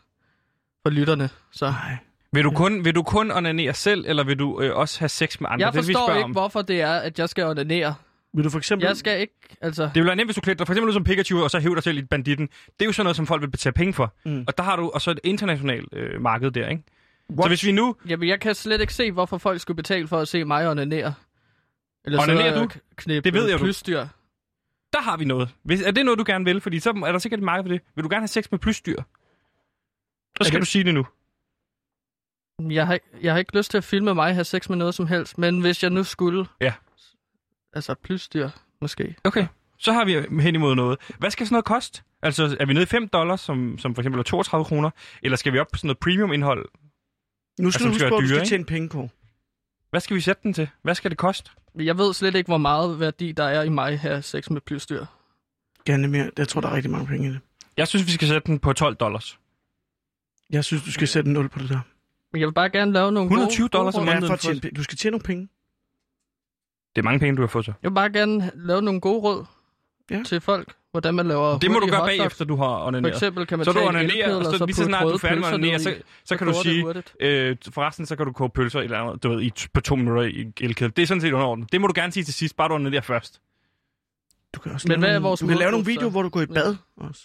For 0.86 0.90
lytterne, 0.90 1.28
så... 1.52 1.66
Nej. 1.66 1.96
vil, 2.32 2.44
du 2.44 2.50
kun, 2.50 2.84
vil 2.84 2.94
du 2.94 3.02
kun 3.02 3.30
onanere 3.30 3.74
selv, 3.74 4.04
eller 4.08 4.24
vil 4.24 4.38
du 4.38 4.60
øh, 4.60 4.76
også 4.76 4.98
have 4.98 5.08
sex 5.08 5.40
med 5.40 5.48
andre? 5.50 5.66
Jeg 5.66 5.72
det, 5.72 5.80
det, 5.80 5.88
vi 5.88 5.92
forstår 5.92 6.06
spørger 6.06 6.18
ikke, 6.18 6.24
om. 6.24 6.30
hvorfor 6.30 6.62
det 6.62 6.80
er, 6.80 6.92
at 6.92 7.18
jeg 7.18 7.28
skal 7.28 7.44
onanere. 7.44 7.94
Vil 8.34 8.44
du 8.44 8.50
for 8.50 8.58
eksempel... 8.58 8.86
Jeg 8.86 8.96
skal 8.96 9.20
ikke, 9.20 9.34
altså... 9.60 9.82
Det 9.82 9.94
vil 9.94 10.04
være 10.04 10.16
nemt, 10.16 10.26
hvis 10.26 10.34
du 10.34 10.40
klædte 10.40 10.58
dig 10.58 10.66
for 10.66 10.72
eksempel 10.74 10.88
ud 10.88 10.92
som 10.92 11.04
Pikachu, 11.04 11.42
og 11.42 11.50
så 11.50 11.60
hæver 11.60 11.74
dig 11.74 11.82
selv 11.82 11.98
i 11.98 12.02
banditten. 12.02 12.46
Det 12.46 12.84
er 12.84 12.84
jo 12.84 12.92
sådan 12.92 13.04
noget, 13.04 13.16
som 13.16 13.26
folk 13.26 13.42
vil 13.42 13.50
betale 13.50 13.72
penge 13.72 13.92
for. 13.94 14.14
Mm. 14.24 14.44
Og 14.46 14.58
der 14.58 14.64
har 14.64 14.76
du 14.76 14.90
og 14.94 15.00
så 15.00 15.10
et 15.10 15.20
internationalt 15.24 15.88
øh, 15.92 16.20
marked 16.20 16.50
der, 16.50 16.68
ikke? 16.68 16.82
What? 17.30 17.44
Så 17.44 17.48
hvis 17.48 17.64
vi 17.64 17.72
nu... 17.72 17.96
Jamen, 18.08 18.28
jeg 18.28 18.40
kan 18.40 18.54
slet 18.54 18.80
ikke 18.80 18.94
se, 18.94 19.12
hvorfor 19.12 19.38
folk 19.38 19.60
skulle 19.60 19.76
betale 19.76 20.08
for 20.08 20.18
at 20.18 20.28
se 20.28 20.44
mig 20.44 20.70
onanere. 20.70 21.14
Eller 22.05 22.22
Onanerer 22.22 22.61
og 22.61 22.74
du? 22.74 22.78
Knæppe 22.96 23.24
Det 23.30 23.34
ved 23.34 23.48
jeg, 23.48 23.59
du- 23.59 23.64
plysdyr. 23.64 24.07
Der 24.92 25.00
har 25.03 25.16
vi 25.16 25.24
noget. 25.24 25.48
Hvis, 25.62 25.82
er 25.82 25.90
det 25.90 26.05
noget, 26.05 26.18
du 26.18 26.24
gerne 26.26 26.44
vil? 26.44 26.61
Fordi 26.61 26.80
så 26.80 26.90
er 26.90 27.12
der 27.12 27.18
sikkert 27.18 27.40
et 27.40 27.44
marked 27.44 27.64
for 27.64 27.68
det. 27.68 27.80
Vil 27.94 28.05
du 28.05 28.09
gerne 28.09 28.20
have 28.22 28.28
sex 28.28 28.44
med 28.50 28.59
plysdyr? 28.59 28.96
Så 28.96 30.44
skal 30.44 30.53
det- 30.53 30.61
du 30.61 30.66
sige 30.66 30.84
det 30.84 30.94
nu. 30.94 31.07
Jeg 32.70 32.86
har, 32.86 32.94
ikke- 32.94 33.07
jeg 33.22 33.32
har 33.32 33.38
ikke 33.38 33.57
lyst 33.57 33.70
til 33.70 33.78
at 33.78 33.84
filme 33.84 34.14
mig 34.14 34.34
have 34.34 34.44
sex 34.44 34.68
med 34.68 34.76
noget 34.76 34.94
som 34.94 35.07
helst, 35.07 35.38
men 35.38 35.61
hvis 35.61 35.82
jeg 35.82 35.90
nu 35.90 36.05
skulle... 36.05 36.46
Ja. 36.61 36.72
Altså, 37.72 37.94
plysdyr, 37.94 38.48
måske. 38.80 39.16
Okay. 39.24 39.46
Så 39.78 39.92
har 39.92 40.05
vi 40.05 40.40
hen 40.42 40.55
imod 40.55 40.74
noget. 40.74 40.98
Hvad 41.18 41.30
skal 41.30 41.46
sådan 41.46 41.55
noget 41.55 41.64
koste? 41.64 42.03
Altså, 42.22 42.57
er 42.61 42.66
vi 42.66 42.72
nede 42.72 42.82
i 42.82 42.86
5 42.86 43.09
dollars, 43.09 43.40
som, 43.40 43.78
som 43.78 43.94
for 43.94 44.03
eksempel 44.03 44.18
er 44.18 44.22
32 44.22 44.64
kroner? 44.64 44.90
Eller 45.22 45.36
skal 45.36 45.53
vi 45.53 45.59
op 45.59 45.66
på 45.72 45.78
sådan 45.78 45.88
noget 45.88 45.98
premium-indhold? 45.98 46.68
Nu 47.61 47.70
skal 47.70 47.86
Altså, 47.86 47.88
du 47.88 47.92
huske 47.92 48.09
på, 48.09 48.16
at 48.16 48.22
du 48.22 48.28
skal 48.28 48.46
tjene 48.46 48.64
penge 48.64 48.88
på. 48.88 49.09
Hvad 49.93 50.01
skal 50.01 50.16
vi 50.16 50.20
sætte 50.20 50.43
den 50.43 50.53
til? 50.53 50.68
Hvad 50.82 50.95
skal 50.95 51.11
det 51.11 51.18
koste? 51.18 51.51
Jeg 51.74 51.99
ved 51.99 52.14
slet 52.14 52.34
ikke, 52.34 52.49
hvor 52.49 52.59
meget 52.59 53.01
værdi 53.01 53.32
der 53.32 53.45
er 53.45 53.62
i 53.62 53.68
mig 53.68 54.01
have 54.01 54.22
sex 54.22 54.51
med 54.51 54.61
plysdyr. 54.61 55.05
Gerne 55.84 56.09
mere. 56.09 56.30
Jeg 56.38 56.49
tror, 56.49 56.61
der 56.61 56.68
er 56.68 56.74
rigtig 56.74 56.90
mange 56.90 57.07
penge 57.07 57.28
i 57.28 57.32
det. 57.32 57.40
Jeg 57.76 57.88
synes, 57.88 58.07
vi 58.07 58.11
skal 58.12 58.28
sætte 58.28 58.47
den 58.47 58.59
på 58.59 58.72
12 58.72 58.97
dollars. 58.97 59.38
Jeg 60.51 60.64
synes, 60.64 60.82
du 60.84 60.93
skal 60.93 61.09
sætte 61.09 61.28
en 61.28 61.32
0 61.34 61.49
på 61.49 61.59
det 61.59 61.68
der. 61.68 61.80
Men 62.32 62.40
jeg 62.40 62.47
vil 62.47 62.53
bare 62.53 62.70
gerne 62.70 62.93
lave 62.93 63.12
nogle 63.12 63.26
120 63.26 63.64
gode, 63.64 63.68
dollars 63.78 63.95
om 63.95 64.05
måneden. 64.05 64.26
for 64.26 64.34
at 64.34 64.40
tjene. 64.40 64.61
Du 64.61 64.82
skal 64.82 64.99
tjene 64.99 65.11
nogle 65.11 65.24
penge. 65.24 65.49
Det 66.97 67.01
er 67.01 67.05
mange 67.05 67.20
penge, 67.20 67.36
du 67.36 67.43
har 67.43 67.47
fået 67.49 67.64
så. 67.64 67.72
Jeg 67.82 67.90
vil 67.90 67.95
bare 67.95 68.12
gerne 68.12 68.51
lave 68.55 68.82
nogle 68.82 69.01
gode 69.01 69.20
råd 69.20 69.45
Ja. 70.11 70.22
til 70.26 70.40
folk, 70.40 70.74
hvordan 70.93 71.14
man 71.14 71.26
laver 71.28 71.59
Det 71.59 71.70
må 71.70 71.78
du 71.78 71.86
gøre 71.86 72.01
hotdogs. 72.01 72.18
bagefter, 72.18 72.45
du 72.45 72.57
har 72.57 72.64
For 72.78 72.86
onaneret. 72.86 73.14
eksempel 73.14 73.47
kan 73.47 73.59
man 73.59 73.64
Så 73.64 73.72
du 73.72 73.78
tage 73.78 73.88
en 73.88 73.97
onanerer, 73.97 74.34
og 74.36 74.45
så 74.45 74.66
lige 74.66 74.76
så 74.76 74.84
snart 74.84 75.03
du 75.03 75.09
er 75.09 75.18
færdig 75.18 75.38
med 75.40 75.49
onanere, 75.49 75.72
ned 75.72 75.78
så, 75.80 75.90
i. 75.90 75.95
så 76.24 76.36
kan 76.36 76.47
du 76.47 76.53
det 76.53 76.62
sige, 76.62 77.03
øh, 77.20 77.57
forresten, 77.70 78.07
så 78.07 78.16
kan 78.16 78.26
du 78.26 78.32
koge 78.32 78.51
pølser 78.51 78.80
eller 78.80 78.99
andet, 78.99 79.22
du 79.22 79.28
ved, 79.28 79.40
i, 79.43 79.53
på 79.74 79.80
to 79.80 79.97
minutter 79.97 80.22
i 80.22 80.53
elkedel. 80.61 80.93
Det 80.97 81.03
er 81.03 81.07
sådan 81.07 81.20
set 81.20 81.32
underordnet. 81.32 81.72
Det 81.72 81.80
må 81.80 81.86
du 81.86 81.93
gerne 81.97 82.12
sige 82.12 82.24
til 82.24 82.34
sidst, 82.34 82.57
bare 82.57 82.68
du 82.68 82.74
onanerer 82.74 83.01
først. 83.03 83.40
Du 84.55 84.61
kan 84.61 84.72
også 84.72 84.88
Men 84.88 84.93
lave 84.93 84.99
hvad 85.01 85.09
er 85.09 85.12
nogle- 85.12 85.28
vores 85.28 85.40
Du 85.40 85.47
kan 85.47 85.57
lave 85.57 85.70
nogle 85.70 85.86
videoer, 85.86 86.07
så? 86.07 86.11
hvor 86.11 86.22
du 86.22 86.28
går 86.28 86.40
i 86.40 86.47
bad 86.47 86.76
også. 86.97 87.22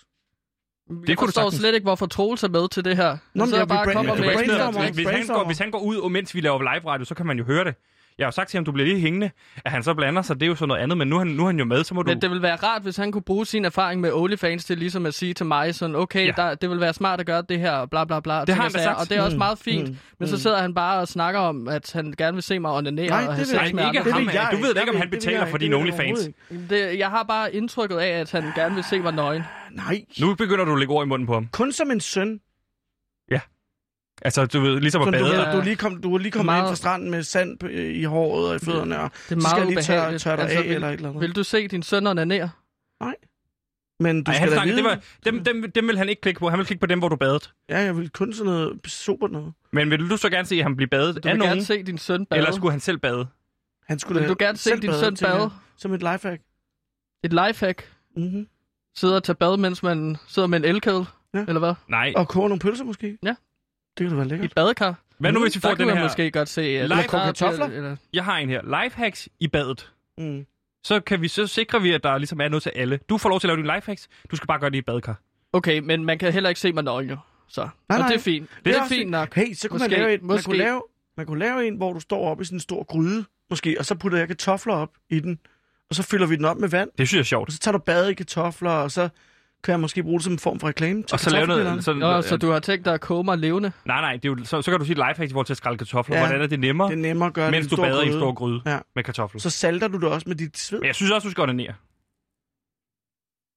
Jeg 1.07 1.17
kunne 1.17 1.27
du 1.27 1.31
forstår 1.31 1.49
slet 1.49 1.73
ikke, 1.73 1.83
hvorfor 1.85 2.05
Troels 2.05 2.43
er 2.43 2.49
med 2.49 2.69
til 2.69 2.85
det 2.85 2.95
her. 2.95 3.17
Nå, 3.33 3.45
så 3.45 3.57
jeg 3.57 3.67
bare 3.67 3.85
kommer 3.93 4.15
med 4.15 4.23
hvis, 4.23 4.35
han 4.35 4.47
går, 4.47 5.03
brainstormer. 5.03 5.45
hvis 5.45 5.57
han 5.57 5.71
går 5.71 5.79
ud, 5.79 5.95
og 5.97 6.11
mens 6.11 6.35
vi 6.35 6.41
laver 6.41 6.59
live 6.59 6.91
radio, 6.91 7.05
så 7.05 7.15
kan 7.15 7.25
man 7.25 7.37
jo 7.37 7.43
høre 7.43 7.63
det. 7.65 7.75
Jeg 8.17 8.25
har 8.25 8.27
jo 8.27 8.31
sagt 8.31 8.49
til 8.49 8.57
ham, 8.57 8.65
du 8.65 8.71
bliver 8.71 8.87
lige 8.87 8.99
hængende. 8.99 9.29
At 9.65 9.71
han 9.71 9.83
så 9.83 9.93
blander 9.93 10.21
sig, 10.21 10.35
det 10.39 10.43
er 10.45 10.47
jo 10.47 10.55
sådan 10.55 10.67
noget 10.67 10.81
andet, 10.81 10.97
men 10.97 11.07
nu 11.07 11.15
er 11.15 11.19
han, 11.19 11.27
nu 11.27 11.43
er 11.43 11.47
han 11.47 11.59
jo 11.59 11.65
med, 11.65 11.83
så 11.83 11.93
må 11.93 12.01
du... 12.01 12.09
Men 12.09 12.21
det 12.21 12.29
vil 12.31 12.41
være 12.41 12.55
rart, 12.55 12.81
hvis 12.81 12.97
han 12.97 13.11
kunne 13.11 13.21
bruge 13.21 13.45
sin 13.45 13.65
erfaring 13.65 14.01
med 14.01 14.11
OnlyFans 14.13 14.65
til 14.65 14.77
ligesom 14.77 15.05
at 15.05 15.13
sige 15.13 15.33
til 15.33 15.45
mig 15.45 15.75
sådan, 15.75 15.95
okay, 15.95 16.25
Ja. 16.27 16.31
der, 16.37 16.55
det 16.55 16.69
vil 16.69 16.79
være 16.79 16.93
smart 16.93 17.19
at 17.19 17.25
gøre 17.25 17.43
det 17.49 17.59
her, 17.59 17.85
bla 17.85 18.05
bla 18.05 18.19
bla. 18.19 18.45
ting 18.45 18.57
har 18.57 18.63
og 18.65 18.71
han 18.71 18.81
sagt. 18.83 18.99
Og 18.99 19.09
det 19.09 19.17
er 19.17 19.21
også 19.21 19.35
Mm, 19.35 19.39
meget 19.39 19.57
fint. 19.59 19.89
mm, 19.89 19.97
Men 20.19 20.27
så 20.27 20.35
mm. 20.35 20.39
sidder 20.39 20.61
han 20.61 20.73
bare 20.73 20.99
og 20.99 21.07
snakker 21.07 21.39
om, 21.39 21.67
at 21.67 21.91
han 21.93 22.13
gerne 22.17 22.33
vil 22.33 22.43
se 22.43 22.59
mig 22.59 22.71
onanere 22.71 23.07
Nej, 23.07 23.17
og 23.17 23.21
det 23.23 23.29
have 23.29 23.37
vil 23.37 23.45
sex 23.45 23.73
med 23.73 23.85
ikke 23.87 23.99
andre. 23.99 24.11
ham. 24.11 24.29
jeg 24.33 24.49
Du 24.51 24.57
ved 24.57 24.69
ikke, 24.75 24.89
om 24.91 24.95
han 24.97 25.09
det 25.11 25.11
betaler 25.19 25.39
jeg 25.39 25.47
for 25.49 25.57
dine 25.57 25.75
Det 25.75 25.81
OnlyFans. 25.81 26.29
Det, 26.69 26.97
jeg 26.99 27.09
har 27.09 27.23
bare 27.23 27.53
indtrykket 27.55 27.97
af, 27.97 28.07
at 28.19 28.31
han 28.31 28.43
gerne 28.55 28.75
vil 28.75 28.83
se 28.83 28.99
mig 28.99 29.13
nøgen. 29.13 29.43
Nej, 29.71 30.01
Nu 30.19 30.35
begynder 30.35 30.65
du 30.65 30.73
at 30.73 30.79
lægge 30.79 30.93
ord 30.93 31.05
i 31.05 31.09
munden 31.09 31.27
på 31.27 31.33
ham. 31.33 31.47
kun 31.51 31.71
som 31.71 31.91
en 31.91 31.99
søn. 31.99 32.39
Altså, 34.21 34.45
du 34.45 34.59
ved, 34.59 34.79
ligesom 34.79 35.01
at 35.01 35.05
Som 35.05 35.13
du, 35.13 35.19
bade. 35.19 35.23
ved, 35.37 35.51
du, 35.53 35.57
er 35.59 35.63
lige 35.63 35.75
kom, 35.75 36.01
du 36.01 36.13
er 36.13 36.17
lige 36.17 36.31
kommet 36.31 36.45
Meget- 36.45 36.61
ind 36.61 36.67
fra 36.67 36.75
stranden 36.75 37.11
med 37.11 37.23
sand 37.23 37.63
i 37.71 38.03
håret 38.03 38.49
og 38.49 38.55
i 38.55 38.59
fødderne, 38.59 38.99
og 38.99 39.11
Det 39.11 39.17
er 39.17 39.19
så 39.19 39.25
skal 39.29 39.37
meget 39.37 39.57
jeg 39.57 39.65
lige 39.67 39.81
tørre, 39.81 40.17
tørre 40.19 40.35
dig 40.37 40.43
Altså, 40.43 40.57
af 40.59 40.63
vil- 40.65 40.73
eller 40.73 40.87
et 40.87 40.93
eller 40.93 41.09
andet. 41.09 41.21
Vil 41.21 41.35
du 41.35 41.43
se 41.43 41.67
din 41.67 41.83
søn 41.83 42.07
onanere? 42.07 42.49
Men 43.99 44.23
du 44.23 44.31
Ej, 44.31 44.35
skal 44.35 44.49
han 44.49 44.57
da 44.59 44.63
vide... 44.65 44.75
det 44.75 44.83
var, 44.83 44.99
dem, 45.25 45.43
dem, 45.43 45.71
dem 45.71 45.87
vil 45.87 45.97
han 45.97 46.09
ikke 46.09 46.21
klikke 46.21 46.39
på. 46.39 46.49
Han 46.49 46.59
vil 46.59 46.65
klikke 46.65 46.79
på 46.79 46.85
dem, 46.85 46.99
hvor 46.99 47.09
du 47.09 47.15
badede. 47.15 47.39
Ja, 47.69 47.77
jeg 47.79 47.97
vil 47.97 48.09
kun 48.09 48.33
sådan 48.33 48.51
noget 48.53 48.79
sobert 48.85 49.31
noget. 49.31 49.53
Men 49.71 49.91
vil 49.91 50.09
du 50.09 50.17
så 50.17 50.29
gerne 50.29 50.45
se, 50.47 50.55
at 50.55 50.63
han 50.63 50.75
bliver 50.75 50.87
badet 50.89 51.15
Du 51.23 51.27
af 51.29 51.33
vil 51.33 51.39
nogen? 51.39 51.51
gerne 51.53 51.65
se 51.65 51.83
din 51.83 51.97
søn 51.97 52.25
bade? 52.25 52.37
Eller 52.37 52.51
skulle 52.51 52.71
han 52.71 52.79
selv 52.79 52.97
bade? 52.97 53.27
Han 53.87 53.99
skulle 53.99 54.19
Vil 54.19 54.29
du 54.29 54.35
gerne 54.39 54.57
se 54.57 54.71
din 54.75 54.93
søn 54.93 55.15
tænker 55.15 55.29
jeg. 55.29 55.37
bade? 55.39 55.51
Som 55.77 55.93
et 55.93 55.99
lifehack. 55.99 56.41
Et 57.23 57.33
lifehack? 57.33 57.91
Mm-hmm. 58.17 58.47
Sidder 58.97 59.15
og 59.15 59.23
tager 59.23 59.35
bad, 59.35 59.57
mens 59.57 59.83
man 59.83 60.17
sidder 60.27 60.47
med 60.47 60.59
en 60.59 60.65
elkedel? 60.65 61.05
Ja. 61.33 61.39
Eller 61.47 61.59
hvad? 61.59 61.73
Nej. 61.89 62.13
Og 62.15 62.27
koge 62.27 62.49
nogle 62.49 62.59
pølser 62.59 62.83
måske. 62.83 63.17
Ja. 63.23 63.35
Det 63.97 64.03
kan 64.03 64.09
da 64.09 64.15
være 64.15 64.25
I 64.25 64.29
lækkert. 64.29 64.45
et 64.45 64.55
badekar? 64.55 64.95
Hvad 65.17 65.31
nu, 65.31 65.41
hvis 65.41 65.55
vi 65.55 65.59
får 65.61 65.73
den 65.73 65.89
her... 65.89 66.01
måske 66.03 66.31
godt 66.31 66.49
se... 66.49 66.73
der 66.89 66.95
er- 66.95 67.01
kartofler? 67.03 67.65
Eller, 67.65 67.95
Jeg 68.13 68.25
har 68.25 68.37
en 68.37 68.49
her. 68.49 68.83
Lifehacks 68.83 69.29
i 69.39 69.47
badet. 69.47 69.91
Mm. 70.17 70.45
Så, 70.83 70.99
kan 70.99 71.21
vi, 71.21 71.27
så 71.27 71.47
sikrer 71.47 71.79
vi, 71.79 71.91
at 71.91 72.03
der 72.03 72.17
ligesom 72.17 72.41
er 72.41 72.47
noget 72.49 72.63
til 72.63 72.71
alle. 72.75 72.99
Du 73.09 73.17
får 73.17 73.29
lov 73.29 73.39
til 73.39 73.47
at 73.47 73.49
lave 73.49 73.57
dine 73.67 73.75
lifehacks. 73.75 74.07
Du 74.31 74.35
skal 74.35 74.47
bare 74.47 74.59
gøre 74.59 74.69
det 74.69 74.75
i 74.75 74.79
et 74.79 74.85
badekar. 74.85 75.19
okay, 75.53 75.79
men 75.79 76.05
man 76.05 76.17
kan 76.19 76.33
heller 76.33 76.49
ikke 76.49 76.61
se 76.61 76.73
mig 76.73 76.83
nøgen 76.83 77.09
jo. 77.09 77.17
Så. 77.49 77.61
Nej, 77.61 77.69
og 77.89 77.97
nej. 77.99 78.07
det 78.07 78.15
er 78.15 78.19
fint. 78.19 78.49
Det, 78.55 78.65
Det 78.65 78.75
er, 78.75 78.83
er 78.83 78.87
fint 78.87 79.09
nok. 79.11 79.35
Hey, 79.35 79.53
så 79.53 79.69
kunne 79.69 79.77
Måske, 79.79 79.89
man 79.91 79.99
lave 79.99 80.13
en, 80.13 80.27
man 80.27 80.43
kunne 80.43 80.57
lave, 80.57 80.81
man 81.17 81.25
kunne 81.25 81.39
lave 81.39 81.67
en, 81.67 81.75
hvor 81.77 81.93
du 81.93 81.99
står 81.99 82.29
oppe 82.31 82.41
i 82.41 82.45
sådan 82.45 82.55
en 82.55 82.59
stor 82.59 82.83
gryde, 82.83 83.25
måske, 83.49 83.75
og 83.79 83.85
så 83.85 83.95
putter 83.95 84.17
jeg 84.17 84.27
kartofler 84.27 84.73
op 84.73 84.89
i 85.09 85.19
den, 85.19 85.39
og 85.89 85.95
så 85.95 86.03
fylder 86.03 86.27
vi 86.27 86.35
den 86.35 86.45
op 86.45 86.57
med 86.57 86.69
vand, 86.69 86.89
Det 86.97 87.07
synes 87.07 87.13
jeg 87.13 87.19
er 87.19 87.23
sjovt. 87.23 87.49
og 87.49 87.53
så 87.53 87.59
tager 87.59 87.71
du 87.77 87.83
bad 87.83 88.09
i 88.09 88.13
kartofler, 88.13 88.71
og 88.71 88.91
så 88.91 89.09
kan 89.63 89.71
jeg 89.71 89.79
måske 89.79 90.03
bruge 90.03 90.19
det 90.19 90.23
som 90.23 90.33
en 90.33 90.39
form 90.39 90.59
for 90.59 90.67
reklame 90.67 91.03
til 91.03 91.13
Og 91.13 91.19
så 91.19 91.29
lave 91.29 91.47
noget... 91.47 91.83
Så, 91.83 91.93
Nå, 91.93 92.21
så 92.21 92.37
du 92.37 92.49
har 92.49 92.59
tænkt 92.59 92.85
dig 92.85 92.93
at 92.93 93.01
koge 93.01 93.23
mig 93.23 93.37
levende? 93.37 93.71
Nej, 93.85 94.01
nej, 94.01 94.13
det 94.13 94.25
er 94.25 94.29
jo, 94.29 94.45
så, 94.45 94.61
så 94.61 94.71
kan 94.71 94.79
du 94.79 94.85
sige 94.85 94.95
lifehacks 94.95 95.29
i 95.31 95.33
forhold 95.33 95.45
til 95.45 95.53
at 95.53 95.57
skrælle 95.57 95.77
kartofler. 95.77 96.15
Ja. 96.17 96.25
Hvordan 96.25 96.41
er 96.41 96.47
det 96.47 96.59
nemmere, 96.59 96.87
Det 96.87 96.93
er 96.93 97.01
nemmere 97.01 97.27
at 97.27 97.33
gøre 97.33 97.51
mens 97.51 97.67
det 97.67 97.77
du 97.77 97.81
bader 97.81 98.01
i 98.01 98.05
en 98.05 98.09
gryde. 98.11 98.19
stor 98.19 98.33
gryde 98.33 98.61
Ja. 98.65 98.79
med 98.95 99.03
kartofler. 99.03 99.41
Så 99.41 99.49
salter 99.49 99.87
du 99.87 99.97
det 99.97 100.07
også 100.09 100.29
med 100.29 100.35
dit 100.35 100.57
sved. 100.57 100.79
Men 100.79 100.87
jeg 100.87 100.95
synes 100.95 101.11
også, 101.11 101.25
du 101.25 101.31
skal 101.31 101.41
ordinere. 101.41 101.73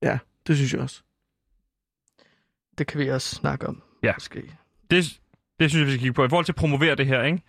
Ja, 0.02 0.18
det 0.46 0.56
synes 0.56 0.72
jeg 0.72 0.80
også. 0.80 1.02
Det 2.78 2.86
kan 2.86 3.00
vi 3.00 3.08
også 3.08 3.34
snakke 3.36 3.66
om. 3.68 3.82
Ja. 4.02 4.12
Måske. 4.16 4.42
Det, 4.90 5.20
det 5.60 5.70
synes 5.70 5.74
jeg, 5.80 5.86
vi 5.86 5.90
skal 5.92 5.98
kigge 6.00 6.12
på. 6.12 6.24
I 6.24 6.28
forhold 6.28 6.44
til 6.44 6.52
at 6.52 6.56
promovere 6.56 6.94
det 6.94 7.06
her, 7.06 7.22
ikke? 7.22 7.42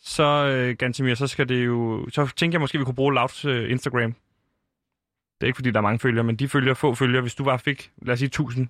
Så, 0.00 0.22
øh, 0.22 0.76
Gantemir, 0.78 1.14
så 1.14 1.26
skal 1.26 1.48
det 1.48 1.66
jo... 1.66 2.06
Så 2.12 2.26
tænker 2.36 2.54
jeg 2.56 2.60
måske, 2.60 2.78
vi 2.78 2.84
kunne 2.84 2.94
bruge 2.94 3.14
Louds 3.14 3.44
øh, 3.44 3.70
Instagram. 3.70 4.14
Det 5.42 5.46
er 5.46 5.48
ikke, 5.48 5.56
fordi 5.56 5.70
der 5.70 5.78
er 5.78 5.82
mange 5.82 5.98
følgere, 5.98 6.24
men 6.24 6.36
de 6.36 6.48
følger 6.48 6.74
få 6.74 6.94
følgere. 6.94 7.22
Hvis 7.22 7.34
du 7.34 7.44
bare 7.44 7.58
fik, 7.58 7.92
lad 8.02 8.12
os 8.12 8.18
sige, 8.18 8.26
1000 8.26 8.68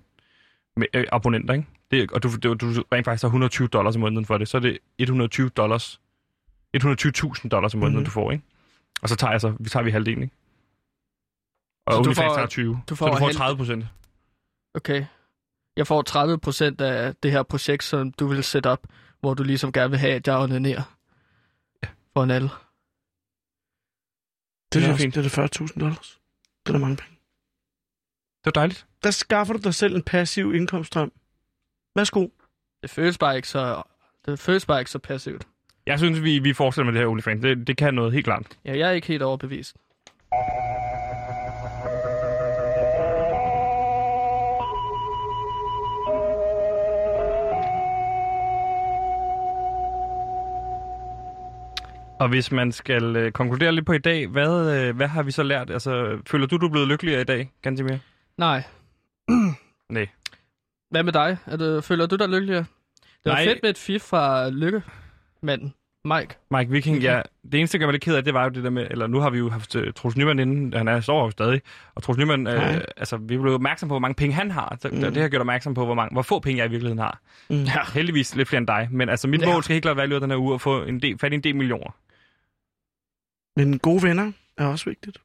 med, 0.77 0.87
øh, 0.93 1.05
abonnenter, 1.11 1.53
ikke? 1.53 1.67
Det, 1.91 2.11
og 2.11 2.23
du, 2.23 2.29
du, 2.43 2.53
du 2.53 2.83
rent 2.91 3.05
faktisk 3.05 3.21
har 3.23 3.27
120 3.27 3.67
dollars 3.67 3.95
om 3.95 4.01
måneden 4.01 4.25
for 4.25 4.37
det, 4.37 4.47
så 4.47 4.57
er 4.57 4.61
det 4.61 4.77
120 4.99 5.49
dollars. 5.49 6.01
120.000 6.77 7.47
dollars 7.47 7.73
om 7.73 7.79
måneden, 7.79 7.93
Mhm. 7.93 7.99
mm-hmm. 7.99 8.05
du 8.05 8.11
får, 8.11 8.31
ikke? 8.31 8.43
Og 9.01 9.09
så 9.09 9.15
tager, 9.15 9.31
jeg 9.31 9.41
så, 9.41 9.53
vi 9.59 9.69
tager 9.69 9.83
vi 9.83 9.91
halvdelen, 9.91 10.23
ikke? 10.23 10.35
Og 11.87 11.93
Så 11.93 12.01
du 12.01 12.13
får- 12.13 12.35
tager 12.35 12.47
20. 12.47 12.73
du 12.89 12.95
så 12.95 12.95
får 12.95 13.07
du 13.09 13.17
får 13.17 13.25
halv- 13.25 13.35
30 13.37 13.57
procent. 13.57 13.85
Okay. 14.75 15.05
Jeg 15.77 15.87
får 15.87 16.01
30 16.01 16.37
procent 16.39 16.81
af 16.81 17.15
det 17.23 17.31
her 17.31 17.43
projekt, 17.43 17.83
som 17.83 18.11
du 18.11 18.27
vil 18.27 18.43
sætte 18.43 18.67
op, 18.69 18.87
hvor 19.19 19.33
du 19.33 19.43
ligesom 19.43 19.71
gerne 19.71 19.89
vil 19.89 19.99
have, 19.99 20.13
at 20.13 20.27
jeg 20.27 20.35
onanerer. 20.37 20.95
Ja. 21.83 21.87
For 22.13 22.23
en 22.23 22.31
alle. 22.31 22.49
Det, 24.73 24.83
er 24.85 24.93
er, 24.93 24.97
fint. 24.97 25.15
det 25.15 25.25
er 25.37 25.45
det 25.45 25.61
40.000 25.61 25.79
dollars. 25.79 26.19
Det 26.65 26.69
er 26.69 26.73
da 26.73 26.79
mange 26.79 26.97
penge. 26.97 27.17
Det 28.45 28.45
var 28.45 28.51
dejligt. 28.51 28.85
Der 29.03 29.11
skaffer 29.11 29.53
du 29.53 29.59
dig 29.63 29.73
selv 29.73 29.95
en 29.95 30.03
passiv 30.03 30.53
indkomststrøm. 30.55 31.11
Værsgo. 31.95 32.27
Det 32.81 32.89
føles 32.89 33.17
bare 33.17 33.35
ikke 33.35 33.47
så, 33.47 33.83
det 34.25 34.39
føles 34.39 34.65
bare 34.65 34.79
ikke 34.79 34.91
så 34.91 34.99
passivt. 34.99 35.47
Jeg 35.85 35.99
synes, 35.99 36.23
vi, 36.23 36.39
vi 36.39 36.53
fortsætter 36.53 36.91
med 36.91 36.93
det 36.93 37.01
her 37.01 37.11
OnlyFans. 37.11 37.41
Det, 37.41 37.67
det 37.67 37.77
kan 37.77 37.93
noget 37.93 38.13
helt 38.13 38.25
klart. 38.25 38.57
Ja, 38.65 38.77
jeg 38.77 38.87
er 38.87 38.91
ikke 38.91 39.07
helt 39.07 39.21
overbevist. 39.23 39.75
Og 52.23 52.29
hvis 52.29 52.51
man 52.51 52.71
skal 52.71 53.15
øh, 53.15 53.31
konkludere 53.31 53.71
lidt 53.71 53.85
på 53.85 53.93
i 53.93 53.97
dag, 53.97 54.27
hvad, 54.27 54.75
øh, 54.77 54.95
hvad 54.95 55.07
har 55.07 55.23
vi 55.23 55.31
så 55.31 55.43
lært? 55.43 55.69
Altså, 55.69 56.17
føler 56.27 56.47
du, 56.47 56.57
du 56.57 56.65
er 56.65 56.69
blevet 56.71 56.87
lykkeligere 56.87 57.21
i 57.21 57.23
dag, 57.23 57.51
Gantimir? 57.61 57.97
Nej. 58.37 58.63
Nej. 59.89 60.07
Hvad 60.91 61.03
med 61.03 61.13
dig? 61.13 61.37
Er 61.45 61.57
du, 61.57 61.81
føler 61.81 62.05
du 62.05 62.15
dig 62.15 62.29
lykkeligere? 62.29 62.65
Det 63.03 63.29
var 63.29 63.31
Nej. 63.33 63.45
fedt 63.45 63.59
med 63.63 63.69
et 63.69 63.77
fif 63.77 64.01
fra 64.01 64.49
Lykke-manden, 64.49 65.73
Mike. 66.05 66.35
Mike 66.51 66.71
Viking, 66.71 66.97
ja. 66.97 67.21
Det 67.51 67.59
eneste, 67.59 67.77
jeg 67.79 67.87
var 67.87 67.91
lidt 67.91 68.03
ked 68.03 68.15
af, 68.15 68.23
det 68.23 68.33
var 68.33 68.43
jo 68.43 68.49
det 68.49 68.63
der 68.63 68.69
med, 68.69 68.87
eller 68.91 69.07
nu 69.07 69.19
har 69.19 69.29
vi 69.29 69.37
jo 69.37 69.49
haft 69.49 69.75
uh, 69.75 69.83
Troels 69.95 70.17
Nyman 70.17 70.39
inden, 70.39 70.73
han 70.73 70.87
er 70.87 70.99
står 70.99 71.23
jo 71.25 71.31
stadig, 71.31 71.61
og 71.95 72.03
Troels 72.03 72.17
Nyman, 72.19 72.47
øh, 72.47 72.81
altså 72.97 73.17
vi 73.17 73.37
blev 73.37 73.53
opmærksom 73.53 73.89
på, 73.89 73.93
hvor 73.93 73.99
mange 73.99 74.15
penge 74.15 74.35
han 74.35 74.51
har. 74.51 74.77
Så, 74.81 74.89
mm. 74.89 74.99
Det 75.01 75.17
har 75.17 75.29
gjort 75.29 75.39
opmærksom 75.41 75.73
på, 75.73 75.85
hvor, 75.85 75.93
mange, 75.93 76.13
hvor 76.13 76.21
få 76.21 76.39
penge 76.39 76.57
jeg 76.57 76.65
i 76.67 76.69
virkeligheden 76.69 76.99
har. 76.99 77.19
Mm. 77.49 77.55
Ja. 77.63 77.79
Heldigvis 77.93 78.35
lidt 78.35 78.47
flere 78.47 78.57
end 78.57 78.67
dig, 78.67 78.87
men 78.91 79.09
altså 79.09 79.27
mit 79.27 79.41
Ja. 79.41 79.53
mål 79.53 79.63
skal 79.63 79.73
helt 79.73 79.83
klart 79.83 79.97
være 79.97 80.05
i 80.05 80.09
løbet 80.09 80.15
af 80.15 80.21
den 80.21 80.31
her 80.31 80.37
uge 80.37 80.53
at 80.53 80.61
få 80.61 80.83
en 80.83 81.01
del, 81.01 81.19
fat 81.19 81.31
i 81.31 81.35
en 81.35 81.43
del 81.43 81.55
millioner. 81.55 81.91
Men 83.55 83.79
gode 83.79 84.03
venner 84.03 84.31
er 84.57 84.65
også 84.65 84.85
vigtigt. 84.85 85.17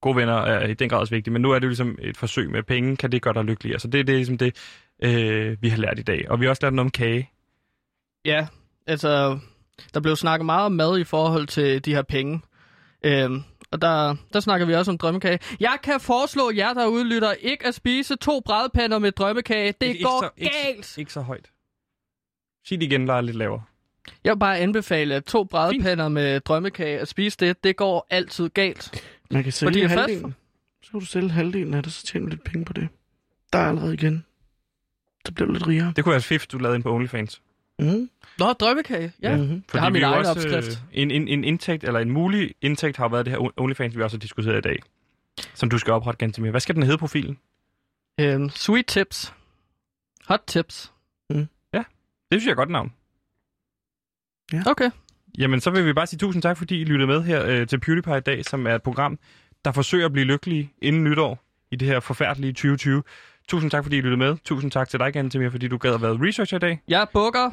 Gode 0.00 0.16
venner 0.16 0.34
er 0.34 0.66
i 0.66 0.74
den 0.74 0.88
grad 0.88 0.98
også 1.00 1.14
vigtigt, 1.14 1.32
men 1.32 1.42
nu 1.42 1.50
er 1.50 1.58
det 1.58 1.62
jo 1.66 1.68
ligesom 1.68 1.98
et 2.00 2.16
forsøg 2.16 2.50
med 2.50 2.62
penge, 2.62 2.96
kan 2.96 3.12
det 3.12 3.22
gøre 3.22 3.34
dig 3.34 3.44
lykkelig. 3.44 3.72
Altså 3.72 3.88
det, 3.88 4.06
det 4.06 4.12
er 4.12 4.16
ligesom 4.16 4.38
det, 4.38 4.56
øh, 5.02 5.62
vi 5.62 5.68
har 5.68 5.76
lært 5.76 5.98
i 5.98 6.02
dag. 6.02 6.30
Og 6.30 6.40
vi 6.40 6.44
har 6.44 6.50
også 6.50 6.62
lært 6.62 6.74
noget 6.74 6.86
om 6.86 6.90
kage. 6.90 7.30
Ja, 8.24 8.46
altså, 8.86 9.38
der 9.94 10.00
blev 10.00 10.16
snakket 10.16 10.46
meget 10.46 10.66
om 10.66 10.72
mad 10.72 10.98
i 10.98 11.04
forhold 11.04 11.46
til 11.46 11.84
de 11.84 11.94
her 11.94 12.02
penge. 12.02 12.40
Øhm, 13.04 13.42
og 13.70 13.82
der, 13.82 14.16
der 14.32 14.40
snakker 14.40 14.66
vi 14.66 14.74
også 14.74 14.90
om 14.90 14.98
drømmekage. 14.98 15.38
Jeg 15.60 15.78
kan 15.82 16.00
foreslå 16.00 16.50
jer, 16.56 16.74
der 16.74 16.86
udlytter, 16.86 17.32
ikke 17.32 17.66
at 17.66 17.74
spise 17.74 18.16
to 18.16 18.40
brædpander 18.40 18.98
med 18.98 19.12
drømmekage. 19.12 19.74
Det 19.80 19.86
Ikke- 19.86 20.04
går 20.04 20.32
ikke 20.36 20.50
så- 20.54 20.58
ikke- 20.62 20.74
galt. 20.76 20.98
Ikke 20.98 21.12
så 21.12 21.20
højt. 21.20 21.50
Sig 22.66 22.80
det 22.80 22.86
igen, 22.86 23.06
der 23.08 23.14
er 23.14 23.20
lidt 23.20 23.36
lavere. 23.36 23.62
Jeg 24.24 24.30
vil 24.34 24.38
bare 24.38 24.58
anbefale, 24.58 25.14
at 25.14 25.24
to 25.24 25.44
brædpander 25.44 26.08
med 26.08 26.40
drømmekage 26.40 26.98
at 26.98 27.08
spise 27.08 27.36
det, 27.40 27.64
det 27.64 27.76
går 27.76 28.06
altid 28.10 28.48
galt. 28.48 29.04
Man 29.30 29.42
kan 29.42 29.52
Fordi 29.52 29.72
sælge 29.74 29.84
er 29.84 29.88
halvdelen. 29.88 30.34
Så 30.82 30.90
kan 30.90 31.00
du 31.00 31.06
sælge 31.06 31.30
halvdelen 31.30 31.74
af 31.74 31.82
det, 31.82 31.92
så 31.92 32.06
tjener 32.06 32.26
du 32.26 32.30
lidt 32.30 32.44
penge 32.44 32.64
på 32.64 32.72
det. 32.72 32.88
Der 33.52 33.58
er 33.58 33.68
allerede 33.68 33.94
igen. 33.94 34.24
Så 35.26 35.32
bliver 35.32 35.46
du 35.46 35.52
lidt 35.52 35.66
rigere. 35.66 35.92
Det 35.96 36.04
kunne 36.04 36.10
være 36.10 36.18
et 36.18 36.24
fif, 36.24 36.46
du 36.46 36.58
lavede 36.58 36.74
ind 36.76 36.82
på 36.82 36.94
OnlyFans. 36.94 37.42
Mm. 37.78 38.10
Nå, 38.38 38.52
drømmekage. 38.52 39.12
Ja, 39.22 39.36
Mm-hmm. 39.36 39.62
jeg 39.72 39.82
har 39.82 39.90
vi 39.90 39.92
min 39.92 40.02
egen 40.02 40.18
også, 40.18 40.30
opskrift. 40.30 40.68
Øh, 40.68 40.76
en, 40.92 41.10
en, 41.10 41.28
en 41.28 41.44
indtægt, 41.44 41.84
eller 41.84 42.00
en 42.00 42.10
mulig 42.10 42.54
indtægt 42.60 42.96
har 42.96 43.08
været 43.08 43.26
det 43.26 43.30
her 43.32 43.52
OnlyFans, 43.60 43.96
vi 43.96 44.02
også 44.02 44.16
har 44.16 44.20
diskuteret 44.20 44.58
i 44.58 44.60
dag. 44.60 44.78
Som 45.54 45.70
du 45.70 45.78
skal 45.78 45.92
oprette 45.92 46.18
ganske 46.18 46.42
mere. 46.42 46.50
Hvad 46.50 46.60
skal 46.60 46.74
den 46.74 46.82
hedde 46.82 46.98
profilen? 46.98 47.38
Øhm, 48.20 48.48
sweet 48.50 48.86
tips. 48.86 49.32
Hot 50.28 50.42
tips. 50.46 50.92
Det 51.30 52.40
synes 52.40 52.44
jeg 52.44 52.50
er 52.50 52.52
et 52.52 52.56
godt 52.56 52.70
navn. 52.70 52.92
Okay. 54.66 54.90
Jamen, 55.38 55.60
så 55.60 55.70
vil 55.70 55.86
vi 55.86 55.92
bare 55.92 56.06
sige 56.06 56.18
tusind 56.18 56.42
tak, 56.42 56.56
fordi 56.56 56.80
I 56.80 56.84
lyttede 56.84 57.06
med 57.06 57.22
her 57.22 57.46
øh, 57.46 57.66
til 57.66 57.80
PewDiePie 57.80 58.16
i 58.16 58.20
dag, 58.20 58.44
som 58.44 58.66
er 58.66 58.74
et 58.74 58.82
program, 58.82 59.18
der 59.64 59.72
forsøger 59.72 60.06
at 60.06 60.12
blive 60.12 60.24
lykkelig 60.24 60.72
inden 60.82 61.04
nytår 61.04 61.38
i 61.70 61.76
det 61.76 61.88
her 61.88 62.00
forfærdelige 62.00 62.52
2020. 62.52 63.02
Tusind 63.48 63.70
tak, 63.70 63.84
fordi 63.84 63.96
I 63.96 64.00
lyttede 64.00 64.16
med. 64.16 64.36
Tusind 64.44 64.70
tak 64.70 64.88
til 64.88 65.00
dig, 65.00 65.12
Gantemir, 65.12 65.50
fordi 65.50 65.68
du 65.68 65.76
gad 65.78 65.94
at 65.94 66.02
være 66.02 66.18
researcher 66.28 66.56
i 66.56 66.60
dag. 66.60 66.80
Jeg 66.88 67.06
bukker. 67.12 67.50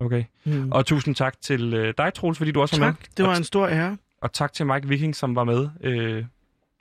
Okay. 0.00 0.24
Mm. 0.44 0.72
Og 0.72 0.86
tusind 0.86 1.14
tak 1.14 1.40
til 1.40 1.74
øh, 1.74 1.94
dig, 1.98 2.14
Troels, 2.14 2.38
fordi 2.38 2.50
du 2.50 2.60
også 2.60 2.78
var 2.78 2.86
med. 2.86 2.94
Tak, 2.94 3.16
det 3.16 3.24
var 3.24 3.30
og, 3.30 3.36
en 3.36 3.44
stor 3.44 3.68
ære. 3.68 3.96
og 4.22 4.32
tak 4.32 4.52
til 4.52 4.66
Mike 4.66 4.88
Viking, 4.88 5.16
som 5.16 5.36
var 5.36 5.44
med 5.44 5.68
øh, 5.80 6.24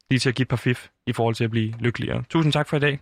lige 0.10 0.20
til 0.20 0.30
at 0.30 0.36
give 0.36 0.44
et 0.44 0.50
par 0.50 0.58
fif 0.58 0.88
i 1.08 1.14
forhold 1.14 1.36
til 1.36 1.44
at 1.44 1.52
blive 1.52 1.74
lykkeligere. 1.80 2.24
Tusind 2.30 2.54
tak 2.54 2.70
for 2.70 2.78
i 2.78 2.80
dag. 2.80 3.00